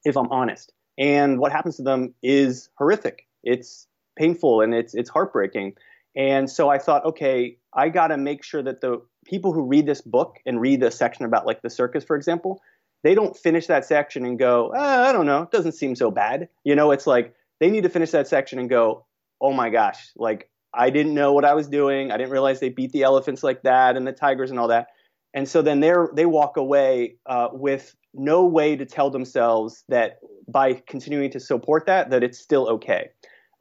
if 0.05 0.15
I'm 0.15 0.31
honest. 0.31 0.71
And 0.97 1.39
what 1.39 1.51
happens 1.51 1.75
to 1.77 1.83
them 1.83 2.13
is 2.23 2.69
horrific. 2.77 3.27
It's 3.43 3.87
painful 4.17 4.61
and 4.61 4.73
it's 4.73 4.93
it's 4.93 5.09
heartbreaking. 5.09 5.73
And 6.15 6.49
so 6.49 6.69
I 6.69 6.77
thought, 6.77 7.03
okay, 7.05 7.57
I 7.73 7.89
got 7.89 8.07
to 8.07 8.17
make 8.17 8.43
sure 8.43 8.63
that 8.63 8.79
the 8.79 9.01
people 9.25 9.51
who 9.51 9.63
read 9.63 9.85
this 9.85 9.99
book 9.99 10.37
and 10.45 10.61
read 10.61 10.79
the 10.79 10.91
section 10.91 11.25
about 11.25 11.45
like 11.45 11.61
the 11.61 11.69
circus, 11.69 12.05
for 12.05 12.15
example, 12.15 12.61
they 13.03 13.13
don't 13.13 13.35
finish 13.35 13.67
that 13.67 13.83
section 13.85 14.25
and 14.25 14.39
go, 14.39 14.71
oh, 14.73 15.03
I 15.03 15.11
don't 15.11 15.25
know, 15.25 15.43
it 15.43 15.51
doesn't 15.51 15.73
seem 15.73 15.95
so 15.95 16.09
bad. 16.09 16.47
You 16.63 16.75
know, 16.75 16.91
it's 16.91 17.05
like 17.05 17.35
they 17.59 17.69
need 17.69 17.83
to 17.83 17.89
finish 17.89 18.11
that 18.11 18.27
section 18.27 18.59
and 18.59 18.69
go, 18.69 19.05
oh 19.41 19.51
my 19.51 19.69
gosh, 19.69 20.11
like 20.15 20.49
I 20.73 20.89
didn't 20.89 21.13
know 21.13 21.33
what 21.33 21.45
I 21.45 21.53
was 21.53 21.67
doing. 21.67 22.11
I 22.11 22.17
didn't 22.17 22.31
realize 22.31 22.59
they 22.59 22.69
beat 22.69 22.91
the 22.93 23.03
elephants 23.03 23.43
like 23.43 23.63
that 23.63 23.97
and 23.97 24.07
the 24.07 24.11
tigers 24.13 24.51
and 24.51 24.59
all 24.59 24.69
that. 24.69 24.87
And 25.33 25.47
so 25.49 25.61
then 25.61 25.81
they 25.81 25.93
they 26.13 26.25
walk 26.25 26.55
away 26.55 27.17
uh, 27.25 27.49
with 27.51 27.93
no 28.17 28.45
way 28.45 28.75
to 28.75 28.85
tell 28.85 29.09
themselves 29.09 29.83
that 29.89 30.19
by 30.47 30.73
continuing 30.87 31.29
to 31.31 31.39
support 31.39 31.85
that 31.85 32.09
that 32.09 32.23
it's 32.23 32.39
still 32.39 32.67
okay. 32.69 33.09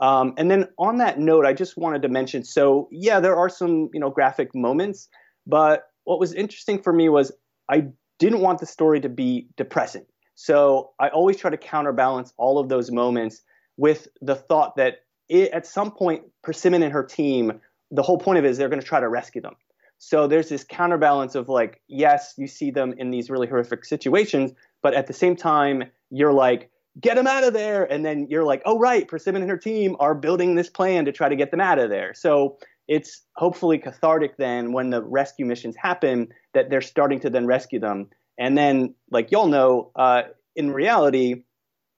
Um, 0.01 0.35
and 0.37 0.51
then 0.51 0.69
on 0.79 0.99
that 0.99 1.19
note, 1.19 1.47
I 1.47 1.53
just 1.53 1.77
wanted 1.77 2.03
to 2.03 2.09
mention. 2.09 2.45
So 2.45 2.89
yeah, 2.91 3.21
there 3.21 3.37
are 3.37 3.49
some 3.49 3.91
you 3.93 4.01
know 4.01 4.11
graphic 4.11 4.55
moments, 4.55 5.09
but 5.47 5.85
what 6.05 6.19
was 6.19 6.33
interesting 6.33 6.83
for 6.83 6.93
me 6.93 7.09
was 7.09 7.33
I 7.69 7.87
didn't 8.19 8.41
want 8.41 8.61
the 8.61 8.67
story 8.67 9.01
to 9.01 9.09
be 9.09 9.49
depressing. 9.57 10.05
So 10.35 10.91
I 10.99 11.09
always 11.09 11.37
try 11.37 11.51
to 11.51 11.57
counterbalance 11.57 12.33
all 12.37 12.59
of 12.59 12.69
those 12.69 12.91
moments 12.91 13.43
with 13.77 14.09
the 14.21 14.35
thought 14.35 14.77
that 14.77 14.99
it, 15.29 15.51
at 15.53 15.67
some 15.67 15.91
point, 15.91 16.25
Persimmon 16.43 16.83
and 16.83 16.93
her 16.93 17.05
team, 17.05 17.61
the 17.91 18.03
whole 18.03 18.19
point 18.19 18.39
of 18.39 18.45
it 18.45 18.51
is 18.51 18.59
they're 18.59 18.69
going 18.69 18.81
to 18.81 18.87
try 18.87 19.01
to 19.01 19.09
rescue 19.09 19.41
them. 19.41 19.55
So 19.99 20.26
there's 20.26 20.49
this 20.49 20.64
counterbalance 20.64 21.34
of 21.34 21.49
like, 21.49 21.80
yes, 21.88 22.34
you 22.36 22.47
see 22.47 22.70
them 22.70 22.95
in 22.99 23.11
these 23.11 23.30
really 23.30 23.47
horrific 23.47 23.84
situations, 23.84 24.53
but 24.82 24.95
at 24.95 25.07
the 25.07 25.12
same 25.12 25.36
time, 25.36 25.84
you're 26.11 26.32
like, 26.32 26.70
get 27.01 27.16
them 27.16 27.26
out 27.26 27.45
of 27.45 27.53
there. 27.53 27.84
And 27.90 28.05
then 28.05 28.26
you're 28.28 28.45
like, 28.45 28.62
oh, 28.66 28.78
right, 28.78 29.09
Persimmon 29.09 29.42
and 29.42 29.51
her 29.51 29.57
team 29.57 29.97
are 30.01 30.14
building 30.14 30.55
this 30.55 30.68
plan 30.68 31.05
to 31.07 31.12
try 31.12 31.28
to 31.28 31.36
get 31.36 31.51
them 31.51 31.61
out 31.61 31.78
of 31.78 31.90
there. 31.90 32.12
So 32.14 32.59
it's 32.86 33.22
hopefully 33.36 33.78
cathartic 33.78 34.36
then 34.36 34.72
when 34.72 34.90
the 34.90 35.03
rescue 35.03 35.47
missions 35.47 35.74
happen 35.76 36.28
that 36.53 36.70
they're 36.70 36.82
starting 36.82 37.20
to 37.20 37.30
then 37.30 37.47
rescue 37.47 37.80
them. 37.80 38.11
And 38.38 38.59
then, 38.59 38.95
like 39.11 39.30
y'all 39.30 39.47
know, 39.47 39.90
uh, 39.97 40.22
in 40.57 40.70
reality, 40.70 41.45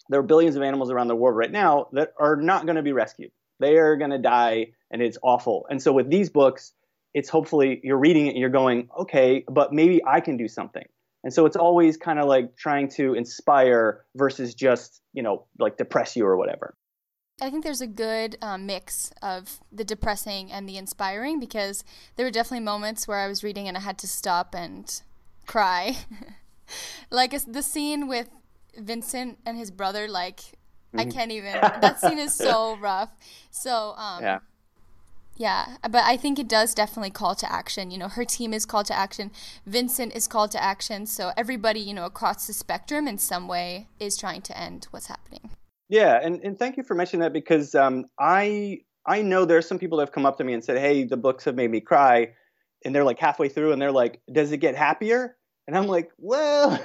there 0.09 0.21
are 0.21 0.25
billions 0.25 0.57
of 0.57 0.63
animals 0.63 0.91
around 0.91 1.09
the 1.09 1.17
world 1.17 1.37
right 1.37 1.51
now 1.51 1.89
that 1.93 2.13
are 2.19 2.37
not 2.37 2.67
going 2.67 2.77
to 2.77 2.83
be 2.83 2.93
rescued. 2.93 3.33
They 3.59 3.77
are 3.79 3.97
going 3.97 4.11
to 4.11 4.19
die, 4.19 4.69
and 4.91 5.03
it's 5.03 5.19
awful. 5.23 5.67
And 5.71 5.83
so 5.83 5.93
with 5.93 6.11
these 6.11 6.31
books, 6.31 6.73
it's 7.17 7.31
hopefully 7.31 7.81
you're 7.83 7.99
reading 7.99 8.27
it 8.27 8.31
and 8.31 8.39
you're 8.39 8.51
going, 8.51 8.91
okay, 9.01 9.43
but 9.49 9.73
maybe 9.73 10.03
I 10.07 10.21
can 10.21 10.37
do 10.37 10.49
something. 10.49 10.85
And 11.25 11.33
so 11.33 11.47
it's 11.47 11.57
always 11.57 11.97
kind 11.97 12.19
of 12.19 12.27
like 12.27 12.55
trying 12.59 12.91
to 12.91 13.15
inspire 13.15 14.05
versus 14.15 14.55
just, 14.55 15.01
you 15.15 15.23
know, 15.23 15.47
like 15.59 15.79
depress 15.79 16.15
you 16.15 16.27
or 16.27 16.37
whatever. 16.37 16.75
I 17.41 17.49
think 17.49 17.65
there's 17.65 17.81
a 17.81 17.87
good 17.87 18.37
um, 18.43 18.67
mix 18.67 19.13
of 19.23 19.61
the 19.73 19.83
depressing 19.83 20.53
and 20.53 20.69
the 20.69 20.77
inspiring 20.77 21.41
because 21.41 21.85
there 22.17 22.27
were 22.27 22.31
definitely 22.31 22.67
moments 22.67 23.09
where 23.09 23.19
I 23.19 23.29
was 23.29 23.43
reading 23.43 23.67
and 23.67 23.79
I 23.79 23.81
had 23.81 23.97
to 24.01 24.07
stop 24.07 24.55
and 24.55 25.01
cry. 25.47 25.97
like 27.11 27.35
the 27.47 27.63
scene 27.63 28.09
with 28.09 28.29
Vincent 28.77 29.39
and 29.47 29.57
his 29.57 29.71
brother, 29.71 30.07
like, 30.07 30.41
mm-hmm. 30.41 31.01
I 31.01 31.07
can't 31.07 31.33
even. 31.33 31.53
that 31.63 31.99
scene 31.99 32.19
is 32.19 32.35
so 32.35 32.77
rough. 32.77 33.09
So, 33.51 33.95
um, 33.97 34.23
yeah. 34.23 34.39
Yeah, 35.37 35.77
but 35.83 36.05
I 36.05 36.17
think 36.17 36.39
it 36.39 36.49
does 36.49 36.75
definitely 36.75 37.11
call 37.11 37.35
to 37.37 37.53
action. 37.53 37.91
You 37.91 37.99
know, 37.99 38.09
her 38.09 38.25
team 38.25 38.55
is 38.55 38.65
called 38.65 38.87
to 38.87 38.97
action. 38.97 39.31
Vincent 39.67 40.17
is 40.17 40.27
called 40.27 40.51
to 40.53 40.63
action. 40.63 41.05
So 41.07 41.33
everybody, 41.37 41.81
you 41.81 41.93
know, 41.93 42.07
across 42.07 42.47
the 42.47 42.55
spectrum 42.55 43.07
in 43.07 43.19
some 43.19 43.47
way 43.47 43.89
is 44.01 44.17
trying 44.17 44.41
to 44.43 44.59
end 44.59 44.87
what's 44.91 45.09
happening. 45.09 45.51
Yeah, 45.89 46.19
and, 46.23 46.41
and 46.43 46.59
thank 46.59 46.77
you 46.77 46.83
for 46.83 46.95
mentioning 46.95 47.21
that 47.21 47.33
because 47.33 47.75
um, 47.75 48.07
I 48.19 48.81
I 49.07 49.23
know 49.23 49.45
there's 49.45 49.69
some 49.69 49.79
people 49.79 49.99
that 49.99 50.07
have 50.07 50.13
come 50.13 50.27
up 50.27 50.39
to 50.39 50.45
me 50.45 50.53
and 50.53 50.65
said, 50.65 50.79
"Hey, 50.79 51.05
the 51.05 51.17
books 51.17 51.45
have 51.45 51.55
made 51.55 51.71
me 51.71 51.81
cry," 51.81 52.33
and 52.85 52.95
they're 52.95 53.05
like 53.05 53.19
halfway 53.19 53.49
through 53.49 53.73
and 53.73 53.81
they're 53.81 53.93
like, 53.93 54.21
"Does 54.33 54.51
it 54.53 54.59
get 54.59 54.75
happier?" 54.75 55.37
And 55.69 55.77
I'm 55.77 55.87
like, 55.87 56.11
"Well, 56.19 56.81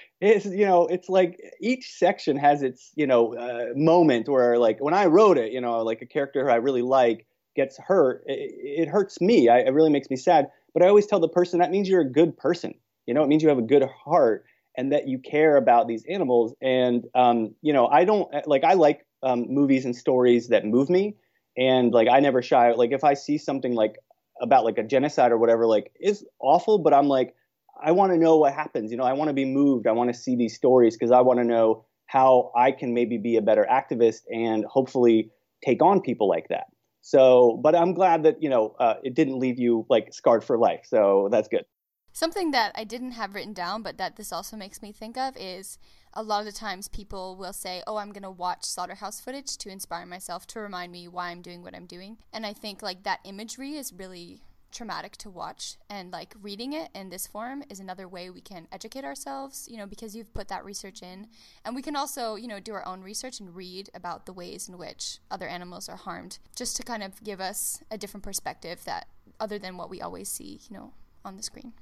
it's 0.20 0.44
you 0.44 0.66
know, 0.66 0.86
it's 0.88 1.08
like 1.08 1.40
each 1.60 1.90
section 1.92 2.36
has 2.36 2.62
its 2.62 2.90
you 2.96 3.06
know 3.06 3.34
uh, 3.34 3.66
moment 3.76 4.28
where 4.28 4.58
like 4.58 4.78
when 4.80 4.94
I 4.94 5.06
wrote 5.06 5.38
it, 5.38 5.52
you 5.52 5.60
know, 5.60 5.82
like 5.82 6.02
a 6.02 6.06
character 6.06 6.50
I 6.50 6.56
really 6.56 6.82
like." 6.82 7.24
Gets 7.58 7.76
hurt, 7.78 8.22
it, 8.26 8.84
it 8.84 8.88
hurts 8.88 9.20
me. 9.20 9.48
I, 9.48 9.58
it 9.58 9.74
really 9.74 9.90
makes 9.90 10.08
me 10.08 10.16
sad. 10.16 10.46
But 10.72 10.82
I 10.82 10.88
always 10.88 11.06
tell 11.06 11.20
the 11.20 11.28
person 11.28 11.58
that 11.58 11.70
means 11.70 11.88
you're 11.88 12.00
a 12.00 12.10
good 12.10 12.36
person. 12.36 12.74
You 13.06 13.14
know, 13.14 13.24
it 13.24 13.28
means 13.28 13.42
you 13.42 13.48
have 13.48 13.58
a 13.58 13.62
good 13.74 13.82
heart 14.04 14.44
and 14.76 14.92
that 14.92 15.08
you 15.08 15.18
care 15.18 15.56
about 15.56 15.88
these 15.88 16.04
animals. 16.08 16.54
And 16.62 17.04
um, 17.14 17.54
you 17.62 17.72
know, 17.72 17.88
I 17.88 18.04
don't 18.04 18.28
like 18.46 18.64
I 18.64 18.74
like 18.74 19.04
um, 19.22 19.46
movies 19.48 19.84
and 19.84 19.96
stories 19.96 20.48
that 20.48 20.64
move 20.64 20.88
me. 20.88 21.16
And 21.56 21.92
like 21.92 22.08
I 22.08 22.20
never 22.20 22.42
shy. 22.42 22.72
Like 22.72 22.92
if 22.92 23.02
I 23.02 23.14
see 23.14 23.38
something 23.38 23.74
like 23.74 23.96
about 24.40 24.64
like 24.64 24.78
a 24.78 24.84
genocide 24.84 25.32
or 25.32 25.38
whatever, 25.38 25.66
like 25.66 25.90
it's 25.96 26.24
awful, 26.40 26.78
but 26.78 26.94
I'm 26.94 27.08
like, 27.08 27.34
I 27.82 27.90
want 27.90 28.12
to 28.12 28.18
know 28.18 28.36
what 28.36 28.52
happens. 28.52 28.92
You 28.92 28.96
know, 28.96 29.04
I 29.04 29.14
want 29.14 29.28
to 29.30 29.34
be 29.34 29.44
moved. 29.44 29.88
I 29.88 29.92
want 29.92 30.12
to 30.12 30.18
see 30.18 30.36
these 30.36 30.54
stories 30.54 30.94
because 30.96 31.10
I 31.10 31.20
want 31.22 31.40
to 31.40 31.44
know 31.44 31.84
how 32.06 32.52
I 32.56 32.72
can 32.72 32.94
maybe 32.94 33.18
be 33.18 33.36
a 33.36 33.42
better 33.42 33.66
activist 33.70 34.22
and 34.32 34.64
hopefully 34.64 35.30
take 35.64 35.82
on 35.82 36.00
people 36.00 36.28
like 36.28 36.48
that. 36.48 36.66
So, 37.08 37.58
but 37.62 37.74
I'm 37.74 37.94
glad 37.94 38.22
that 38.24 38.42
you 38.42 38.50
know 38.50 38.76
uh, 38.78 38.96
it 39.02 39.14
didn't 39.14 39.38
leave 39.38 39.58
you 39.58 39.86
like 39.88 40.12
scarred 40.12 40.44
for 40.44 40.58
life. 40.58 40.82
So 40.84 41.28
that's 41.30 41.48
good. 41.48 41.64
Something 42.12 42.50
that 42.50 42.72
I 42.74 42.84
didn't 42.84 43.12
have 43.12 43.34
written 43.34 43.54
down, 43.54 43.82
but 43.82 43.96
that 43.96 44.16
this 44.16 44.30
also 44.30 44.58
makes 44.58 44.82
me 44.82 44.92
think 44.92 45.16
of 45.16 45.34
is 45.34 45.78
a 46.12 46.22
lot 46.22 46.40
of 46.40 46.44
the 46.44 46.52
times 46.52 46.86
people 46.86 47.34
will 47.34 47.54
say, 47.54 47.82
"Oh, 47.86 47.96
I'm 47.96 48.12
going 48.12 48.24
to 48.24 48.30
watch 48.30 48.66
slaughterhouse 48.66 49.22
footage 49.22 49.56
to 49.56 49.70
inspire 49.70 50.04
myself 50.04 50.46
to 50.48 50.60
remind 50.60 50.92
me 50.92 51.08
why 51.08 51.30
I'm 51.30 51.40
doing 51.40 51.62
what 51.62 51.74
I'm 51.74 51.86
doing." 51.86 52.18
And 52.30 52.44
I 52.44 52.52
think 52.52 52.82
like 52.82 53.04
that 53.04 53.20
imagery 53.24 53.76
is 53.76 53.90
really 53.90 54.42
traumatic 54.70 55.16
to 55.16 55.30
watch 55.30 55.76
and 55.88 56.12
like 56.12 56.34
reading 56.42 56.72
it 56.72 56.88
in 56.94 57.08
this 57.08 57.26
form 57.26 57.62
is 57.68 57.80
another 57.80 58.06
way 58.06 58.30
we 58.30 58.40
can 58.40 58.66
educate 58.72 59.04
ourselves 59.04 59.66
you 59.70 59.76
know 59.76 59.86
because 59.86 60.14
you've 60.14 60.32
put 60.34 60.48
that 60.48 60.64
research 60.64 61.02
in. 61.02 61.26
And 61.64 61.74
we 61.74 61.82
can 61.82 61.96
also 61.96 62.36
you 62.36 62.48
know 62.48 62.60
do 62.60 62.72
our 62.74 62.86
own 62.86 63.02
research 63.02 63.40
and 63.40 63.54
read 63.54 63.90
about 63.94 64.26
the 64.26 64.32
ways 64.32 64.68
in 64.68 64.78
which 64.78 65.18
other 65.30 65.48
animals 65.48 65.88
are 65.88 65.96
harmed 65.96 66.38
just 66.54 66.76
to 66.76 66.82
kind 66.82 67.02
of 67.02 67.22
give 67.22 67.40
us 67.40 67.82
a 67.90 67.98
different 67.98 68.24
perspective 68.24 68.84
that 68.84 69.08
other 69.40 69.58
than 69.58 69.76
what 69.76 69.90
we 69.90 70.00
always 70.00 70.28
see 70.28 70.60
you 70.68 70.76
know 70.76 70.92
on 71.24 71.36
the 71.36 71.42
screen. 71.42 71.72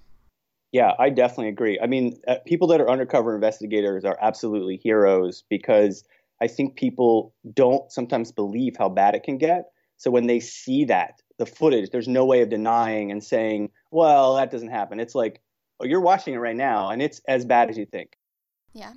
Yeah 0.73 0.93
i 0.99 1.11
definitely 1.11 1.49
agree. 1.49 1.79
I 1.83 1.87
mean 1.87 2.21
uh, 2.29 2.37
people 2.47 2.69
that 2.69 2.81
are 2.81 2.91
undercover 2.91 3.35
investigators 3.35 4.05
are 4.05 4.19
absolutely 4.21 4.77
heroes 4.77 5.45
because 5.49 6.05
i 6.41 6.47
think 6.47 6.77
people 6.77 7.35
don't 7.55 7.91
sometimes 7.91 8.33
believe 8.33 8.77
how 8.79 8.89
bad 8.89 9.15
it 9.15 9.23
can 9.23 9.39
get. 9.39 9.67
So 9.99 10.11
when 10.11 10.27
they 10.27 10.41
see 10.41 10.85
that 10.87 11.23
the 11.39 11.47
footage, 11.47 11.91
there's 11.91 12.09
no 12.09 12.25
way 12.25 12.43
of 12.43 12.49
denying 12.49 13.11
and 13.11 13.23
saying, 13.23 13.71
well, 13.91 14.37
that 14.37 14.51
doesn't 14.51 14.69
happen. 14.69 15.01
It's 15.01 15.15
like, 15.15 15.41
oh, 15.81 15.87
you're 15.87 16.01
watching 16.01 16.35
it 16.35 16.39
right 16.39 16.57
now, 16.57 16.91
and 16.91 17.03
it's 17.03 17.21
as 17.29 17.45
bad 17.45 17.71
as 17.71 17.79
you 17.79 17.87
think. 17.87 18.17
Yeah. 18.73 18.93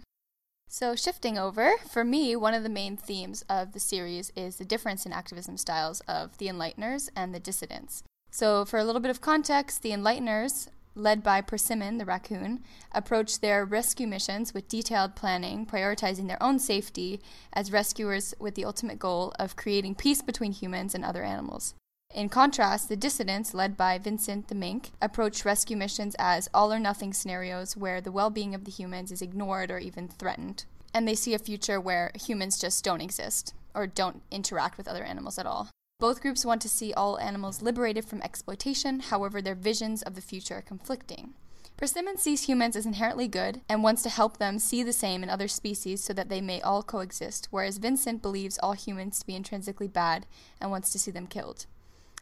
So, 0.67 0.95
shifting 0.95 1.37
over, 1.37 1.73
for 1.89 2.03
me, 2.03 2.35
one 2.35 2.53
of 2.53 2.63
the 2.63 2.69
main 2.69 2.95
themes 2.95 3.43
of 3.49 3.73
the 3.73 3.79
series 3.79 4.31
is 4.35 4.57
the 4.57 4.65
difference 4.65 5.05
in 5.05 5.11
activism 5.11 5.57
styles 5.57 6.01
of 6.01 6.37
the 6.37 6.47
Enlighteners 6.47 7.09
and 7.15 7.33
the 7.33 7.39
dissidents. 7.39 8.03
So, 8.29 8.65
for 8.65 8.77
a 8.77 8.83
little 8.83 9.01
bit 9.01 9.09
of 9.09 9.19
context, 9.19 9.81
the 9.81 9.89
Enlighteners, 9.89 10.67
led 10.93 11.23
by 11.23 11.41
Persimmon 11.41 11.97
the 11.97 12.05
raccoon, 12.05 12.63
approach 12.91 13.39
their 13.39 13.65
rescue 13.65 14.05
missions 14.05 14.53
with 14.53 14.67
detailed 14.67 15.15
planning, 15.15 15.65
prioritizing 15.65 16.27
their 16.27 16.41
own 16.41 16.59
safety 16.59 17.19
as 17.51 17.71
rescuers 17.71 18.35
with 18.39 18.53
the 18.53 18.65
ultimate 18.65 18.99
goal 18.99 19.33
of 19.39 19.55
creating 19.55 19.95
peace 19.95 20.21
between 20.21 20.51
humans 20.51 20.93
and 20.93 21.03
other 21.03 21.23
animals. 21.23 21.73
In 22.15 22.27
contrast, 22.27 22.89
the 22.89 22.95
dissidents, 22.95 23.53
led 23.53 23.77
by 23.77 23.99
Vincent 23.99 24.47
the 24.47 24.55
mink, 24.55 24.91
approach 24.99 25.45
rescue 25.45 25.77
missions 25.77 26.15
as 26.17 26.49
all 26.53 26.73
or 26.73 26.79
nothing 26.79 27.13
scenarios 27.13 27.77
where 27.77 28.01
the 28.01 28.11
well 28.11 28.31
being 28.31 28.55
of 28.55 28.65
the 28.65 28.71
humans 28.71 29.11
is 29.11 29.21
ignored 29.21 29.69
or 29.69 29.77
even 29.77 30.07
threatened. 30.07 30.65
And 30.91 31.07
they 31.07 31.13
see 31.13 31.35
a 31.35 31.39
future 31.39 31.79
where 31.79 32.11
humans 32.15 32.59
just 32.59 32.83
don't 32.83 32.99
exist 33.01 33.53
or 33.75 33.85
don't 33.85 34.23
interact 34.31 34.75
with 34.75 34.87
other 34.87 35.03
animals 35.03 35.37
at 35.37 35.45
all. 35.45 35.69
Both 35.99 36.21
groups 36.21 36.43
want 36.43 36.63
to 36.63 36.69
see 36.69 36.93
all 36.93 37.19
animals 37.19 37.61
liberated 37.61 38.05
from 38.05 38.23
exploitation, 38.23 39.01
however, 39.01 39.39
their 39.39 39.53
visions 39.53 40.01
of 40.01 40.15
the 40.15 40.21
future 40.21 40.55
are 40.55 40.61
conflicting. 40.61 41.35
Persimmon 41.77 42.17
sees 42.17 42.49
humans 42.49 42.75
as 42.75 42.87
inherently 42.87 43.27
good 43.27 43.61
and 43.69 43.83
wants 43.83 44.01
to 44.01 44.09
help 44.09 44.37
them 44.37 44.57
see 44.57 44.81
the 44.81 44.91
same 44.91 45.21
in 45.21 45.29
other 45.29 45.47
species 45.47 46.03
so 46.03 46.11
that 46.13 46.27
they 46.27 46.41
may 46.41 46.59
all 46.59 46.81
coexist, 46.81 47.47
whereas 47.51 47.77
Vincent 47.77 48.21
believes 48.21 48.57
all 48.57 48.73
humans 48.73 49.19
to 49.19 49.27
be 49.27 49.35
intrinsically 49.35 49.87
bad 49.87 50.25
and 50.59 50.71
wants 50.71 50.91
to 50.91 50.99
see 50.99 51.11
them 51.11 51.27
killed. 51.27 51.67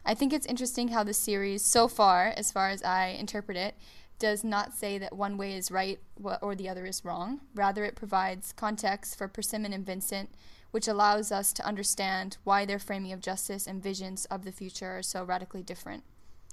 I 0.04 0.14
think 0.14 0.32
it's 0.32 0.46
interesting 0.46 0.88
how 0.88 1.04
the 1.04 1.12
series, 1.12 1.64
so 1.64 1.88
far, 1.88 2.32
as 2.36 2.50
far 2.50 2.70
as 2.70 2.82
I 2.82 3.08
interpret 3.08 3.56
it, 3.56 3.74
does 4.18 4.42
not 4.42 4.74
say 4.74 4.98
that 4.98 5.16
one 5.16 5.36
way 5.36 5.56
is 5.56 5.70
right 5.70 6.00
or 6.20 6.54
the 6.54 6.68
other 6.68 6.86
is 6.86 7.04
wrong. 7.04 7.40
Rather, 7.54 7.84
it 7.84 7.94
provides 7.94 8.52
context 8.52 9.16
for 9.16 9.28
Persimmon 9.28 9.72
and 9.72 9.86
Vincent, 9.86 10.30
which 10.70 10.88
allows 10.88 11.30
us 11.30 11.52
to 11.52 11.66
understand 11.66 12.36
why 12.44 12.64
their 12.64 12.78
framing 12.78 13.12
of 13.12 13.20
justice 13.20 13.66
and 13.66 13.82
visions 13.82 14.24
of 14.26 14.44
the 14.44 14.52
future 14.52 14.98
are 14.98 15.02
so 15.02 15.24
radically 15.24 15.62
different. 15.62 16.02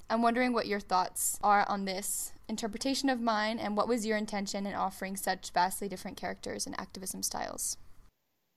I'm 0.09 0.21
wondering 0.21 0.53
what 0.53 0.67
your 0.67 0.79
thoughts 0.79 1.39
are 1.41 1.67
on 1.67 1.85
this 1.85 2.31
interpretation 2.47 3.09
of 3.09 3.19
mine 3.19 3.57
and 3.57 3.75
what 3.75 3.87
was 3.87 4.05
your 4.05 4.17
intention 4.17 4.67
in 4.67 4.75
offering 4.75 5.15
such 5.15 5.49
vastly 5.51 5.89
different 5.89 6.17
characters 6.17 6.67
and 6.67 6.79
activism 6.79 7.23
styles? 7.23 7.77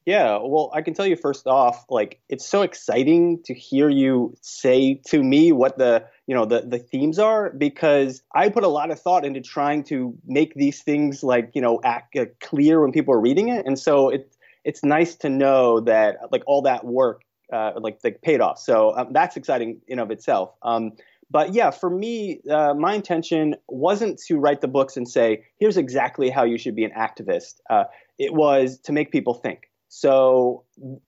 Yeah, 0.09 0.39
well, 0.43 0.71
I 0.73 0.81
can 0.81 0.95
tell 0.95 1.07
you 1.07 1.17
first 1.17 1.47
off, 1.47 1.85
like 1.91 2.19
it's 2.31 2.47
so 2.47 2.63
exciting 2.63 3.43
to 3.45 3.53
hear 3.53 3.91
you 3.91 4.35
say 4.41 5.03
to 5.09 5.23
me 5.23 5.53
what 5.53 5.77
the 5.77 6.03
you 6.27 6.35
know 6.35 6.47
the 6.47 6.63
the 6.63 6.79
themes 6.79 7.19
are 7.19 7.51
because 7.51 8.23
I 8.35 8.49
put 8.49 8.65
a 8.65 8.69
lot 8.69 8.91
of 8.91 8.99
thought 8.99 9.27
into 9.27 9.43
trying 9.43 9.85
to 9.85 10.17
make 10.27 10.55
these 10.55 10.81
things 10.81 11.23
like 11.23 11.51
you 11.53 11.61
know 11.61 11.79
act 11.85 12.17
uh, 12.17 12.25
clear 12.41 12.81
when 12.81 12.91
people 12.91 13.13
are 13.13 13.21
reading 13.21 13.51
it, 13.51 13.67
and 13.67 13.79
so 13.79 14.09
it's 14.09 14.39
it's 14.65 14.83
nice 14.83 15.15
to 15.17 15.29
know 15.29 15.81
that 15.81 16.17
like 16.33 16.43
all 16.47 16.63
that 16.63 16.87
work 16.87 17.21
uh, 17.53 17.73
like 17.77 17.99
like 18.03 18.23
paid 18.23 18.41
off. 18.41 18.59
So 18.59 18.97
um, 18.97 19.09
that's 19.13 19.37
exciting 19.37 19.83
in 19.89 19.99
of 19.99 20.11
itself. 20.11 20.55
Um, 20.63 20.93
but 21.31 21.53
yeah, 21.53 21.71
for 21.71 21.91
me, 21.91 22.41
uh, 22.51 22.73
my 22.73 22.95
intention 22.95 23.57
wasn't 23.69 24.19
to 24.29 24.39
write 24.39 24.63
the 24.63 24.69
books 24.69 24.97
and 24.97 25.07
say, 25.07 25.45
here's 25.59 25.77
exactly 25.77 26.31
how 26.31 26.45
you 26.45 26.57
should 26.57 26.75
be 26.75 26.85
an 26.85 26.93
activist. 26.93 27.57
Uh, 27.69 27.85
it 28.19 28.33
was 28.33 28.79
to 28.85 28.93
make 28.93 29.13
people 29.13 29.35
think. 29.35 29.69
So 29.89 30.65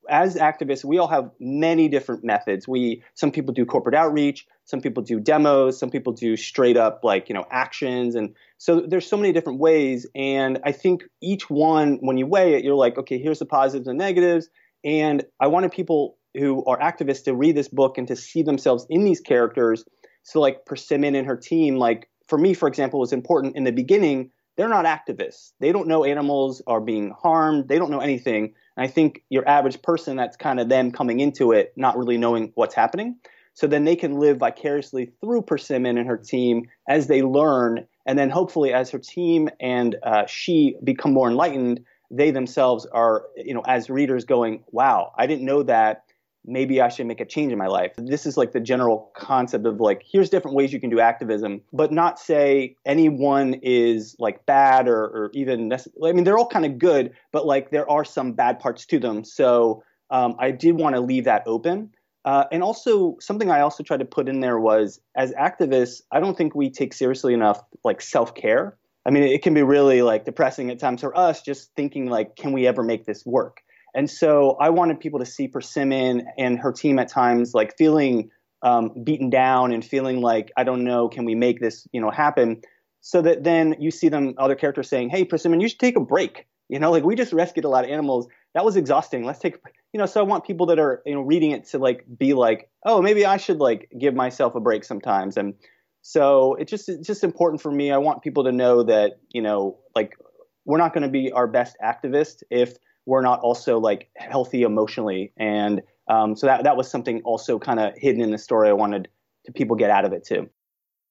as 0.09 0.35
activists, 0.35 0.83
we 0.83 0.97
all 0.97 1.07
have 1.07 1.29
many 1.39 1.87
different 1.87 2.23
methods. 2.23 2.67
We 2.67 3.03
some 3.13 3.31
people 3.31 3.53
do 3.53 3.65
corporate 3.65 3.95
outreach, 3.95 4.47
some 4.65 4.81
people 4.81 5.03
do 5.03 5.19
demos, 5.19 5.77
some 5.77 5.91
people 5.91 6.13
do 6.13 6.35
straight 6.35 6.77
up 6.77 7.01
like 7.03 7.29
you 7.29 7.35
know 7.35 7.45
actions, 7.51 8.15
and 8.15 8.35
so 8.57 8.81
there's 8.81 9.07
so 9.07 9.17
many 9.17 9.33
different 9.33 9.59
ways. 9.59 10.07
And 10.15 10.59
I 10.63 10.71
think 10.71 11.03
each 11.21 11.49
one, 11.49 11.97
when 12.01 12.17
you 12.17 12.25
weigh 12.25 12.55
it, 12.55 12.63
you're 12.63 12.75
like, 12.75 12.97
okay, 12.97 13.19
here's 13.19 13.39
the 13.39 13.45
positives 13.45 13.87
and 13.87 13.97
negatives. 13.97 14.49
And 14.83 15.23
I 15.39 15.47
wanted 15.47 15.71
people 15.71 16.17
who 16.35 16.65
are 16.65 16.79
activists 16.79 17.25
to 17.25 17.35
read 17.35 17.55
this 17.55 17.67
book 17.67 17.97
and 17.97 18.07
to 18.07 18.15
see 18.15 18.41
themselves 18.41 18.87
in 18.89 19.03
these 19.03 19.19
characters 19.19 19.85
so 20.23 20.39
like 20.39 20.65
Persimmon 20.65 21.15
and 21.15 21.27
her 21.27 21.37
team, 21.37 21.77
like 21.77 22.09
for 22.27 22.37
me, 22.37 22.53
for 22.53 22.67
example, 22.67 22.99
was 22.99 23.13
important 23.13 23.55
in 23.55 23.63
the 23.63 23.71
beginning. 23.71 24.31
They're 24.57 24.69
not 24.69 24.85
activists. 24.85 25.51
They 25.59 25.71
don't 25.71 25.87
know 25.87 26.03
animals 26.03 26.61
are 26.67 26.81
being 26.81 27.11
harmed. 27.11 27.67
They 27.67 27.77
don't 27.77 27.91
know 27.91 27.99
anything. 27.99 28.53
And 28.77 28.85
I 28.85 28.87
think 28.87 29.23
your 29.29 29.47
average 29.47 29.81
person, 29.81 30.15
that's 30.17 30.37
kind 30.37 30.59
of 30.59 30.69
them 30.69 30.91
coming 30.91 31.19
into 31.19 31.51
it, 31.51 31.73
not 31.75 31.97
really 31.97 32.17
knowing 32.17 32.51
what's 32.55 32.75
happening. 32.75 33.17
So 33.53 33.67
then 33.67 33.83
they 33.83 33.95
can 33.95 34.19
live 34.19 34.37
vicariously 34.37 35.11
through 35.19 35.41
Persimmon 35.43 35.97
and 35.97 36.07
her 36.07 36.17
team 36.17 36.69
as 36.87 37.07
they 37.07 37.21
learn. 37.21 37.85
And 38.05 38.17
then 38.17 38.29
hopefully, 38.29 38.73
as 38.73 38.89
her 38.91 38.99
team 38.99 39.49
and 39.59 39.95
uh, 40.03 40.25
she 40.25 40.75
become 40.83 41.13
more 41.13 41.29
enlightened, 41.29 41.81
they 42.09 42.31
themselves 42.31 42.85
are, 42.85 43.25
you 43.35 43.53
know, 43.53 43.61
as 43.61 43.89
readers 43.89 44.25
going, 44.25 44.63
wow, 44.71 45.13
I 45.17 45.27
didn't 45.27 45.45
know 45.45 45.63
that 45.63 46.03
maybe 46.45 46.81
I 46.81 46.89
should 46.89 47.05
make 47.05 47.21
a 47.21 47.25
change 47.25 47.51
in 47.51 47.57
my 47.57 47.67
life. 47.67 47.91
This 47.97 48.25
is 48.25 48.37
like 48.37 48.51
the 48.51 48.59
general 48.59 49.11
concept 49.15 49.65
of 49.65 49.79
like, 49.79 50.03
here's 50.09 50.29
different 50.29 50.55
ways 50.55 50.73
you 50.73 50.79
can 50.79 50.89
do 50.89 50.99
activism, 50.99 51.61
but 51.71 51.91
not 51.91 52.19
say 52.19 52.75
anyone 52.85 53.55
is 53.61 54.15
like 54.19 54.45
bad 54.45 54.87
or, 54.87 55.03
or 55.03 55.31
even, 55.33 55.71
I 55.73 56.11
mean, 56.11 56.23
they're 56.23 56.37
all 56.37 56.47
kind 56.47 56.65
of 56.65 56.79
good, 56.79 57.13
but 57.31 57.45
like 57.45 57.71
there 57.71 57.89
are 57.89 58.03
some 58.03 58.33
bad 58.33 58.59
parts 58.59 58.85
to 58.87 58.99
them. 58.99 59.23
So 59.23 59.83
um, 60.09 60.35
I 60.39 60.51
did 60.51 60.73
want 60.73 60.95
to 60.95 61.01
leave 61.01 61.25
that 61.25 61.43
open. 61.45 61.91
Uh, 62.23 62.45
and 62.51 62.61
also, 62.61 63.17
something 63.19 63.49
I 63.49 63.61
also 63.61 63.83
tried 63.83 63.97
to 63.97 64.05
put 64.05 64.29
in 64.29 64.41
there 64.41 64.59
was 64.59 65.01
as 65.15 65.31
activists, 65.33 66.01
I 66.11 66.19
don't 66.19 66.37
think 66.37 66.53
we 66.53 66.69
take 66.69 66.93
seriously 66.93 67.33
enough 67.33 67.63
like 67.83 67.99
self 67.99 68.35
care. 68.35 68.77
I 69.05 69.09
mean, 69.09 69.23
it 69.23 69.41
can 69.41 69.55
be 69.55 69.63
really 69.63 70.03
like 70.03 70.25
depressing 70.25 70.69
at 70.69 70.77
times 70.77 71.01
for 71.01 71.17
us 71.17 71.41
just 71.41 71.73
thinking 71.75 72.05
like, 72.07 72.35
can 72.35 72.51
we 72.51 72.67
ever 72.67 72.83
make 72.83 73.05
this 73.05 73.25
work? 73.25 73.63
And 73.93 74.09
so 74.09 74.57
I 74.59 74.69
wanted 74.69 74.99
people 74.99 75.19
to 75.19 75.25
see 75.25 75.47
Persimmon 75.47 76.27
and 76.37 76.59
her 76.59 76.71
team 76.71 76.99
at 76.99 77.09
times 77.09 77.53
like 77.53 77.77
feeling 77.77 78.29
um, 78.63 78.91
beaten 79.03 79.29
down 79.29 79.71
and 79.71 79.83
feeling 79.83 80.21
like, 80.21 80.51
I 80.55 80.63
don't 80.63 80.83
know, 80.83 81.09
can 81.09 81.25
we 81.25 81.35
make 81.35 81.59
this, 81.59 81.87
you 81.91 81.99
know, 81.99 82.11
happen? 82.11 82.61
So 83.01 83.21
that 83.23 83.43
then 83.43 83.75
you 83.79 83.91
see 83.91 84.09
them, 84.09 84.35
other 84.37 84.55
characters 84.55 84.87
saying, 84.87 85.09
hey, 85.09 85.25
Persimmon, 85.25 85.59
you 85.59 85.67
should 85.67 85.79
take 85.79 85.97
a 85.97 86.01
break. 86.01 86.47
You 86.69 86.79
know, 86.79 86.91
like 86.91 87.03
we 87.03 87.15
just 87.15 87.33
rescued 87.33 87.65
a 87.65 87.69
lot 87.69 87.83
of 87.83 87.89
animals. 87.89 88.27
That 88.53 88.63
was 88.63 88.77
exhausting. 88.77 89.25
Let's 89.25 89.39
take, 89.39 89.57
you 89.91 89.97
know, 89.97 90.05
so 90.05 90.21
I 90.21 90.23
want 90.23 90.45
people 90.45 90.67
that 90.67 90.79
are, 90.79 91.01
you 91.05 91.15
know, 91.15 91.21
reading 91.21 91.51
it 91.51 91.65
to 91.69 91.79
like 91.79 92.05
be 92.17 92.33
like, 92.33 92.69
oh, 92.85 93.01
maybe 93.01 93.25
I 93.25 93.37
should 93.37 93.57
like 93.57 93.91
give 93.99 94.13
myself 94.13 94.55
a 94.55 94.61
break 94.61 94.83
sometimes. 94.85 95.35
And 95.35 95.55
so 96.01 96.55
it's 96.55 96.69
just, 96.69 96.87
it's 96.87 97.07
just 97.07 97.23
important 97.23 97.61
for 97.61 97.71
me. 97.71 97.91
I 97.91 97.97
want 97.97 98.21
people 98.21 98.45
to 98.45 98.51
know 98.51 98.83
that, 98.83 99.19
you 99.31 99.41
know, 99.41 99.79
like 99.95 100.15
we're 100.63 100.77
not 100.77 100.93
going 100.93 101.03
to 101.03 101.09
be 101.09 101.31
our 101.31 101.47
best 101.47 101.75
activist 101.83 102.43
if 102.49 102.77
we're 103.05 103.21
not 103.21 103.39
also 103.39 103.79
like 103.79 104.09
healthy 104.15 104.63
emotionally. 104.63 105.33
And 105.37 105.81
um, 106.07 106.35
so 106.35 106.47
that 106.47 106.63
that 106.63 106.77
was 106.77 106.89
something 106.89 107.21
also 107.23 107.59
kind 107.59 107.79
of 107.79 107.93
hidden 107.97 108.21
in 108.21 108.31
the 108.31 108.37
story. 108.37 108.69
I 108.69 108.73
wanted 108.73 109.07
to 109.45 109.51
people 109.51 109.75
get 109.75 109.89
out 109.89 110.05
of 110.05 110.13
it 110.13 110.25
too. 110.25 110.49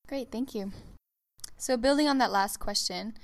Great, 0.09 0.30
thank 0.30 0.55
you. 0.55 0.72
So 1.57 1.76
building 1.76 2.09
on 2.09 2.18
that 2.18 2.32
last 2.32 2.59
question, 2.59 3.14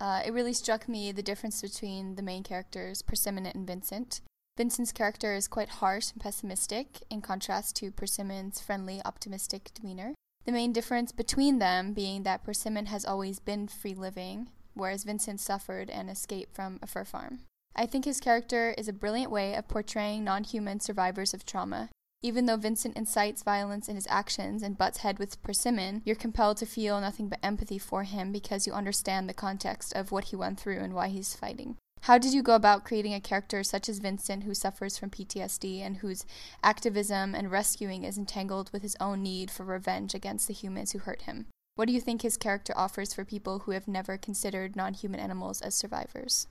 uh, 0.00 0.22
it 0.26 0.32
really 0.32 0.52
struck 0.52 0.88
me 0.88 1.12
the 1.12 1.22
difference 1.22 1.62
between 1.62 2.16
the 2.16 2.22
main 2.22 2.42
characters, 2.42 3.02
Persimmon 3.02 3.46
and 3.46 3.66
Vincent. 3.66 4.20
Vincent's 4.56 4.92
character 4.92 5.34
is 5.34 5.48
quite 5.48 5.68
harsh 5.68 6.12
and 6.12 6.22
pessimistic, 6.22 7.02
in 7.10 7.20
contrast 7.20 7.76
to 7.76 7.90
Persimmon's 7.90 8.60
friendly, 8.60 9.00
optimistic 9.04 9.70
demeanor. 9.74 10.14
The 10.44 10.52
main 10.52 10.72
difference 10.72 11.12
between 11.12 11.58
them 11.58 11.92
being 11.92 12.22
that 12.22 12.44
Persimmon 12.44 12.86
has 12.86 13.04
always 13.04 13.38
been 13.38 13.66
free 13.66 13.94
living, 13.94 14.48
whereas 14.74 15.04
Vincent 15.04 15.40
suffered 15.40 15.88
and 15.90 16.10
escaped 16.10 16.54
from 16.54 16.78
a 16.82 16.86
fur 16.86 17.04
farm. 17.04 17.40
I 17.76 17.86
think 17.86 18.04
his 18.04 18.20
character 18.20 18.74
is 18.78 18.86
a 18.86 18.92
brilliant 18.92 19.32
way 19.32 19.54
of 19.54 19.66
portraying 19.66 20.22
non 20.22 20.44
human 20.44 20.78
survivors 20.78 21.34
of 21.34 21.44
trauma. 21.44 21.90
Even 22.22 22.46
though 22.46 22.56
Vincent 22.56 22.96
incites 22.96 23.42
violence 23.42 23.88
in 23.88 23.96
his 23.96 24.06
actions 24.08 24.62
and 24.62 24.78
butts 24.78 24.98
head 24.98 25.18
with 25.18 25.42
Persimmon, 25.42 26.00
you're 26.04 26.16
compelled 26.16 26.56
to 26.58 26.66
feel 26.66 27.00
nothing 27.00 27.28
but 27.28 27.40
empathy 27.42 27.78
for 27.78 28.04
him 28.04 28.32
because 28.32 28.66
you 28.66 28.72
understand 28.72 29.28
the 29.28 29.34
context 29.34 29.92
of 29.92 30.12
what 30.12 30.24
he 30.24 30.36
went 30.36 30.58
through 30.58 30.78
and 30.78 30.94
why 30.94 31.08
he's 31.08 31.34
fighting. 31.34 31.76
How 32.02 32.16
did 32.16 32.32
you 32.32 32.42
go 32.42 32.54
about 32.54 32.84
creating 32.84 33.12
a 33.12 33.20
character 33.20 33.62
such 33.64 33.88
as 33.88 33.98
Vincent 33.98 34.44
who 34.44 34.54
suffers 34.54 34.96
from 34.96 35.10
PTSD 35.10 35.80
and 35.80 35.96
whose 35.96 36.24
activism 36.62 37.34
and 37.34 37.50
rescuing 37.50 38.04
is 38.04 38.16
entangled 38.16 38.70
with 38.72 38.82
his 38.82 38.96
own 39.00 39.22
need 39.22 39.50
for 39.50 39.64
revenge 39.64 40.14
against 40.14 40.46
the 40.46 40.54
humans 40.54 40.92
who 40.92 41.00
hurt 41.00 41.22
him? 41.22 41.46
What 41.74 41.88
do 41.88 41.92
you 41.92 42.00
think 42.00 42.22
his 42.22 42.36
character 42.36 42.72
offers 42.76 43.12
for 43.12 43.24
people 43.24 43.60
who 43.60 43.72
have 43.72 43.88
never 43.88 44.16
considered 44.16 44.76
non 44.76 44.94
human 44.94 45.18
animals 45.18 45.60
as 45.60 45.74
survivors? 45.74 46.46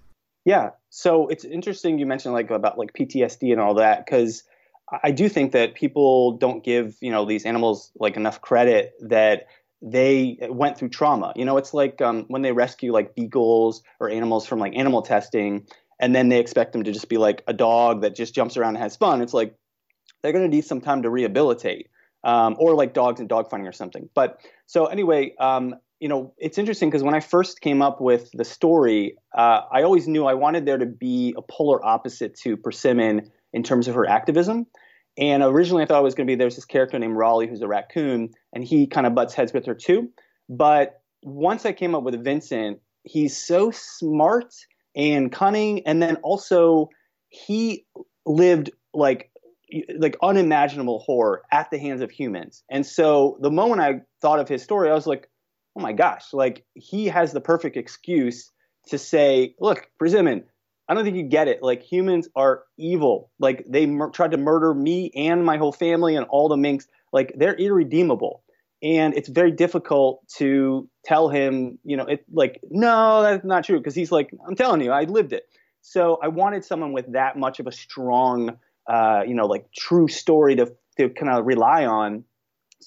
Yeah. 0.46 0.72
So 0.90 1.28
it's 1.28 1.46
interesting 1.46 2.00
you 2.00 2.06
mentioned 2.06 2.34
like 2.34 2.52
about 2.52 2.78
like 2.78 2.94
PTSD 2.94 3.52
and 3.52 3.62
all 3.62 3.76
that 3.76 4.06
because 4.06 4.44
I 5.04 5.12
do 5.12 5.30
think 5.30 5.54
that 5.54 5.74
people 5.74 6.38
don't 6.38 6.64
give 6.64 6.98
you 7.02 7.12
know 7.12 7.26
these 7.26 7.46
animals 7.46 7.92
like 8.00 8.18
enough 8.18 8.42
credit 8.42 8.94
that 9.02 9.48
they 9.82 10.38
went 10.50 10.78
through 10.78 10.90
trauma. 10.90 11.34
You 11.36 11.46
know, 11.46 11.58
it's 11.58 11.74
like 11.74 12.02
um, 12.02 12.26
when 12.28 12.42
they 12.42 12.52
rescue 12.52 12.94
like 12.94 13.16
beagles 13.16 13.84
or 14.00 14.10
animals 14.10 14.46
from 14.46 14.60
like 14.60 14.76
animal 14.76 15.02
testing, 15.02 15.68
and 16.00 16.16
then 16.16 16.30
they 16.30 16.40
expect 16.40 16.74
them 16.74 16.84
to 16.84 16.92
just 16.92 17.10
be 17.10 17.18
like 17.18 17.44
a 17.48 17.54
dog 17.54 18.02
that 18.02 18.16
just 18.16 18.34
jumps 18.34 18.58
around 18.58 18.76
and 18.76 18.84
has 18.84 18.96
fun. 18.96 19.22
It's 19.22 19.34
like 19.34 19.56
they're 20.22 20.32
going 20.32 20.50
to 20.50 20.56
need 20.56 20.66
some 20.66 20.80
time 20.82 21.02
to 21.04 21.10
rehabilitate, 21.10 21.90
um, 22.24 22.56
or 22.60 22.76
like 22.76 22.94
dogs 22.94 23.20
and 23.20 23.30
dogfighting 23.30 23.68
or 23.68 23.74
something. 23.74 24.10
But 24.14 24.40
so 24.68 24.86
anyway, 24.86 25.36
um, 25.38 25.76
you 26.04 26.10
know, 26.10 26.34
it's 26.38 26.58
interesting 26.58 26.90
because 26.90 27.02
when 27.02 27.16
I 27.16 27.22
first 27.22 27.62
came 27.62 27.82
up 27.82 28.02
with 28.02 28.30
the 28.34 28.44
story, 28.44 29.16
uh, 29.38 29.62
I 29.72 29.84
always 29.84 30.06
knew 30.06 30.26
I 30.26 30.34
wanted 30.34 30.66
there 30.66 30.78
to 30.78 30.86
be 30.86 31.34
a 31.38 31.42
polar 31.42 31.84
opposite 31.86 32.36
to 32.42 32.58
Persimmon 32.58 33.32
in 33.54 33.64
terms 33.64 33.88
of 33.88 33.96
her 33.96 34.06
activism. 34.06 34.68
And 35.18 35.42
originally, 35.42 35.82
I 35.82 35.86
thought 35.86 36.02
it 36.02 36.04
was 36.04 36.14
going 36.14 36.28
to 36.28 36.32
be 36.32 36.36
there's 36.36 36.56
this 36.56 36.66
character 36.66 37.00
named 37.00 37.16
Raleigh 37.16 37.48
who's 37.48 37.62
a 37.62 37.70
raccoon, 37.70 38.32
and 38.54 38.66
he 38.66 38.86
kind 38.86 39.08
of 39.08 39.16
butts 39.16 39.34
heads 39.34 39.54
with 39.54 39.66
her 39.66 39.76
too. 39.76 40.10
But 40.50 41.00
once 41.22 41.66
I 41.66 41.72
came 41.72 41.96
up 41.96 42.04
with 42.04 42.22
Vincent, 42.22 42.82
he's 43.04 43.38
so 43.38 43.72
smart 43.72 44.54
and 44.98 45.32
cunning, 45.32 45.88
and 45.88 46.04
then 46.04 46.18
also 46.18 46.90
he 47.30 47.86
lived 48.26 48.72
like 48.94 49.32
like 49.98 50.18
unimaginable 50.22 51.00
horror 51.00 51.44
at 51.50 51.72
the 51.72 51.80
hands 51.80 52.02
of 52.02 52.12
humans. 52.12 52.62
And 52.70 52.86
so 52.86 53.38
the 53.40 53.50
moment 53.50 53.80
I 53.80 54.02
thought 54.22 54.40
of 54.40 54.50
his 54.50 54.62
story, 54.62 54.92
I 54.92 54.94
was 54.94 55.08
like, 55.08 55.30
oh 55.76 55.82
my 55.82 55.94
gosh, 55.94 56.34
like 56.34 56.66
he 56.74 57.08
has 57.08 57.32
the 57.34 57.42
perfect 57.42 57.78
excuse 57.78 58.52
to 58.90 58.98
say, 58.98 59.56
look, 59.60 59.90
Persimmon, 60.00 60.44
I 60.90 60.94
don't 60.94 61.04
think 61.04 61.16
you 61.16 61.24
get 61.24 61.48
it. 61.48 61.64
Like 61.64 61.82
humans 61.84 62.28
are 62.36 62.64
evil. 62.78 63.32
Like 63.40 63.66
they 63.68 63.86
mur- 63.86 64.10
tried 64.12 64.32
to 64.32 64.38
murder 64.38 64.74
me 64.74 65.12
and 65.16 65.46
my 65.46 65.58
whole 65.58 65.72
family 65.72 66.16
and 66.16 66.26
all 66.30 66.50
the 66.50 66.58
minks. 66.58 66.88
Like 67.12 67.34
they're 67.38 67.56
irredeemable. 67.56 68.44
and 68.84 69.16
it's 69.16 69.30
very 69.30 69.52
difficult 69.52 70.28
to 70.38 70.90
tell 71.06 71.30
him, 71.30 71.80
you 71.86 71.96
know, 71.96 72.04
it 72.04 72.26
like 72.32 72.60
no, 72.70 73.22
that's 73.22 73.46
not 73.46 73.64
true 73.64 73.78
because 73.78 73.96
he's 73.96 74.12
like, 74.12 74.30
I'm 74.46 74.56
telling 74.56 74.82
you, 74.82 74.92
I 74.92 75.04
lived 75.06 75.32
it. 75.34 75.44
So 75.82 76.20
I 76.22 76.28
wanted 76.28 76.66
someone 76.66 76.92
with 76.94 77.14
that 77.14 77.38
much 77.38 77.60
of 77.60 77.68
a 77.68 77.72
strong, 77.72 78.58
uh, 78.88 79.22
you 79.26 79.34
know, 79.36 79.46
like 79.48 79.72
true 79.72 80.08
story 80.10 80.56
to 80.58 80.74
to 80.98 81.10
kind 81.10 81.32
of 81.32 81.46
rely 81.46 81.86
on, 81.86 82.26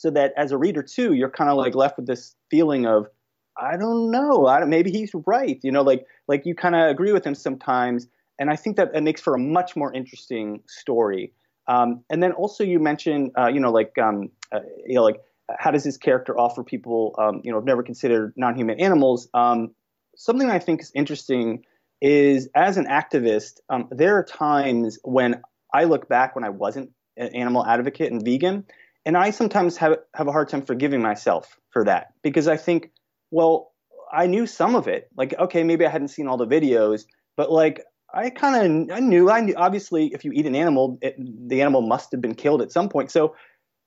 so 0.01 0.11
that 0.11 0.33
as 0.37 0.53
a 0.53 0.59
reader 0.59 0.83
too, 0.83 1.13
you're 1.15 1.31
kind 1.31 1.51
of 1.51 1.57
like 1.57 1.75
left 1.75 1.97
with 1.97 2.07
this 2.07 2.35
feeling 2.51 2.87
of, 2.87 3.09
I 3.57 3.77
don't 3.77 4.11
know, 4.11 4.47
I 4.47 4.61
don't, 4.61 4.69
maybe 4.69 4.91
he's 4.91 5.13
right, 5.27 5.59
you 5.63 5.73
know, 5.73 5.83
like 5.83 6.07
like 6.29 6.47
you 6.47 6.55
kind 6.55 6.75
of 6.75 6.91
agree 6.91 7.13
with 7.13 7.25
him 7.25 7.35
sometimes, 7.35 8.07
and 8.39 8.51
I 8.51 8.57
think 8.57 8.77
that 8.77 8.91
it 8.95 9.03
makes 9.03 9.21
for 9.21 9.35
a 9.35 9.39
much 9.39 9.77
more 9.77 9.93
interesting 9.93 10.63
story. 10.67 11.33
Um, 11.69 12.05
and 12.11 12.23
then 12.23 12.33
also 12.33 12.65
you 12.65 12.79
mentioned, 12.79 13.33
uh, 13.39 13.49
you 13.49 13.61
know, 13.61 13.73
like 13.73 13.97
um, 13.99 14.31
uh, 14.53 14.61
you 14.87 14.95
know, 14.95 15.03
like 15.03 15.21
how 15.59 15.71
does 15.71 15.85
this 15.85 15.97
character 15.97 16.39
offer 16.39 16.63
people, 16.63 17.15
um, 17.19 17.41
you 17.45 17.51
know, 17.51 17.59
have 17.59 17.65
never 17.65 17.83
considered 17.83 18.33
non-human 18.37 18.81
animals? 18.81 19.29
Um, 19.33 19.75
something 20.17 20.51
I 20.51 20.59
think 20.59 20.81
is 20.83 20.93
interesting 20.95 21.65
is 22.01 22.49
as 22.55 22.77
an 22.77 22.87
activist, 22.87 23.61
um, 23.71 23.89
there 23.91 24.17
are 24.19 24.25
times 24.25 24.99
when 25.03 25.43
I 25.73 25.85
look 25.85 26.09
back 26.09 26.35
when 26.35 26.45
I 26.45 26.51
wasn't 26.51 26.91
an 27.17 27.35
animal 27.35 27.65
advocate 27.65 28.13
and 28.13 28.25
vegan, 28.25 28.65
and 29.07 29.17
I 29.17 29.31
sometimes 29.31 29.77
have 29.79 29.97
have 30.15 30.27
a 30.27 30.33
hard 30.33 30.49
time 30.49 30.63
forgiving 30.63 31.01
myself 31.01 31.59
for 31.71 31.85
that 31.85 32.09
because 32.23 32.49
I 32.49 32.57
think, 32.57 32.91
well, 33.31 33.73
I 34.13 34.27
knew 34.27 34.47
some 34.47 34.75
of 34.75 34.89
it. 34.89 35.09
Like, 35.17 35.33
okay, 35.39 35.63
maybe 35.63 35.87
I 35.87 35.91
hadn't 35.91 36.09
seen 36.09 36.27
all 36.27 36.37
the 36.37 36.47
videos, 36.47 37.05
but 37.37 37.51
like 37.51 37.83
I 38.13 38.31
kind 38.31 38.91
of 38.91 38.97
I 38.97 39.01
knew 39.01 39.31
I 39.31 39.41
knew 39.41 39.55
obviously 39.57 40.09
if 40.13 40.25
you 40.25 40.33
eat 40.33 40.45
an 40.45 40.57
animal, 40.57 40.99
it, 41.01 41.15
the 41.19 41.63
animal 41.63 41.83
must 41.83 42.11
have 42.13 42.21
been 42.21 42.35
killed 42.35 42.61
at 42.61 42.73
some 42.73 42.89
point. 42.89 43.11
So 43.11 43.37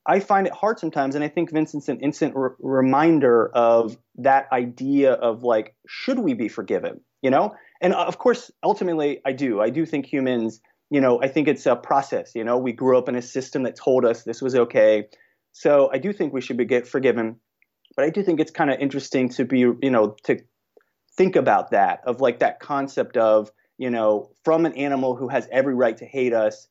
I 0.06 0.20
find 0.20 0.46
it 0.46 0.54
hard 0.54 0.78
sometimes, 0.78 1.14
and 1.14 1.22
I 1.22 1.28
think 1.28 1.52
Vincent's 1.52 1.88
an 1.88 2.00
instant 2.00 2.34
re- 2.34 2.50
reminder 2.58 3.50
of 3.54 3.98
that 4.16 4.50
idea 4.50 5.12
of 5.12 5.42
like, 5.42 5.74
should 5.86 6.18
we 6.18 6.32
be 6.32 6.48
forgiven? 6.48 7.00
You 7.20 7.28
know, 7.28 7.54
and 7.82 7.92
uh, 7.92 8.04
of 8.04 8.16
course, 8.16 8.50
ultimately, 8.62 9.20
I 9.26 9.32
do. 9.32 9.60
I 9.60 9.68
do 9.68 9.84
think 9.84 10.06
humans, 10.06 10.62
you 10.90 11.00
know, 11.00 11.22
I 11.22 11.28
think 11.28 11.48
it's 11.48 11.66
a 11.66 11.76
process. 11.76 12.34
You 12.34 12.44
know, 12.44 12.58
we 12.58 12.72
grew 12.72 12.98
up 12.98 13.08
in 13.08 13.14
a 13.14 13.22
system 13.22 13.62
that 13.62 13.76
told 13.76 14.04
us 14.04 14.24
this 14.24 14.42
was 14.42 14.54
okay. 14.54 15.06
So 15.52 15.88
I 15.92 15.98
do 15.98 16.12
think 16.12 16.32
we 16.32 16.40
should 16.40 16.56
be 16.56 16.64
get 16.64 16.86
forgiven. 16.86 17.36
But 17.96 18.04
I 18.04 18.10
do 18.10 18.22
think 18.22 18.40
it's 18.40 18.50
kind 18.50 18.70
of 18.70 18.78
interesting 18.80 19.28
to 19.30 19.44
be, 19.44 19.58
you 19.58 19.90
know, 19.90 20.16
to 20.24 20.38
think 21.16 21.36
about 21.36 21.70
that 21.70 22.00
of 22.04 22.20
like 22.20 22.40
that 22.40 22.60
concept 22.60 23.16
of, 23.16 23.50
you 23.78 23.90
know, 23.90 24.30
from 24.44 24.66
an 24.66 24.74
animal 24.74 25.16
who 25.16 25.28
has 25.28 25.48
every 25.50 25.74
right 25.74 25.96
to 25.96 26.04
hate 26.04 26.32
us, 26.32 26.68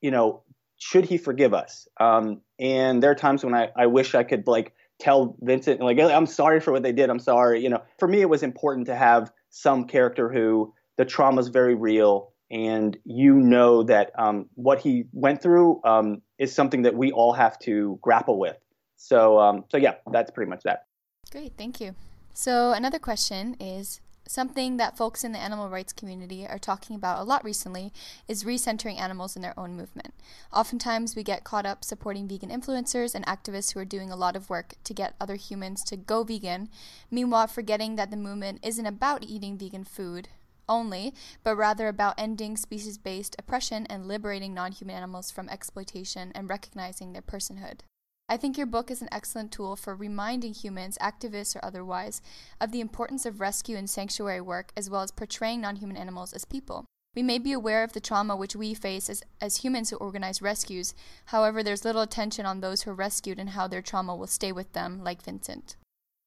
you 0.00 0.10
know, 0.10 0.42
should 0.78 1.04
he 1.04 1.16
forgive 1.16 1.54
us? 1.54 1.86
Um, 2.00 2.40
and 2.58 3.02
there 3.02 3.10
are 3.12 3.16
times 3.16 3.44
when 3.44 3.54
I, 3.54 3.70
I 3.76 3.86
wish 3.86 4.14
I 4.14 4.24
could 4.24 4.46
like 4.46 4.72
tell 4.98 5.36
Vincent 5.40 5.80
like 5.80 5.98
I'm 5.98 6.26
sorry 6.26 6.60
for 6.60 6.72
what 6.72 6.82
they 6.82 6.92
did. 6.92 7.10
I'm 7.10 7.20
sorry. 7.20 7.62
You 7.62 7.70
know, 7.70 7.82
for 7.98 8.08
me 8.08 8.20
it 8.20 8.28
was 8.28 8.42
important 8.42 8.86
to 8.86 8.96
have 8.96 9.32
some 9.50 9.84
character 9.84 10.28
who 10.28 10.74
the 10.96 11.04
trauma 11.04 11.40
is 11.40 11.48
very 11.48 11.74
real 11.74 12.31
and 12.52 12.98
you 13.04 13.34
know 13.34 13.82
that 13.82 14.12
um, 14.16 14.48
what 14.54 14.78
he 14.78 15.06
went 15.12 15.42
through 15.42 15.80
um, 15.84 16.20
is 16.38 16.54
something 16.54 16.82
that 16.82 16.94
we 16.94 17.10
all 17.10 17.32
have 17.32 17.58
to 17.60 17.98
grapple 18.02 18.38
with. 18.38 18.58
So, 18.96 19.38
um, 19.40 19.64
so 19.70 19.78
yeah, 19.78 19.94
that's 20.12 20.30
pretty 20.30 20.50
much 20.50 20.62
that. 20.64 20.84
Great, 21.30 21.54
thank 21.56 21.80
you. 21.80 21.94
So 22.34 22.72
another 22.72 22.98
question 22.98 23.56
is 23.58 24.00
something 24.28 24.76
that 24.76 24.96
folks 24.96 25.24
in 25.24 25.32
the 25.32 25.38
animal 25.38 25.68
rights 25.68 25.92
community 25.92 26.46
are 26.46 26.58
talking 26.58 26.94
about 26.94 27.18
a 27.18 27.24
lot 27.24 27.42
recently 27.44 27.92
is 28.28 28.44
recentering 28.44 29.00
animals 29.00 29.34
in 29.34 29.42
their 29.42 29.58
own 29.58 29.74
movement. 29.76 30.14
Oftentimes, 30.52 31.16
we 31.16 31.22
get 31.22 31.44
caught 31.44 31.66
up 31.66 31.84
supporting 31.84 32.28
vegan 32.28 32.50
influencers 32.50 33.14
and 33.14 33.26
activists 33.26 33.72
who 33.72 33.80
are 33.80 33.84
doing 33.84 34.10
a 34.10 34.16
lot 34.16 34.36
of 34.36 34.50
work 34.50 34.74
to 34.84 34.94
get 34.94 35.14
other 35.18 35.36
humans 35.36 35.82
to 35.84 35.96
go 35.96 36.22
vegan, 36.22 36.68
meanwhile, 37.10 37.46
forgetting 37.46 37.96
that 37.96 38.10
the 38.10 38.16
movement 38.16 38.60
isn't 38.62 38.86
about 38.86 39.24
eating 39.24 39.56
vegan 39.56 39.84
food 39.84 40.28
only, 40.68 41.14
but 41.42 41.56
rather 41.56 41.88
about 41.88 42.14
ending 42.18 42.56
species 42.56 42.98
based 42.98 43.36
oppression 43.38 43.86
and 43.86 44.06
liberating 44.06 44.54
non 44.54 44.72
human 44.72 44.96
animals 44.96 45.30
from 45.30 45.48
exploitation 45.48 46.32
and 46.34 46.48
recognizing 46.48 47.12
their 47.12 47.22
personhood. 47.22 47.80
I 48.28 48.36
think 48.36 48.56
your 48.56 48.66
book 48.66 48.90
is 48.90 49.02
an 49.02 49.08
excellent 49.12 49.52
tool 49.52 49.76
for 49.76 49.94
reminding 49.94 50.54
humans, 50.54 50.96
activists 51.02 51.54
or 51.54 51.64
otherwise, 51.64 52.22
of 52.60 52.72
the 52.72 52.80
importance 52.80 53.26
of 53.26 53.40
rescue 53.40 53.76
and 53.76 53.90
sanctuary 53.90 54.40
work, 54.40 54.72
as 54.76 54.88
well 54.88 55.02
as 55.02 55.10
portraying 55.10 55.60
non 55.60 55.76
human 55.76 55.96
animals 55.96 56.32
as 56.32 56.44
people. 56.44 56.86
We 57.14 57.22
may 57.22 57.38
be 57.38 57.52
aware 57.52 57.84
of 57.84 57.92
the 57.92 58.00
trauma 58.00 58.34
which 58.34 58.56
we 58.56 58.72
face 58.72 59.10
as, 59.10 59.22
as 59.38 59.58
humans 59.58 59.90
who 59.90 59.96
organize 59.96 60.40
rescues, 60.40 60.94
however, 61.26 61.62
there's 61.62 61.84
little 61.84 62.00
attention 62.00 62.46
on 62.46 62.60
those 62.60 62.82
who 62.82 62.92
are 62.92 62.94
rescued 62.94 63.38
and 63.38 63.50
how 63.50 63.68
their 63.68 63.82
trauma 63.82 64.16
will 64.16 64.26
stay 64.26 64.50
with 64.50 64.72
them, 64.72 65.04
like 65.04 65.20
Vincent. 65.20 65.76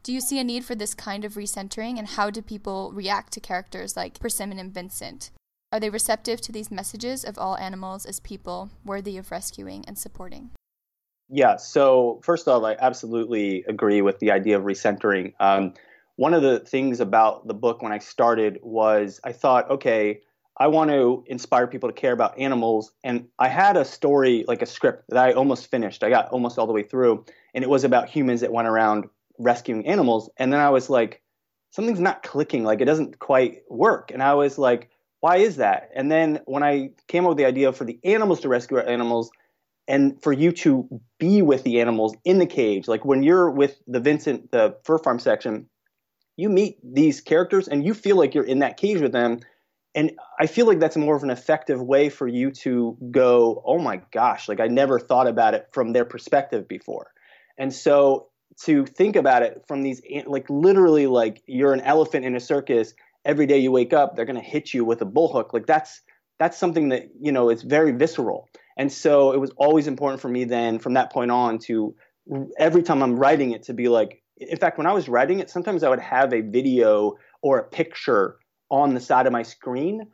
Do 0.05 0.13
you 0.13 0.21
see 0.21 0.37
a 0.37 0.43
need 0.43 0.63
for 0.63 0.75
this 0.75 0.93
kind 0.93 1.25
of 1.25 1.33
recentering, 1.33 1.97
and 1.97 2.07
how 2.07 2.29
do 2.29 2.43
people 2.43 2.91
react 2.93 3.33
to 3.33 3.39
characters 3.39 3.97
like 3.97 4.19
Persimmon 4.19 4.59
and 4.59 4.71
Vincent? 4.71 5.31
Are 5.71 5.79
they 5.79 5.89
receptive 5.89 6.41
to 6.41 6.51
these 6.51 6.69
messages 6.69 7.25
of 7.25 7.39
all 7.39 7.57
animals 7.57 8.05
as 8.05 8.19
people 8.19 8.69
worthy 8.85 9.17
of 9.17 9.31
rescuing 9.31 9.83
and 9.87 9.97
supporting? 9.97 10.51
Yeah. 11.27 11.55
So 11.55 12.21
first 12.23 12.47
off, 12.47 12.63
I 12.63 12.75
absolutely 12.79 13.63
agree 13.67 14.03
with 14.03 14.19
the 14.19 14.29
idea 14.29 14.59
of 14.59 14.63
recentering. 14.63 15.33
Um, 15.39 15.73
one 16.17 16.35
of 16.35 16.43
the 16.43 16.59
things 16.59 16.99
about 16.99 17.47
the 17.47 17.55
book 17.55 17.81
when 17.81 17.91
I 17.91 17.97
started 17.97 18.59
was 18.61 19.19
I 19.23 19.31
thought, 19.31 19.71
okay, 19.71 20.21
I 20.55 20.67
want 20.67 20.91
to 20.91 21.23
inspire 21.25 21.65
people 21.65 21.89
to 21.89 21.93
care 21.93 22.13
about 22.13 22.37
animals, 22.37 22.91
and 23.03 23.27
I 23.39 23.47
had 23.47 23.75
a 23.75 23.83
story, 23.83 24.45
like 24.47 24.61
a 24.61 24.67
script 24.67 25.05
that 25.09 25.17
I 25.17 25.33
almost 25.33 25.71
finished. 25.71 26.03
I 26.03 26.11
got 26.11 26.29
almost 26.29 26.59
all 26.59 26.67
the 26.67 26.73
way 26.73 26.83
through, 26.83 27.25
and 27.55 27.63
it 27.63 27.69
was 27.71 27.83
about 27.83 28.07
humans 28.07 28.41
that 28.41 28.51
went 28.51 28.67
around 28.67 29.09
rescuing 29.39 29.87
animals. 29.87 30.29
And 30.37 30.51
then 30.51 30.59
I 30.59 30.69
was 30.69 30.89
like, 30.89 31.21
something's 31.71 31.99
not 31.99 32.23
clicking. 32.23 32.63
Like 32.63 32.81
it 32.81 32.85
doesn't 32.85 33.19
quite 33.19 33.61
work. 33.69 34.11
And 34.11 34.23
I 34.23 34.33
was 34.33 34.57
like, 34.57 34.89
why 35.19 35.37
is 35.37 35.57
that? 35.57 35.89
And 35.95 36.11
then 36.11 36.41
when 36.45 36.63
I 36.63 36.91
came 37.07 37.25
up 37.25 37.29
with 37.29 37.37
the 37.37 37.45
idea 37.45 37.73
for 37.73 37.85
the 37.85 37.99
animals 38.03 38.41
to 38.41 38.49
rescue 38.49 38.77
animals, 38.77 39.31
and 39.87 40.21
for 40.21 40.33
you 40.33 40.51
to 40.51 41.01
be 41.19 41.41
with 41.41 41.63
the 41.63 41.79
animals 41.79 42.15
in 42.23 42.39
the 42.39 42.45
cage 42.45 42.87
like 42.87 43.05
when 43.05 43.23
you're 43.23 43.49
with 43.49 43.79
the 43.87 43.99
vincent 43.99 44.51
the 44.51 44.75
fur 44.83 44.97
farm 44.97 45.19
section 45.19 45.67
you 46.37 46.49
meet 46.49 46.77
these 46.83 47.21
characters 47.21 47.67
and 47.67 47.85
you 47.85 47.93
feel 47.93 48.17
like 48.17 48.33
you're 48.33 48.43
in 48.43 48.59
that 48.59 48.77
cage 48.77 48.99
with 48.99 49.11
them 49.11 49.39
and 49.93 50.11
i 50.39 50.47
feel 50.47 50.65
like 50.65 50.79
that's 50.79 50.97
more 50.97 51.15
of 51.15 51.23
an 51.23 51.29
effective 51.29 51.81
way 51.81 52.09
for 52.09 52.27
you 52.27 52.51
to 52.51 52.97
go 53.11 53.61
oh 53.65 53.79
my 53.79 54.01
gosh 54.11 54.49
like 54.49 54.59
i 54.59 54.67
never 54.67 54.99
thought 54.99 55.27
about 55.27 55.53
it 55.53 55.67
from 55.71 55.93
their 55.93 56.05
perspective 56.05 56.67
before 56.67 57.11
and 57.57 57.73
so 57.73 58.27
to 58.63 58.85
think 58.85 59.15
about 59.15 59.43
it 59.43 59.63
from 59.67 59.81
these 59.81 60.01
like 60.25 60.49
literally 60.49 61.07
like 61.07 61.41
you're 61.45 61.73
an 61.73 61.81
elephant 61.81 62.25
in 62.25 62.35
a 62.35 62.39
circus. 62.39 62.93
Every 63.25 63.45
day 63.45 63.59
you 63.59 63.71
wake 63.71 63.93
up 63.93 64.15
they're 64.15 64.25
going 64.25 64.41
to 64.41 64.41
hit 64.41 64.73
you 64.73 64.85
with 64.85 65.01
a 65.01 65.05
bullhook. 65.05 65.53
Like 65.53 65.65
that's 65.65 66.01
that's 66.39 66.57
something 66.57 66.89
that 66.89 67.09
you 67.19 67.31
know 67.31 67.49
it's 67.49 67.63
very 67.63 67.91
visceral. 67.91 68.49
And 68.77 68.91
so 68.91 69.31
it 69.31 69.39
was 69.39 69.51
always 69.57 69.87
important 69.87 70.21
for 70.21 70.29
me 70.29 70.43
then 70.43 70.79
from 70.79 70.93
that 70.93 71.11
point 71.11 71.31
on 71.31 71.59
to 71.59 71.95
every 72.57 72.83
time 72.83 73.01
I'm 73.03 73.17
writing 73.17 73.51
it 73.51 73.63
to 73.63 73.73
be 73.73 73.87
like, 73.87 74.21
in 74.37 74.57
fact, 74.57 74.77
when 74.77 74.87
I 74.87 74.93
was 74.93 75.07
writing 75.07 75.39
it, 75.39 75.49
sometimes 75.49 75.83
I 75.83 75.89
would 75.89 75.99
have 75.99 76.33
a 76.33 76.41
video 76.41 77.17
or 77.41 77.59
a 77.59 77.63
picture 77.63 78.37
on 78.69 78.93
the 78.93 78.99
side 78.99 79.27
of 79.27 79.33
my 79.33 79.43
screen 79.43 80.07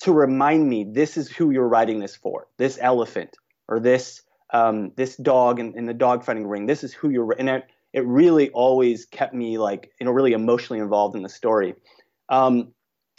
to 0.00 0.12
remind 0.12 0.68
me 0.68 0.84
this 0.84 1.16
is 1.16 1.30
who 1.30 1.50
you're 1.50 1.68
writing 1.68 2.00
this 2.00 2.16
for, 2.16 2.48
this 2.58 2.78
elephant 2.80 3.36
or 3.68 3.78
this 3.78 4.22
um, 4.52 4.92
this 4.96 5.16
dog 5.16 5.58
in, 5.60 5.76
in 5.76 5.86
the 5.86 5.94
dog 5.94 6.24
fighting 6.24 6.46
ring. 6.46 6.66
This 6.66 6.84
is 6.84 6.92
who 6.92 7.08
you're, 7.08 7.32
and 7.32 7.48
it, 7.48 7.64
it 7.92 8.06
really 8.06 8.50
always 8.50 9.04
kept 9.04 9.34
me 9.34 9.58
like 9.58 9.90
you 10.00 10.06
know 10.06 10.12
really 10.12 10.32
emotionally 10.32 10.80
involved 10.80 11.16
in 11.16 11.22
the 11.22 11.28
story. 11.28 11.74
Um, 12.28 12.72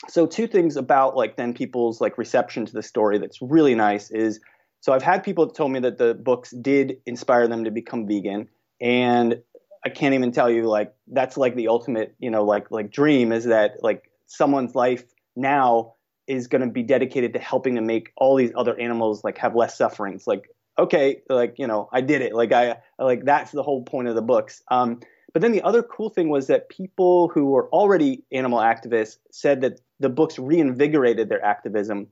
so 0.10 0.26
two 0.26 0.48
things 0.48 0.76
about 0.76 1.16
like 1.16 1.38
then 1.38 1.54
people's 1.54 2.02
like 2.02 2.18
reception 2.18 2.66
to 2.66 2.74
the 2.74 2.84
story 2.84 3.20
that's 3.20 3.42
really 3.42 3.76
nice 3.76 4.12
is 4.12 4.40
so 4.82 4.92
I've 4.92 5.04
had 5.04 5.24
people 5.24 5.50
tell 5.50 5.70
me 5.70 5.80
that 5.80 5.98
the 5.98 6.14
books 6.14 6.52
did 6.52 6.98
inspire 7.06 7.48
them 7.48 7.64
to 7.64 7.72
become 7.72 8.06
vegan, 8.06 8.50
and 8.82 9.42
I 9.86 9.90
can't 9.90 10.14
even 10.14 10.32
tell 10.32 10.50
you 10.50 10.68
like 10.68 10.94
that's 11.08 11.38
like 11.38 11.56
the 11.56 11.70
ultimate, 11.70 12.16
you 12.20 12.30
know, 12.30 12.44
like 12.44 12.70
like 12.72 12.92
dream 12.92 13.32
is 13.32 13.46
that 13.46 13.76
like 13.82 14.10
someone's 14.28 14.76
life 14.76 15.04
now 15.36 15.94
is 16.28 16.48
going 16.48 16.62
to 16.62 16.68
be 16.68 16.84
dedicated 16.84 17.34
to 17.34 17.40
helping 17.40 17.76
to 17.76 17.82
make 17.82 18.12
all 18.18 18.36
these 18.36 18.52
other 18.56 18.78
animals 18.80 19.24
like 19.24 19.38
have 19.38 19.56
less 19.56 19.78
sufferings. 19.78 20.26
Like 20.28 20.50
okay, 20.78 21.22
like 21.30 21.56
you 21.58 21.68
know, 21.68 21.90
I 21.92 22.02
did 22.02 22.22
it. 22.22 22.34
Like 22.34 22.52
I 22.52 22.78
like 23.00 23.26
that's 23.26 23.52
the 23.52 23.64
whole 23.64 23.84
point 23.84 24.08
of 24.08 24.16
the 24.16 24.22
books. 24.22 24.62
Um, 24.70 25.00
but 25.34 25.42
then 25.42 25.52
the 25.52 25.64
other 25.64 25.82
cool 25.82 26.10
thing 26.10 26.30
was 26.30 26.48
that 26.48 26.70
people 26.70 27.30
who 27.30 27.46
were 27.46 27.68
already 27.70 28.24
animal 28.32 28.60
activists 28.60 29.18
said 29.32 29.62
that 29.62 29.80
the 30.00 30.10
books 30.10 30.38
reinvigorated 30.38 31.30
their 31.30 31.44
activism 31.44 32.08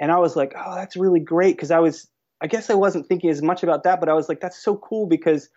and 0.00 0.12
I 0.12 0.18
was 0.18 0.36
like, 0.36 0.54
oh, 0.56 0.74
that's 0.74 0.96
really 0.96 1.20
great 1.20 1.56
because 1.56 1.70
I 1.70 1.80
was, 1.80 2.08
I 2.40 2.46
guess 2.46 2.70
I 2.70 2.74
wasn't 2.74 3.06
thinking 3.06 3.30
as 3.30 3.42
much 3.42 3.62
about 3.62 3.82
that, 3.84 4.00
but 4.00 4.08
I 4.08 4.14
was 4.14 4.28
like, 4.28 4.40
that's 4.40 4.62
so 4.62 4.76
cool 4.76 5.06
because 5.06 5.48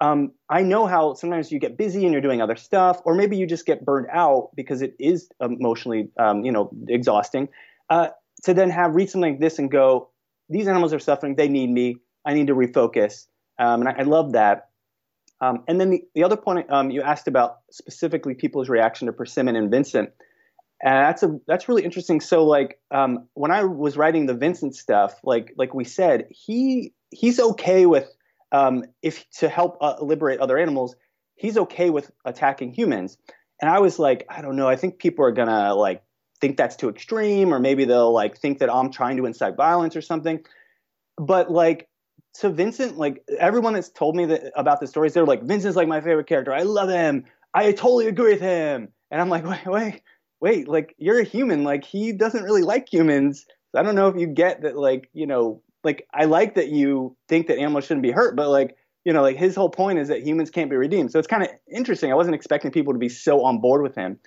um, 0.00 0.32
I 0.48 0.62
know 0.62 0.86
how 0.86 1.14
sometimes 1.14 1.52
you 1.52 1.58
get 1.58 1.76
busy 1.76 2.04
and 2.04 2.12
you're 2.12 2.22
doing 2.22 2.40
other 2.40 2.56
stuff, 2.56 3.02
or 3.04 3.14
maybe 3.14 3.36
you 3.36 3.46
just 3.46 3.66
get 3.66 3.84
burned 3.84 4.06
out 4.10 4.50
because 4.54 4.80
it 4.80 4.94
is 4.98 5.28
emotionally, 5.40 6.08
um, 6.18 6.44
you 6.44 6.52
know, 6.52 6.70
exhausting. 6.88 7.48
Uh, 7.90 8.08
to 8.44 8.54
then 8.54 8.70
have 8.70 8.94
read 8.94 9.10
something 9.10 9.32
like 9.32 9.40
this 9.40 9.58
and 9.58 9.70
go, 9.70 10.08
these 10.50 10.68
animals 10.68 10.92
are 10.92 10.98
suffering, 10.98 11.36
they 11.36 11.48
need 11.48 11.70
me, 11.70 11.96
I 12.24 12.34
need 12.34 12.48
to 12.48 12.54
refocus, 12.54 13.26
um, 13.58 13.80
and 13.80 13.88
I, 13.88 14.00
I 14.00 14.02
love 14.02 14.32
that. 14.32 14.68
Um, 15.40 15.64
and 15.68 15.80
then 15.80 15.90
the, 15.90 16.02
the 16.14 16.24
other 16.24 16.36
point 16.36 16.70
um, 16.70 16.90
you 16.90 17.02
asked 17.02 17.28
about 17.28 17.58
specifically 17.70 18.34
people's 18.34 18.68
reaction 18.68 19.06
to 19.06 19.12
Persimmon 19.12 19.56
and 19.56 19.70
Vincent. 19.70 20.10
And 20.82 20.94
that's 20.94 21.22
a 21.22 21.38
that's 21.46 21.68
really 21.68 21.84
interesting. 21.84 22.20
So 22.20 22.44
like 22.44 22.78
um, 22.90 23.28
when 23.34 23.50
I 23.50 23.64
was 23.64 23.96
writing 23.96 24.26
the 24.26 24.34
Vincent 24.34 24.74
stuff, 24.74 25.18
like 25.22 25.52
like 25.56 25.74
we 25.74 25.84
said, 25.84 26.26
he 26.30 26.94
he's 27.10 27.38
okay 27.38 27.86
with 27.86 28.08
um, 28.52 28.84
if 29.02 29.28
to 29.38 29.48
help 29.48 29.78
uh, 29.80 29.96
liberate 30.00 30.40
other 30.40 30.58
animals, 30.58 30.96
he's 31.34 31.56
okay 31.58 31.90
with 31.90 32.10
attacking 32.24 32.72
humans. 32.72 33.18
And 33.60 33.70
I 33.70 33.80
was 33.80 33.98
like, 33.98 34.26
I 34.28 34.40
don't 34.40 34.56
know. 34.56 34.68
I 34.68 34.76
think 34.76 34.98
people 34.98 35.24
are 35.24 35.32
gonna 35.32 35.74
like 35.74 36.02
think 36.40 36.56
that's 36.56 36.76
too 36.76 36.88
extreme, 36.88 37.52
or 37.52 37.58
maybe 37.58 37.84
they'll 37.84 38.12
like 38.12 38.36
think 38.38 38.58
that 38.58 38.72
I'm 38.72 38.90
trying 38.90 39.16
to 39.18 39.26
incite 39.26 39.56
violence 39.56 39.96
or 39.96 40.02
something. 40.02 40.44
But 41.16 41.50
like 41.50 41.88
to 42.34 42.50
Vincent, 42.50 42.96
like 42.96 43.22
everyone 43.38 43.74
that's 43.74 43.90
told 43.90 44.16
me 44.16 44.26
that 44.26 44.52
about 44.56 44.80
the 44.80 44.86
stories, 44.86 45.14
they're 45.14 45.26
like, 45.26 45.42
Vincent's 45.42 45.76
like 45.76 45.88
my 45.88 46.00
favorite 46.00 46.26
character. 46.26 46.52
I 46.52 46.62
love 46.62 46.88
him. 46.88 47.24
I 47.54 47.72
totally 47.72 48.06
agree 48.06 48.32
with 48.32 48.40
him. 48.40 48.88
And 49.10 49.20
I'm 49.20 49.28
like, 49.28 49.44
wait, 49.66 49.66
wait, 49.66 50.02
wait. 50.40 50.68
Like 50.68 50.94
you're 50.98 51.20
a 51.20 51.24
human. 51.24 51.64
Like 51.64 51.84
he 51.84 52.12
doesn't 52.12 52.44
really 52.44 52.62
like 52.62 52.92
humans. 52.92 53.46
So 53.72 53.80
I 53.80 53.82
don't 53.82 53.94
know 53.94 54.08
if 54.08 54.16
you 54.16 54.26
get 54.26 54.62
that. 54.62 54.76
Like 54.76 55.08
you 55.12 55.26
know, 55.26 55.62
like 55.84 56.06
I 56.12 56.24
like 56.24 56.54
that 56.54 56.68
you 56.68 57.16
think 57.28 57.46
that 57.48 57.58
animals 57.58 57.84
shouldn't 57.84 58.02
be 58.02 58.12
hurt, 58.12 58.36
but 58.36 58.48
like 58.48 58.76
you 59.04 59.12
know, 59.12 59.22
like 59.22 59.36
his 59.36 59.56
whole 59.56 59.70
point 59.70 59.98
is 59.98 60.08
that 60.08 60.26
humans 60.26 60.50
can't 60.50 60.70
be 60.70 60.76
redeemed. 60.76 61.10
So 61.10 61.18
it's 61.18 61.28
kind 61.28 61.42
of 61.42 61.48
interesting. 61.72 62.12
I 62.12 62.14
wasn't 62.14 62.34
expecting 62.34 62.70
people 62.70 62.92
to 62.92 62.98
be 62.98 63.08
so 63.08 63.44
on 63.44 63.60
board 63.60 63.82
with 63.82 63.94
him. 63.94 64.18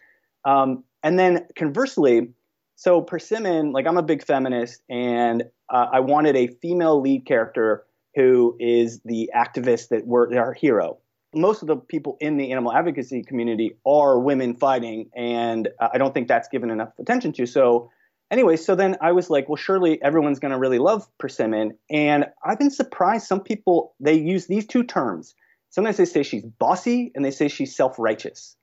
Um, 0.46 0.84
and 1.04 1.20
then 1.20 1.46
conversely, 1.56 2.30
so 2.76 3.02
Persimmon, 3.02 3.72
like 3.72 3.86
I'm 3.86 3.98
a 3.98 4.04
big 4.04 4.26
feminist, 4.26 4.82
and 4.90 5.44
uh, 5.70 5.88
I 5.92 6.00
wanted 6.00 6.36
a 6.36 6.48
female 6.48 7.00
lead 7.00 7.26
character 7.26 7.86
who 8.16 8.56
is 8.60 9.02
the 9.06 9.32
activist 9.36 9.90
that 9.90 10.06
were 10.06 10.36
our 10.38 10.54
hero. 10.54 10.98
Most 11.36 11.62
of 11.62 11.68
the 11.68 11.78
people 11.78 12.18
in 12.20 12.38
the 12.38 12.52
animal 12.52 12.72
advocacy 12.72 13.24
community 13.24 13.78
are 13.86 14.20
women 14.20 14.56
fighting, 14.56 15.10
and 15.16 15.68
uh, 15.80 15.90
I 15.94 15.98
don't 15.98 16.14
think 16.14 16.28
that's 16.28 16.48
given 16.48 16.70
enough 16.70 16.90
attention 17.00 17.34
to. 17.34 17.46
So, 17.48 17.90
anyway, 18.30 18.56
so 18.56 18.76
then 18.76 18.98
I 19.02 19.14
was 19.14 19.30
like, 19.30 19.50
well, 19.50 19.56
surely 19.56 20.02
everyone's 20.02 20.40
going 20.40 20.52
to 20.52 20.60
really 20.60 20.78
love 20.78 21.08
Persimmon. 21.18 21.78
And 21.90 22.26
I've 22.46 22.60
been 22.60 22.70
surprised. 22.70 23.26
Some 23.28 23.42
people 23.42 23.96
they 24.00 24.14
use 24.14 24.46
these 24.46 24.68
two 24.68 24.84
terms. 24.84 25.34
Sometimes 25.72 25.98
they 25.98 26.06
say 26.06 26.22
she's 26.22 26.44
bossy, 26.44 27.12
and 27.16 27.26
they 27.26 27.32
say 27.32 27.48
she's 27.48 27.76
self-righteous. 27.76 28.56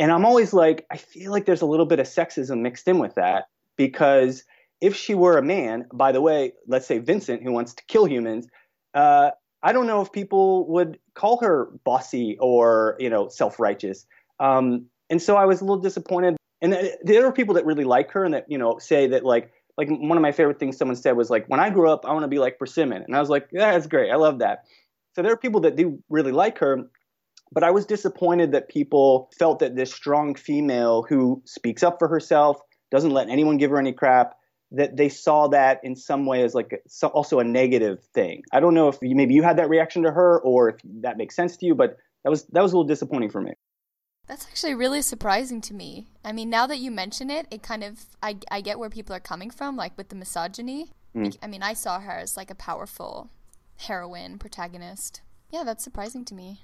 And 0.00 0.10
I'm 0.10 0.24
always 0.24 0.54
like, 0.54 0.86
I 0.90 0.96
feel 0.96 1.30
like 1.30 1.44
there's 1.44 1.60
a 1.60 1.66
little 1.66 1.84
bit 1.84 2.00
of 2.00 2.06
sexism 2.06 2.62
mixed 2.62 2.88
in 2.88 2.98
with 2.98 3.16
that 3.16 3.44
because 3.76 4.44
if 4.80 4.96
she 4.96 5.14
were 5.14 5.36
a 5.36 5.42
man, 5.42 5.86
by 5.92 6.10
the 6.10 6.22
way, 6.22 6.54
let's 6.66 6.86
say 6.86 6.98
Vincent, 6.98 7.42
who 7.42 7.52
wants 7.52 7.74
to 7.74 7.84
kill 7.84 8.06
humans, 8.06 8.48
uh, 8.94 9.30
I 9.62 9.74
don't 9.74 9.86
know 9.86 10.00
if 10.00 10.10
people 10.10 10.66
would 10.68 10.98
call 11.14 11.38
her 11.42 11.70
bossy 11.84 12.38
or 12.40 12.96
you 12.98 13.10
know 13.10 13.28
self-righteous. 13.28 14.06
Um, 14.38 14.86
and 15.10 15.20
so 15.20 15.36
I 15.36 15.44
was 15.44 15.60
a 15.60 15.64
little 15.64 15.82
disappointed. 15.82 16.38
And 16.62 16.72
there 17.02 17.26
are 17.26 17.32
people 17.32 17.54
that 17.56 17.66
really 17.66 17.84
like 17.84 18.10
her 18.12 18.24
and 18.24 18.32
that 18.32 18.46
you 18.48 18.56
know 18.56 18.78
say 18.78 19.06
that 19.08 19.22
like 19.22 19.52
like 19.76 19.88
one 19.90 20.16
of 20.16 20.22
my 20.22 20.32
favorite 20.32 20.58
things 20.58 20.78
someone 20.78 20.96
said 20.96 21.14
was 21.14 21.28
like 21.28 21.46
when 21.48 21.60
I 21.60 21.68
grew 21.68 21.90
up 21.90 22.06
I 22.06 22.12
want 22.14 22.24
to 22.24 22.28
be 22.28 22.38
like 22.38 22.58
Persimmon, 22.58 23.02
and 23.02 23.14
I 23.14 23.20
was 23.20 23.28
like 23.28 23.48
yeah 23.52 23.72
that's 23.72 23.86
great 23.86 24.10
I 24.10 24.16
love 24.16 24.38
that. 24.38 24.64
So 25.14 25.20
there 25.20 25.32
are 25.32 25.36
people 25.36 25.60
that 25.60 25.76
do 25.76 26.02
really 26.08 26.32
like 26.32 26.58
her, 26.58 26.88
but 27.52 27.64
I 27.64 27.70
was 27.70 27.86
disappointed 27.86 28.52
that 28.52 28.68
people 28.68 29.30
felt 29.38 29.58
that 29.60 29.76
this 29.76 29.92
strong 29.92 30.34
female 30.34 31.02
who 31.08 31.42
speaks 31.44 31.82
up 31.82 31.98
for 31.98 32.08
herself, 32.08 32.60
doesn't 32.90 33.10
let 33.10 33.28
anyone 33.28 33.56
give 33.56 33.70
her 33.70 33.78
any 33.78 33.92
crap, 33.92 34.34
that 34.72 34.96
they 34.96 35.08
saw 35.08 35.48
that 35.48 35.80
in 35.82 35.96
some 35.96 36.26
way 36.26 36.42
as 36.42 36.54
like 36.54 36.72
a, 36.72 37.06
also 37.08 37.40
a 37.40 37.44
negative 37.44 38.04
thing. 38.14 38.42
I 38.52 38.60
don't 38.60 38.74
know 38.74 38.88
if 38.88 38.98
you, 39.02 39.16
maybe 39.16 39.34
you 39.34 39.42
had 39.42 39.58
that 39.58 39.68
reaction 39.68 40.04
to 40.04 40.12
her 40.12 40.40
or 40.40 40.70
if 40.70 40.76
that 41.02 41.16
makes 41.16 41.34
sense 41.34 41.56
to 41.58 41.66
you, 41.66 41.74
but 41.74 41.96
that 42.24 42.30
was 42.30 42.44
that 42.46 42.62
was 42.62 42.72
a 42.72 42.76
little 42.76 42.88
disappointing 42.88 43.30
for 43.30 43.40
me. 43.40 43.52
That's 44.28 44.46
actually 44.46 44.74
really 44.74 45.02
surprising 45.02 45.60
to 45.62 45.74
me. 45.74 46.06
I 46.24 46.30
mean, 46.32 46.50
now 46.50 46.68
that 46.68 46.78
you 46.78 46.92
mention 46.92 47.30
it, 47.30 47.48
it 47.50 47.62
kind 47.62 47.82
of 47.82 48.06
I 48.22 48.36
I 48.50 48.60
get 48.60 48.78
where 48.78 48.90
people 48.90 49.14
are 49.14 49.20
coming 49.20 49.50
from, 49.50 49.76
like 49.76 49.96
with 49.96 50.08
the 50.08 50.16
misogyny. 50.16 50.92
Mm. 51.16 51.36
I 51.42 51.48
mean, 51.48 51.62
I 51.62 51.74
saw 51.74 51.98
her 51.98 52.12
as 52.12 52.36
like 52.36 52.50
a 52.50 52.54
powerful 52.54 53.30
heroine 53.76 54.38
protagonist. 54.38 55.22
Yeah, 55.50 55.64
that's 55.64 55.82
surprising 55.82 56.24
to 56.26 56.34
me. 56.34 56.62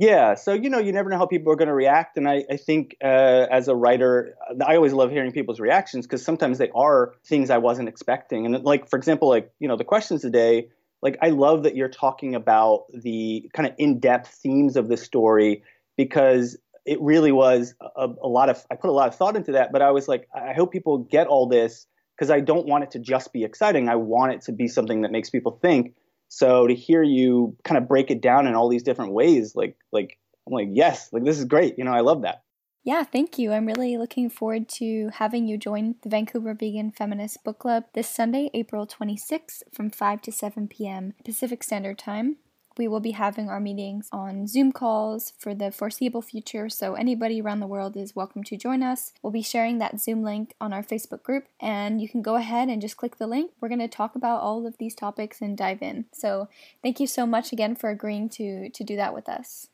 Yeah, 0.00 0.34
so 0.34 0.52
you 0.52 0.70
know, 0.70 0.78
you 0.78 0.92
never 0.92 1.10
know 1.10 1.18
how 1.18 1.26
people 1.26 1.52
are 1.52 1.56
going 1.56 1.66
to 1.66 1.74
react, 1.74 2.16
and 2.16 2.28
I, 2.28 2.44
I 2.48 2.56
think 2.56 2.96
uh, 3.02 3.46
as 3.50 3.66
a 3.66 3.74
writer, 3.74 4.36
I 4.64 4.76
always 4.76 4.92
love 4.92 5.10
hearing 5.10 5.32
people's 5.32 5.58
reactions 5.58 6.06
because 6.06 6.24
sometimes 6.24 6.58
they 6.58 6.70
are 6.72 7.14
things 7.26 7.50
I 7.50 7.58
wasn't 7.58 7.88
expecting. 7.88 8.46
And 8.46 8.64
like, 8.64 8.88
for 8.88 8.96
example, 8.96 9.28
like 9.28 9.50
you 9.58 9.66
know, 9.66 9.76
the 9.76 9.82
questions 9.82 10.22
today, 10.22 10.68
like 11.02 11.18
I 11.20 11.30
love 11.30 11.64
that 11.64 11.74
you're 11.74 11.88
talking 11.88 12.36
about 12.36 12.84
the 12.94 13.50
kind 13.54 13.68
of 13.68 13.74
in-depth 13.76 14.28
themes 14.28 14.76
of 14.76 14.88
the 14.88 14.96
story 14.96 15.64
because 15.96 16.56
it 16.86 17.00
really 17.00 17.32
was 17.32 17.74
a, 17.96 18.08
a 18.22 18.28
lot 18.28 18.50
of 18.50 18.64
I 18.70 18.76
put 18.76 18.90
a 18.90 18.92
lot 18.92 19.08
of 19.08 19.16
thought 19.16 19.34
into 19.34 19.50
that. 19.52 19.72
But 19.72 19.82
I 19.82 19.90
was 19.90 20.06
like, 20.06 20.28
I 20.32 20.52
hope 20.52 20.70
people 20.70 20.98
get 20.98 21.26
all 21.26 21.48
this 21.48 21.88
because 22.16 22.30
I 22.30 22.38
don't 22.38 22.68
want 22.68 22.84
it 22.84 22.92
to 22.92 23.00
just 23.00 23.32
be 23.32 23.42
exciting. 23.42 23.88
I 23.88 23.96
want 23.96 24.32
it 24.32 24.42
to 24.42 24.52
be 24.52 24.68
something 24.68 25.00
that 25.00 25.10
makes 25.10 25.28
people 25.28 25.58
think 25.60 25.94
so 26.28 26.66
to 26.66 26.74
hear 26.74 27.02
you 27.02 27.56
kind 27.64 27.78
of 27.78 27.88
break 27.88 28.10
it 28.10 28.20
down 28.20 28.46
in 28.46 28.54
all 28.54 28.68
these 28.68 28.82
different 28.82 29.12
ways, 29.12 29.54
like 29.56 29.76
like 29.92 30.18
I'm 30.46 30.52
like, 30.52 30.68
yes, 30.70 31.10
like 31.12 31.24
this 31.24 31.38
is 31.38 31.44
great. 31.44 31.78
You 31.78 31.84
know, 31.84 31.92
I 31.92 32.00
love 32.00 32.22
that. 32.22 32.42
Yeah, 32.84 33.04
thank 33.04 33.38
you. 33.38 33.52
I'm 33.52 33.66
really 33.66 33.98
looking 33.98 34.30
forward 34.30 34.68
to 34.70 35.10
having 35.12 35.46
you 35.46 35.58
join 35.58 35.96
the 36.02 36.08
Vancouver 36.08 36.54
Vegan 36.54 36.90
Feminist 36.90 37.44
Book 37.44 37.58
Club 37.58 37.84
this 37.92 38.08
Sunday, 38.08 38.50
April 38.54 38.86
26th 38.86 39.62
from 39.74 39.90
5 39.90 40.22
to 40.22 40.32
7 40.32 40.68
p.m. 40.68 41.12
Pacific 41.22 41.62
Standard 41.62 41.98
Time. 41.98 42.36
We 42.78 42.86
will 42.86 43.00
be 43.00 43.10
having 43.10 43.48
our 43.48 43.58
meetings 43.58 44.08
on 44.12 44.46
Zoom 44.46 44.70
calls 44.70 45.32
for 45.36 45.52
the 45.52 45.72
foreseeable 45.72 46.22
future, 46.22 46.68
so 46.68 46.94
anybody 46.94 47.40
around 47.40 47.58
the 47.58 47.66
world 47.66 47.96
is 47.96 48.14
welcome 48.14 48.44
to 48.44 48.56
join 48.56 48.84
us. 48.84 49.12
We'll 49.20 49.32
be 49.32 49.42
sharing 49.42 49.78
that 49.78 50.00
Zoom 50.00 50.22
link 50.22 50.54
on 50.60 50.72
our 50.72 50.84
Facebook 50.84 51.24
group, 51.24 51.46
and 51.60 52.00
you 52.00 52.08
can 52.08 52.22
go 52.22 52.36
ahead 52.36 52.68
and 52.68 52.80
just 52.80 52.96
click 52.96 53.16
the 53.16 53.26
link. 53.26 53.50
We're 53.60 53.68
going 53.68 53.80
to 53.80 53.88
talk 53.88 54.14
about 54.14 54.42
all 54.42 54.64
of 54.64 54.78
these 54.78 54.94
topics 54.94 55.40
and 55.40 55.58
dive 55.58 55.82
in. 55.82 56.04
So, 56.12 56.48
thank 56.80 57.00
you 57.00 57.08
so 57.08 57.26
much 57.26 57.52
again 57.52 57.74
for 57.74 57.90
agreeing 57.90 58.28
to 58.30 58.70
to 58.70 58.84
do 58.84 58.94
that 58.94 59.12
with 59.12 59.28
us. 59.28 59.66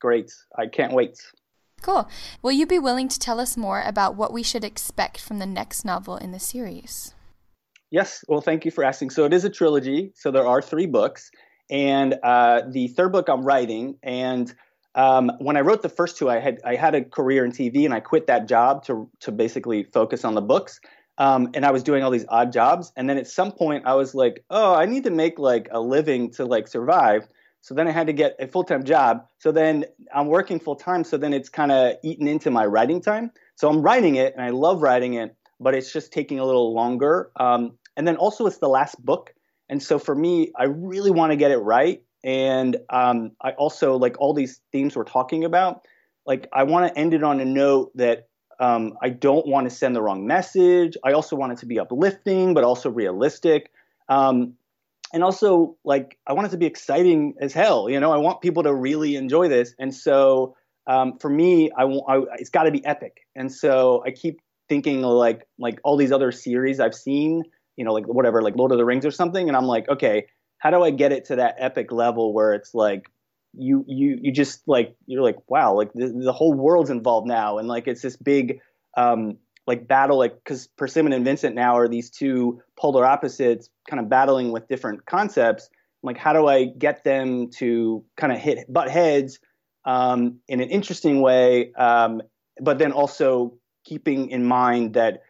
Great. 0.00 0.32
I 0.56 0.68
can't 0.68 0.94
wait. 0.94 1.20
Cool. 1.82 2.08
Will 2.40 2.52
you 2.52 2.64
be 2.64 2.78
willing 2.78 3.08
to 3.08 3.18
tell 3.18 3.40
us 3.40 3.58
more 3.58 3.82
about 3.82 4.16
what 4.16 4.32
we 4.32 4.42
should 4.42 4.64
expect 4.64 5.20
from 5.20 5.38
the 5.38 5.46
next 5.46 5.84
novel 5.84 6.16
in 6.16 6.32
the 6.32 6.40
series? 6.40 7.14
Yes. 7.90 8.24
Well, 8.26 8.40
thank 8.40 8.64
you 8.64 8.70
for 8.70 8.84
asking. 8.84 9.10
So, 9.10 9.26
it 9.26 9.34
is 9.34 9.44
a 9.44 9.50
trilogy. 9.50 10.12
So, 10.14 10.30
there 10.30 10.46
are 10.46 10.62
three 10.62 10.86
books 10.86 11.30
and 11.70 12.18
uh, 12.22 12.62
the 12.68 12.88
third 12.88 13.12
book 13.12 13.28
I'm 13.28 13.42
writing. 13.44 13.96
And 14.02 14.52
um, 14.94 15.30
when 15.38 15.56
I 15.56 15.60
wrote 15.60 15.82
the 15.82 15.88
first 15.88 16.16
two, 16.16 16.28
I 16.30 16.38
had 16.38 16.60
I 16.64 16.76
had 16.76 16.94
a 16.94 17.04
career 17.04 17.44
in 17.44 17.52
TV, 17.52 17.84
and 17.84 17.94
I 17.94 18.00
quit 18.00 18.26
that 18.26 18.48
job 18.48 18.84
to 18.86 19.10
to 19.20 19.32
basically 19.32 19.84
focus 19.84 20.24
on 20.24 20.34
the 20.34 20.42
books. 20.42 20.80
Um, 21.18 21.50
and 21.54 21.66
I 21.66 21.72
was 21.72 21.82
doing 21.82 22.04
all 22.04 22.10
these 22.10 22.24
odd 22.28 22.52
jobs. 22.52 22.92
And 22.96 23.10
then 23.10 23.18
at 23.18 23.26
some 23.26 23.50
point, 23.50 23.84
I 23.86 23.94
was 23.94 24.14
like, 24.14 24.44
oh, 24.50 24.74
I 24.74 24.86
need 24.86 25.02
to 25.04 25.10
make 25.10 25.38
like 25.38 25.68
a 25.72 25.80
living 25.80 26.30
to 26.32 26.44
like 26.44 26.68
survive. 26.68 27.26
So 27.60 27.74
then 27.74 27.88
I 27.88 27.90
had 27.90 28.06
to 28.06 28.12
get 28.12 28.36
a 28.38 28.46
full 28.46 28.64
time 28.64 28.84
job. 28.84 29.26
So 29.38 29.50
then 29.50 29.84
I'm 30.14 30.28
working 30.28 30.60
full 30.60 30.76
time. 30.76 31.02
So 31.04 31.16
then 31.16 31.32
it's 31.32 31.48
kind 31.48 31.72
of 31.72 31.96
eaten 32.04 32.28
into 32.28 32.50
my 32.50 32.64
writing 32.64 33.00
time. 33.00 33.32
So 33.56 33.68
I'm 33.68 33.82
writing 33.82 34.14
it, 34.14 34.34
and 34.34 34.44
I 34.44 34.50
love 34.50 34.80
writing 34.80 35.14
it, 35.14 35.34
but 35.58 35.74
it's 35.74 35.92
just 35.92 36.12
taking 36.12 36.38
a 36.38 36.44
little 36.44 36.72
longer. 36.72 37.32
Um, 37.36 37.76
and 37.96 38.06
then 38.06 38.16
also, 38.16 38.46
it's 38.46 38.58
the 38.58 38.68
last 38.68 39.04
book. 39.04 39.34
And 39.68 39.82
so 39.82 39.98
for 39.98 40.14
me, 40.14 40.52
I 40.56 40.64
really 40.64 41.10
want 41.10 41.32
to 41.32 41.36
get 41.36 41.50
it 41.50 41.58
right. 41.58 42.02
And 42.24 42.76
um, 42.90 43.32
I 43.40 43.52
also 43.52 43.96
like 43.96 44.18
all 44.18 44.34
these 44.34 44.60
themes 44.72 44.96
we're 44.96 45.04
talking 45.04 45.44
about. 45.44 45.82
Like 46.26 46.48
I 46.52 46.64
want 46.64 46.92
to 46.92 46.98
end 46.98 47.14
it 47.14 47.22
on 47.22 47.40
a 47.40 47.44
note 47.44 47.96
that 47.96 48.28
um, 48.60 48.94
I 49.02 49.10
don't 49.10 49.46
want 49.46 49.68
to 49.68 49.74
send 49.74 49.94
the 49.94 50.02
wrong 50.02 50.26
message. 50.26 50.96
I 51.04 51.12
also 51.12 51.36
want 51.36 51.52
it 51.52 51.58
to 51.58 51.66
be 51.66 51.78
uplifting, 51.78 52.54
but 52.54 52.64
also 52.64 52.90
realistic. 52.90 53.70
Um, 54.08 54.54
and 55.12 55.24
also, 55.24 55.76
like, 55.84 56.18
I 56.26 56.34
want 56.34 56.48
it 56.48 56.50
to 56.50 56.58
be 56.58 56.66
exciting 56.66 57.34
as 57.40 57.52
hell. 57.52 57.88
You 57.88 57.98
know, 57.98 58.12
I 58.12 58.18
want 58.18 58.42
people 58.42 58.62
to 58.64 58.74
really 58.74 59.16
enjoy 59.16 59.48
this. 59.48 59.74
And 59.78 59.94
so, 59.94 60.54
um, 60.86 61.18
for 61.18 61.30
me, 61.30 61.70
I, 61.78 61.84
I 61.84 62.22
it's 62.34 62.50
got 62.50 62.64
to 62.64 62.70
be 62.70 62.84
epic. 62.84 63.26
And 63.34 63.50
so, 63.50 64.02
I 64.04 64.10
keep 64.10 64.40
thinking 64.68 65.00
like 65.00 65.46
like 65.58 65.80
all 65.82 65.96
these 65.96 66.12
other 66.12 66.30
series 66.30 66.78
I've 66.78 66.94
seen 66.94 67.44
you 67.78 67.84
know, 67.84 67.94
like 67.94 68.06
whatever, 68.06 68.42
like 68.42 68.56
Lord 68.56 68.72
of 68.72 68.78
the 68.78 68.84
Rings 68.84 69.06
or 69.06 69.12
something. 69.12 69.48
And 69.48 69.56
I'm 69.56 69.66
like, 69.66 69.88
okay, 69.88 70.26
how 70.58 70.70
do 70.70 70.82
I 70.82 70.90
get 70.90 71.12
it 71.12 71.26
to 71.26 71.36
that 71.36 71.54
epic 71.58 71.92
level 71.92 72.34
where 72.34 72.52
it's 72.52 72.74
like 72.74 73.08
you 73.56 73.84
you 73.86 74.18
you 74.20 74.32
just 74.32 74.62
like 74.66 74.96
you're 75.06 75.22
like 75.22 75.36
wow, 75.48 75.74
like 75.74 75.92
the, 75.94 76.08
the 76.08 76.32
whole 76.32 76.52
world's 76.52 76.90
involved 76.90 77.28
now, 77.28 77.58
and 77.58 77.68
like 77.68 77.86
it's 77.86 78.02
this 78.02 78.16
big 78.16 78.60
um, 78.96 79.38
like 79.66 79.86
battle, 79.86 80.18
like 80.18 80.34
because 80.42 80.66
Persimmon 80.66 81.12
and 81.12 81.24
Vincent 81.24 81.54
now 81.54 81.78
are 81.78 81.88
these 81.88 82.10
two 82.10 82.60
polar 82.76 83.06
opposites, 83.06 83.70
kind 83.88 84.00
of 84.00 84.08
battling 84.08 84.50
with 84.50 84.66
different 84.66 85.06
concepts. 85.06 85.70
Like, 86.02 86.18
how 86.18 86.32
do 86.32 86.46
I 86.46 86.64
get 86.64 87.04
them 87.04 87.50
to 87.58 88.04
kind 88.16 88.32
of 88.32 88.38
hit 88.38 88.72
butt 88.72 88.90
heads 88.90 89.38
um, 89.84 90.38
in 90.48 90.60
an 90.60 90.70
interesting 90.70 91.20
way, 91.20 91.72
um, 91.74 92.22
but 92.60 92.78
then 92.78 92.92
also 92.92 93.58
keeping 93.84 94.30
in 94.30 94.44
mind 94.44 94.94
that 94.94 95.22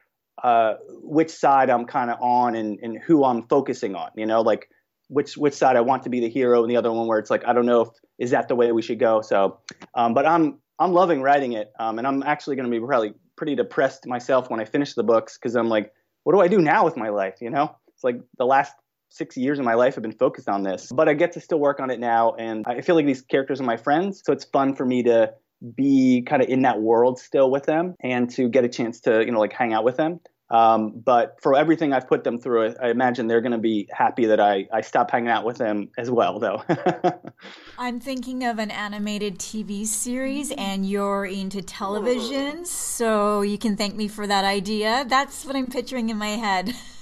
uh, 0.43 0.75
which 1.03 1.31
side 1.31 1.71
I'm 1.71 1.85
kind 1.85 2.11
of 2.11 2.21
on 2.21 2.55
and, 2.55 2.79
and 2.83 2.99
who 2.99 3.25
I'm 3.25 3.43
focusing 3.49 3.95
on. 3.95 4.11
You 4.17 4.27
know, 4.27 4.41
like 4.41 4.69
which 5.09 5.37
which 5.37 5.55
side 5.55 5.77
I 5.77 5.81
want 5.81 6.03
to 6.05 6.11
be 6.11 6.21
the 6.21 6.29
hero, 6.29 6.63
and 6.63 6.71
the 6.71 6.77
other 6.77 6.93
one 6.93 7.07
where 7.07 7.19
it's 7.19 7.31
like 7.31 7.47
I 7.47 7.53
don't 7.53 7.67
know 7.67 7.83
if 7.83 7.89
is 8.19 8.31
that 8.31 8.49
the 8.49 8.55
way 8.55 8.71
we 8.73 8.83
should 8.83 8.99
go. 8.99 9.21
So, 9.21 9.59
um, 9.95 10.15
but 10.15 10.27
I'm 10.27 10.59
I'm 10.79 10.93
loving 10.93 11.23
writing 11.23 11.53
it, 11.53 11.73
um, 11.79 11.99
and 11.99 12.07
I'm 12.07 12.23
actually 12.23 12.57
going 12.57 12.71
to 12.71 12.81
be 12.81 12.85
probably 12.85 13.15
pretty 13.37 13.55
depressed 13.55 14.07
myself 14.07 14.51
when 14.51 14.61
I 14.61 14.65
finish 14.65 14.95
the 14.95 15.05
books 15.05 15.39
because 15.39 15.57
I'm 15.57 15.69
like, 15.69 15.93
what 16.25 16.35
do 16.35 16.41
I 16.41 16.49
do 16.49 16.59
now 16.59 16.85
with 16.85 16.97
my 16.97 17.09
life? 17.09 17.37
You 17.41 17.51
know, 17.51 17.75
it's 17.95 18.05
like 18.05 18.21
the 18.37 18.47
last 18.47 18.75
six 19.11 19.37
years 19.37 19.59
of 19.59 19.65
my 19.65 19.75
life 19.75 19.95
have 19.95 20.03
been 20.03 20.13
focused 20.13 20.49
on 20.49 20.63
this, 20.63 20.93
but 20.93 21.09
I 21.09 21.15
get 21.15 21.33
to 21.33 21.41
still 21.41 21.59
work 21.59 21.81
on 21.81 21.91
it 21.91 21.99
now, 21.99 22.35
and 22.35 22.65
I 22.67 22.81
feel 22.83 22.95
like 22.95 23.07
these 23.07 23.23
characters 23.23 23.61
are 23.61 23.65
my 23.65 23.77
friends, 23.77 24.23
so 24.25 24.33
it's 24.33 24.45
fun 24.45 24.75
for 24.75 24.85
me 24.85 25.03
to 25.05 25.33
be 25.75 26.23
kind 26.23 26.43
of 26.43 26.49
in 26.49 26.63
that 26.63 26.81
world 26.81 27.19
still 27.19 27.51
with 27.51 27.65
them 27.65 27.95
and 28.01 28.31
to 28.31 28.49
get 28.49 28.65
a 28.65 28.69
chance 28.69 29.01
to 29.01 29.25
you 29.25 29.33
know 29.33 29.41
like 29.41 29.53
hang 29.53 29.73
out 29.73 29.85
with 29.85 29.97
them 29.97 30.21
um, 30.51 31.03
but 31.05 31.37
for 31.43 31.57
everything 31.57 31.93
I've 31.93 32.09
put 32.09 32.25
them 32.25 32.39
through, 32.39 32.75
I 32.83 32.89
imagine 32.89 33.27
they're 33.27 33.43
going 33.43 33.53
to 33.53 33.59
be 33.59 33.89
happy 33.93 34.27
that 34.27 34.41
I, 34.41 34.67
I 34.73 34.81
stop 34.81 35.11
hanging 35.11 35.29
out 35.29 35.45
with 35.45 35.59
them 35.59 35.91
as 35.99 36.11
well, 36.11 36.39
though. 36.39 36.63
I'm 37.79 38.01
thinking 38.01 38.45
of 38.45 38.59
an 38.59 38.71
animated 38.71 39.39
TV 39.39 39.85
series, 39.85 40.51
and 40.53 40.89
you're 40.89 41.27
into 41.27 41.61
television, 41.61 42.65
so 42.65 43.43
you 43.43 43.59
can 43.59 43.77
thank 43.77 43.95
me 43.95 44.09
for 44.09 44.27
that 44.27 44.45
idea. 44.45 45.05
That's 45.07 45.45
what 45.45 45.55
I'm 45.55 45.67
picturing 45.67 46.09
in 46.09 46.17
my 46.17 46.31
head. 46.31 46.75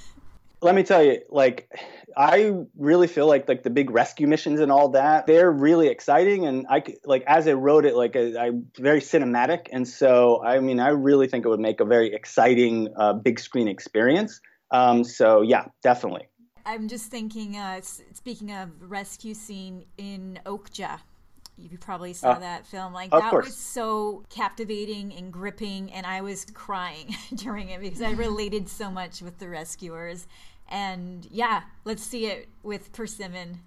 Let 0.61 0.75
me 0.75 0.83
tell 0.83 1.03
you, 1.03 1.21
like, 1.29 1.69
I 2.17 2.51
really 2.75 3.07
feel 3.07 3.27
like 3.27 3.47
like 3.47 3.61
the 3.61 3.69
big 3.69 3.91
rescue 3.91 4.27
missions 4.27 4.59
and 4.59 4.71
all 4.71 4.89
that 4.89 5.27
they're 5.27 5.51
really 5.51 5.87
exciting 5.87 6.47
and 6.47 6.65
I 6.67 6.83
like 7.05 7.23
as 7.27 7.47
I 7.47 7.53
wrote 7.53 7.85
it 7.85 7.95
like 7.95 8.15
I, 8.15 8.47
am 8.47 8.71
very 8.75 9.01
cinematic 9.01 9.67
and 9.71 9.87
so 9.87 10.43
I 10.43 10.59
mean 10.59 10.79
I 10.79 10.89
really 10.89 11.27
think 11.27 11.45
it 11.45 11.49
would 11.49 11.59
make 11.59 11.79
a 11.79 11.85
very 11.85 12.11
exciting 12.11 12.89
uh, 12.97 13.13
big 13.13 13.39
screen 13.39 13.67
experience. 13.67 14.41
Um, 14.71 15.03
so 15.03 15.43
yeah, 15.43 15.65
definitely. 15.83 16.27
I'm 16.65 16.89
just 16.89 17.09
thinking. 17.09 17.55
Uh, 17.55 17.79
speaking 17.81 18.51
of 18.51 18.69
rescue 18.81 19.33
scene 19.33 19.85
in 19.97 20.39
Okja, 20.45 20.99
you 21.57 21.77
probably 21.77 22.13
saw 22.13 22.31
uh, 22.31 22.39
that 22.39 22.65
film. 22.65 22.93
Like 22.93 23.11
that 23.11 23.29
course. 23.31 23.47
was 23.47 23.55
so 23.55 24.23
captivating 24.29 25.13
and 25.13 25.33
gripping, 25.33 25.91
and 25.91 26.05
I 26.05 26.21
was 26.21 26.45
crying 26.53 27.15
during 27.35 27.69
it 27.69 27.81
because 27.81 28.01
I 28.01 28.11
related 28.13 28.69
so 28.69 28.91
much 28.91 29.21
with 29.21 29.39
the 29.39 29.49
rescuers 29.49 30.27
and 30.69 31.27
yeah, 31.31 31.63
let's 31.85 32.03
see 32.03 32.25
it 32.25 32.49
with 32.63 32.91
Persimmon. 32.93 33.59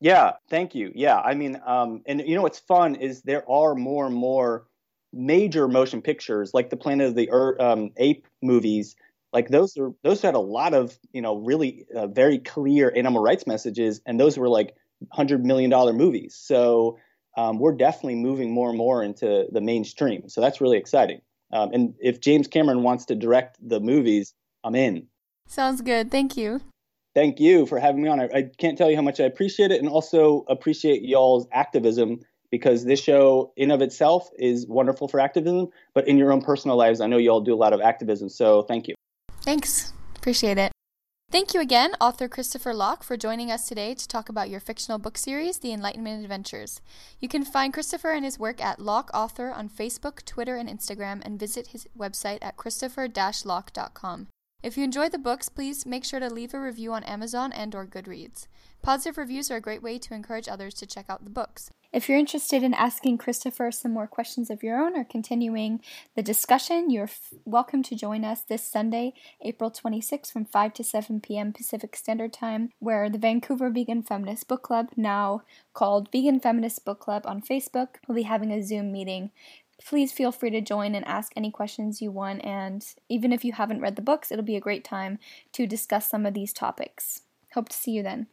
Yeah, 0.00 0.32
thank 0.50 0.74
you. 0.74 0.92
Yeah, 0.94 1.18
I 1.18 1.34
mean, 1.34 1.60
um, 1.64 2.02
and 2.06 2.22
you 2.26 2.34
know 2.34 2.42
what's 2.42 2.58
fun 2.58 2.96
is 2.96 3.22
there 3.22 3.48
are 3.50 3.74
more 3.74 4.06
and 4.06 4.14
more 4.14 4.66
major 5.12 5.68
motion 5.68 6.02
pictures 6.02 6.52
like 6.52 6.68
the 6.68 6.76
Planet 6.76 7.08
of 7.08 7.14
the 7.14 7.30
Earth, 7.30 7.60
um, 7.60 7.90
Ape 7.96 8.26
movies. 8.42 8.94
Like 9.32 9.48
those 9.48 9.76
are 9.78 9.92
those 10.02 10.20
had 10.22 10.34
a 10.34 10.40
lot 10.40 10.74
of 10.74 10.98
you 11.12 11.22
know 11.22 11.36
really 11.36 11.86
uh, 11.94 12.06
very 12.08 12.38
clear 12.38 12.92
animal 12.94 13.22
rights 13.22 13.46
messages, 13.46 14.00
and 14.06 14.20
those 14.20 14.38
were 14.38 14.48
like 14.48 14.74
hundred 15.12 15.44
million 15.44 15.70
dollar 15.70 15.92
movies. 15.92 16.34
So 16.38 16.98
um, 17.36 17.58
we're 17.58 17.74
definitely 17.74 18.16
moving 18.16 18.50
more 18.50 18.68
and 18.68 18.78
more 18.78 19.02
into 19.02 19.46
the 19.52 19.60
mainstream. 19.60 20.28
So 20.28 20.40
that's 20.40 20.60
really 20.60 20.78
exciting. 20.78 21.20
Um, 21.52 21.70
and 21.72 21.94
if 22.00 22.20
James 22.20 22.48
Cameron 22.48 22.82
wants 22.82 23.04
to 23.06 23.14
direct 23.14 23.56
the 23.66 23.80
movies, 23.80 24.34
I'm 24.64 24.74
in. 24.74 25.06
Sounds 25.46 25.80
good. 25.80 26.10
Thank 26.10 26.36
you. 26.36 26.60
Thank 27.14 27.40
you 27.40 27.66
for 27.66 27.78
having 27.78 28.02
me 28.02 28.08
on. 28.08 28.20
I, 28.20 28.28
I 28.34 28.42
can't 28.58 28.76
tell 28.76 28.90
you 28.90 28.96
how 28.96 29.02
much 29.02 29.20
I 29.20 29.24
appreciate 29.24 29.70
it 29.70 29.80
and 29.80 29.88
also 29.88 30.44
appreciate 30.48 31.02
y'all's 31.02 31.46
activism 31.52 32.20
because 32.50 32.84
this 32.84 33.00
show 33.00 33.52
in 33.56 33.70
of 33.70 33.80
itself 33.80 34.28
is 34.38 34.66
wonderful 34.66 35.08
for 35.08 35.20
activism, 35.20 35.68
but 35.94 36.06
in 36.06 36.18
your 36.18 36.32
own 36.32 36.42
personal 36.42 36.76
lives, 36.76 37.00
I 37.00 37.06
know 37.06 37.16
you 37.16 37.30
all 37.30 37.40
do 37.40 37.54
a 37.54 37.56
lot 37.56 37.72
of 37.72 37.80
activism. 37.80 38.28
So 38.28 38.62
thank 38.62 38.88
you. 38.88 38.94
Thanks. 39.42 39.92
Appreciate 40.16 40.58
it. 40.58 40.72
Thank 41.36 41.52
you 41.52 41.60
again, 41.60 41.92
author 42.00 42.28
Christopher 42.28 42.72
Locke, 42.72 43.02
for 43.02 43.18
joining 43.18 43.52
us 43.52 43.68
today 43.68 43.92
to 43.92 44.08
talk 44.08 44.30
about 44.30 44.48
your 44.48 44.58
fictional 44.58 44.98
book 44.98 45.18
series, 45.18 45.58
The 45.58 45.70
Enlightenment 45.70 46.22
Adventures. 46.22 46.80
You 47.20 47.28
can 47.28 47.44
find 47.44 47.74
Christopher 47.74 48.12
and 48.12 48.24
his 48.24 48.38
work 48.38 48.58
at 48.58 48.80
Locke 48.80 49.10
Author 49.12 49.50
on 49.50 49.68
Facebook, 49.68 50.24
Twitter, 50.24 50.56
and 50.56 50.66
Instagram, 50.66 51.20
and 51.26 51.38
visit 51.38 51.66
his 51.66 51.86
website 51.94 52.38
at 52.40 52.56
christopher-locke.com. 52.56 54.28
If 54.62 54.78
you 54.78 54.84
enjoy 54.84 55.10
the 55.10 55.18
books, 55.18 55.50
please 55.50 55.84
make 55.84 56.06
sure 56.06 56.20
to 56.20 56.30
leave 56.30 56.54
a 56.54 56.58
review 56.58 56.94
on 56.94 57.04
Amazon 57.04 57.52
and 57.52 57.74
or 57.74 57.84
Goodreads. 57.84 58.46
Positive 58.80 59.18
reviews 59.18 59.50
are 59.50 59.56
a 59.56 59.60
great 59.60 59.82
way 59.82 59.98
to 59.98 60.14
encourage 60.14 60.48
others 60.48 60.72
to 60.76 60.86
check 60.86 61.04
out 61.10 61.24
the 61.24 61.28
books. 61.28 61.70
If 61.96 62.10
you're 62.10 62.18
interested 62.18 62.62
in 62.62 62.74
asking 62.74 63.16
Christopher 63.16 63.72
some 63.72 63.94
more 63.94 64.06
questions 64.06 64.50
of 64.50 64.62
your 64.62 64.78
own 64.78 64.98
or 64.98 65.02
continuing 65.02 65.80
the 66.14 66.22
discussion, 66.22 66.90
you're 66.90 67.04
f- 67.04 67.32
welcome 67.46 67.82
to 67.84 67.96
join 67.96 68.22
us 68.22 68.42
this 68.42 68.62
Sunday, 68.62 69.14
April 69.40 69.70
26th 69.70 70.30
from 70.30 70.44
5 70.44 70.74
to 70.74 70.84
7 70.84 71.22
p.m. 71.22 71.54
Pacific 71.54 71.96
Standard 71.96 72.34
Time, 72.34 72.68
where 72.80 73.08
the 73.08 73.16
Vancouver 73.16 73.70
Vegan 73.70 74.02
Feminist 74.02 74.46
Book 74.46 74.62
Club, 74.62 74.90
now 74.94 75.40
called 75.72 76.12
Vegan 76.12 76.38
Feminist 76.38 76.84
Book 76.84 77.00
Club 77.00 77.22
on 77.24 77.40
Facebook, 77.40 77.94
will 78.06 78.14
be 78.14 78.24
having 78.24 78.50
a 78.50 78.62
Zoom 78.62 78.92
meeting 78.92 79.30
please 79.82 80.10
feel 80.10 80.32
free 80.32 80.48
to 80.48 80.60
join 80.60 80.94
and 80.94 81.04
ask 81.06 81.32
any 81.36 81.50
questions 81.50 82.00
you 82.00 82.10
want. 82.10 82.42
And 82.42 82.84
even 83.10 83.30
if 83.30 83.44
you 83.44 83.52
haven't 83.52 83.82
read 83.82 83.96
the 83.96 84.02
books, 84.02 84.32
it'll 84.32 84.42
be 84.42 84.56
a 84.56 84.60
great 84.60 84.84
time 84.84 85.18
to 85.52 85.66
discuss 85.66 86.08
some 86.08 86.24
of 86.24 86.32
these 86.32 86.54
topics. 86.54 87.22
Hope 87.52 87.68
to 87.68 87.76
see 87.76 87.90
you 87.90 88.02
then. 88.02 88.26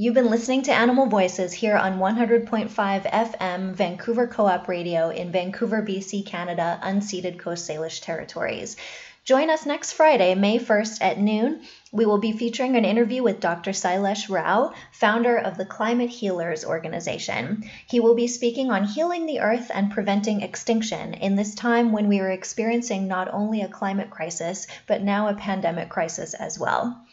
You've 0.00 0.14
been 0.14 0.30
listening 0.30 0.62
to 0.62 0.72
Animal 0.72 1.06
Voices 1.06 1.52
here 1.52 1.76
on 1.76 1.98
100.5 1.98 2.70
FM 2.70 3.72
Vancouver 3.72 4.28
Co 4.28 4.46
op 4.46 4.68
Radio 4.68 5.08
in 5.08 5.32
Vancouver, 5.32 5.82
BC, 5.82 6.24
Canada, 6.24 6.78
unceded 6.84 7.40
Coast 7.40 7.68
Salish 7.68 8.00
territories. 8.00 8.76
Join 9.24 9.50
us 9.50 9.66
next 9.66 9.94
Friday, 9.94 10.36
May 10.36 10.60
1st 10.60 10.98
at 11.00 11.18
noon. 11.18 11.62
We 11.90 12.06
will 12.06 12.18
be 12.18 12.30
featuring 12.30 12.76
an 12.76 12.84
interview 12.84 13.24
with 13.24 13.40
Dr. 13.40 13.72
Sailesh 13.72 14.30
Rao, 14.30 14.72
founder 14.92 15.36
of 15.36 15.56
the 15.56 15.66
Climate 15.66 16.10
Healers 16.10 16.64
Organization. 16.64 17.68
He 17.88 17.98
will 17.98 18.14
be 18.14 18.28
speaking 18.28 18.70
on 18.70 18.84
healing 18.84 19.26
the 19.26 19.40
earth 19.40 19.68
and 19.74 19.90
preventing 19.90 20.42
extinction 20.42 21.14
in 21.14 21.34
this 21.34 21.56
time 21.56 21.90
when 21.90 22.06
we 22.06 22.20
are 22.20 22.30
experiencing 22.30 23.08
not 23.08 23.34
only 23.34 23.62
a 23.62 23.68
climate 23.68 24.10
crisis, 24.10 24.68
but 24.86 25.02
now 25.02 25.26
a 25.26 25.34
pandemic 25.34 25.88
crisis 25.88 26.34
as 26.34 26.56
well. 26.56 27.04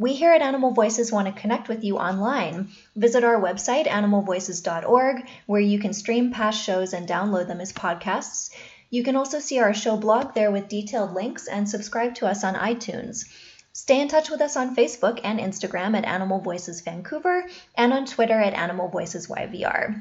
We 0.00 0.14
here 0.14 0.32
at 0.32 0.40
Animal 0.40 0.70
Voices 0.70 1.12
want 1.12 1.26
to 1.26 1.38
connect 1.38 1.68
with 1.68 1.84
you 1.84 1.98
online. 1.98 2.70
Visit 2.96 3.22
our 3.22 3.38
website, 3.38 3.86
animalvoices.org, 3.86 5.28
where 5.44 5.60
you 5.60 5.78
can 5.78 5.92
stream 5.92 6.32
past 6.32 6.64
shows 6.64 6.94
and 6.94 7.06
download 7.06 7.48
them 7.48 7.60
as 7.60 7.74
podcasts. 7.74 8.48
You 8.88 9.02
can 9.02 9.14
also 9.14 9.40
see 9.40 9.58
our 9.58 9.74
show 9.74 9.98
blog 9.98 10.32
there 10.32 10.50
with 10.50 10.68
detailed 10.68 11.12
links 11.12 11.48
and 11.48 11.68
subscribe 11.68 12.14
to 12.14 12.26
us 12.26 12.44
on 12.44 12.54
iTunes. 12.54 13.26
Stay 13.74 14.00
in 14.00 14.08
touch 14.08 14.30
with 14.30 14.40
us 14.40 14.56
on 14.56 14.74
Facebook 14.74 15.20
and 15.22 15.38
Instagram 15.38 15.94
at 15.94 16.06
Animal 16.06 16.40
Voices 16.40 16.80
Vancouver 16.80 17.44
and 17.74 17.92
on 17.92 18.06
Twitter 18.06 18.40
at 18.40 18.54
Animal 18.54 18.88
Voices 18.88 19.26
YVR. 19.26 20.00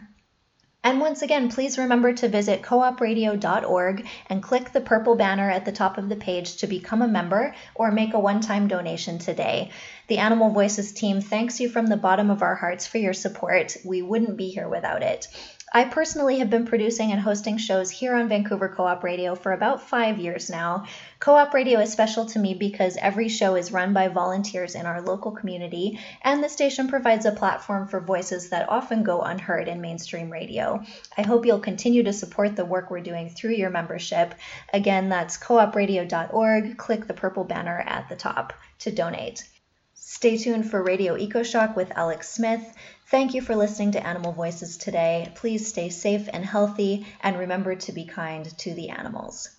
And 0.82 1.01
once 1.01 1.21
again, 1.21 1.49
please 1.49 1.77
remember 1.77 2.13
to 2.13 2.30
visit 2.30 2.61
coopradio.org 2.61 4.07
and 4.27 4.41
click 4.41 4.71
the 4.71 4.80
purple 4.80 5.15
banner 5.15 5.49
at 5.49 5.65
the 5.65 5.73
top 5.73 5.97
of 5.97 6.07
the 6.07 6.15
page 6.15 6.55
to 6.57 6.67
become 6.67 7.01
a 7.01 7.07
member 7.07 7.53
or 7.75 7.91
make 7.91 8.13
a 8.13 8.19
one 8.19 8.39
time 8.39 8.69
donation 8.69 9.19
today. 9.19 9.71
The 10.07 10.19
Animal 10.19 10.51
Voices 10.51 10.93
team 10.93 11.19
thanks 11.19 11.59
you 11.59 11.67
from 11.67 11.88
the 11.88 11.97
bottom 11.97 12.30
of 12.30 12.41
our 12.41 12.55
hearts 12.55 12.88
for 12.88 12.97
your 12.97 13.13
support. 13.13 13.75
We 13.84 14.01
wouldn't 14.01 14.38
be 14.38 14.49
here 14.51 14.69
without 14.69 15.03
it. 15.03 15.27
I 15.72 15.84
personally 15.84 16.39
have 16.39 16.49
been 16.49 16.65
producing 16.65 17.11
and 17.11 17.22
hosting 17.22 17.59
shows 17.59 17.91
here 17.91 18.15
on 18.15 18.28
Vancouver 18.28 18.70
Co 18.70 18.86
op 18.86 19.03
Radio 19.03 19.36
for 19.36 19.51
about 19.51 19.88
five 19.88 20.17
years 20.17 20.49
now. 20.49 20.86
Co 21.20 21.36
op 21.36 21.53
radio 21.53 21.80
is 21.80 21.91
special 21.91 22.26
to 22.26 22.39
me 22.39 22.55
because 22.55 22.97
every 22.97 23.30
show 23.30 23.55
is 23.55 23.72
run 23.72 23.93
by 23.93 24.07
volunteers 24.07 24.74
in 24.74 24.88
our 24.88 24.99
local 24.99 25.32
community, 25.32 25.99
and 26.24 26.43
the 26.43 26.49
station 26.49 26.88
provides 26.88 27.26
a 27.26 27.32
platform 27.32 27.88
for 27.88 27.99
voices 27.99 28.49
that 28.49 28.67
often 28.67 29.03
go 29.03 29.22
unheard 29.22 29.67
in 29.67 29.80
mainstream 29.80 30.32
radio. 30.32 30.84
I 31.15 31.22
hope 31.22 31.45
you'll 31.45 31.59
continue 31.59 32.01
to 32.03 32.13
support 32.13 32.55
the 32.55 32.65
work 32.65 32.89
we're 32.89 33.01
doing 33.01 33.30
through 33.30 33.53
your 33.53 33.70
membership. 33.70 34.34
Again, 34.74 35.09
that's 35.09 35.38
coopradio.org. 35.38 36.78
Click 36.78 37.05
the 37.05 37.13
purple 37.13 37.43
banner 37.43 37.84
at 37.86 38.09
the 38.09 38.15
top 38.15 38.53
to 38.80 38.91
donate. 38.91 39.47
Stay 39.93 40.38
tuned 40.38 40.70
for 40.70 40.82
Radio 40.82 41.15
EcoShock 41.15 41.76
with 41.76 41.91
Alex 41.95 42.30
Smith. 42.30 42.76
Thank 43.10 43.34
you 43.34 43.41
for 43.41 43.55
listening 43.55 43.93
to 43.93 44.05
Animal 44.05 44.34
Voices 44.34 44.78
today. 44.78 45.32
Please 45.34 45.66
stay 45.66 45.89
safe 45.89 46.30
and 46.32 46.45
healthy, 46.45 47.07
and 47.22 47.39
remember 47.39 47.74
to 47.74 47.91
be 47.91 48.05
kind 48.05 48.45
to 48.60 48.76
the 48.76 48.89
animals. 48.89 49.49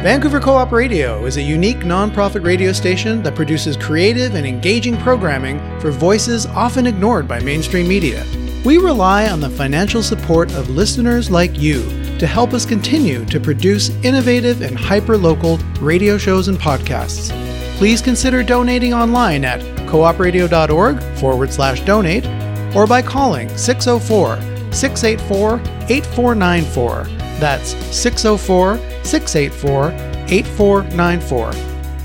Vancouver 0.00 0.38
Co 0.38 0.54
op 0.54 0.70
Radio 0.70 1.24
is 1.24 1.38
a 1.38 1.42
unique 1.42 1.78
nonprofit 1.78 2.44
radio 2.44 2.70
station 2.72 3.20
that 3.24 3.34
produces 3.34 3.76
creative 3.76 4.36
and 4.36 4.46
engaging 4.46 4.96
programming 4.98 5.58
for 5.80 5.90
voices 5.90 6.46
often 6.46 6.86
ignored 6.86 7.26
by 7.26 7.40
mainstream 7.40 7.88
media. 7.88 8.24
We 8.64 8.78
rely 8.78 9.28
on 9.28 9.40
the 9.40 9.50
financial 9.50 10.04
support 10.04 10.52
of 10.52 10.70
listeners 10.70 11.32
like 11.32 11.58
you 11.58 11.82
to 12.18 12.28
help 12.28 12.52
us 12.52 12.64
continue 12.64 13.24
to 13.24 13.40
produce 13.40 13.88
innovative 14.04 14.62
and 14.62 14.78
hyper 14.78 15.16
local 15.16 15.56
radio 15.80 16.16
shows 16.16 16.46
and 16.46 16.58
podcasts. 16.58 17.32
Please 17.76 18.00
consider 18.00 18.44
donating 18.44 18.94
online 18.94 19.44
at 19.44 19.73
coopradio.org 19.94 21.00
forward 21.18 21.52
slash 21.52 21.80
donate 21.82 22.26
or 22.74 22.86
by 22.86 23.00
calling 23.00 23.48
604 23.56 24.36
684 24.72 25.60
8494. 25.88 27.04
That's 27.38 27.70
604 27.94 28.76
684 29.04 29.92
8494. 30.28 31.52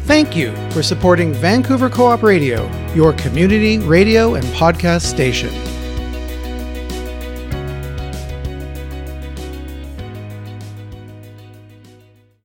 Thank 0.06 0.36
you 0.36 0.52
for 0.72 0.84
supporting 0.84 1.34
Vancouver 1.34 1.90
Co 1.90 2.08
op 2.08 2.24
Radio, 2.24 2.70
your 2.94 3.14
community 3.14 3.80
radio 3.80 4.36
and 4.36 4.46
podcast 4.46 5.02
station. 5.02 5.69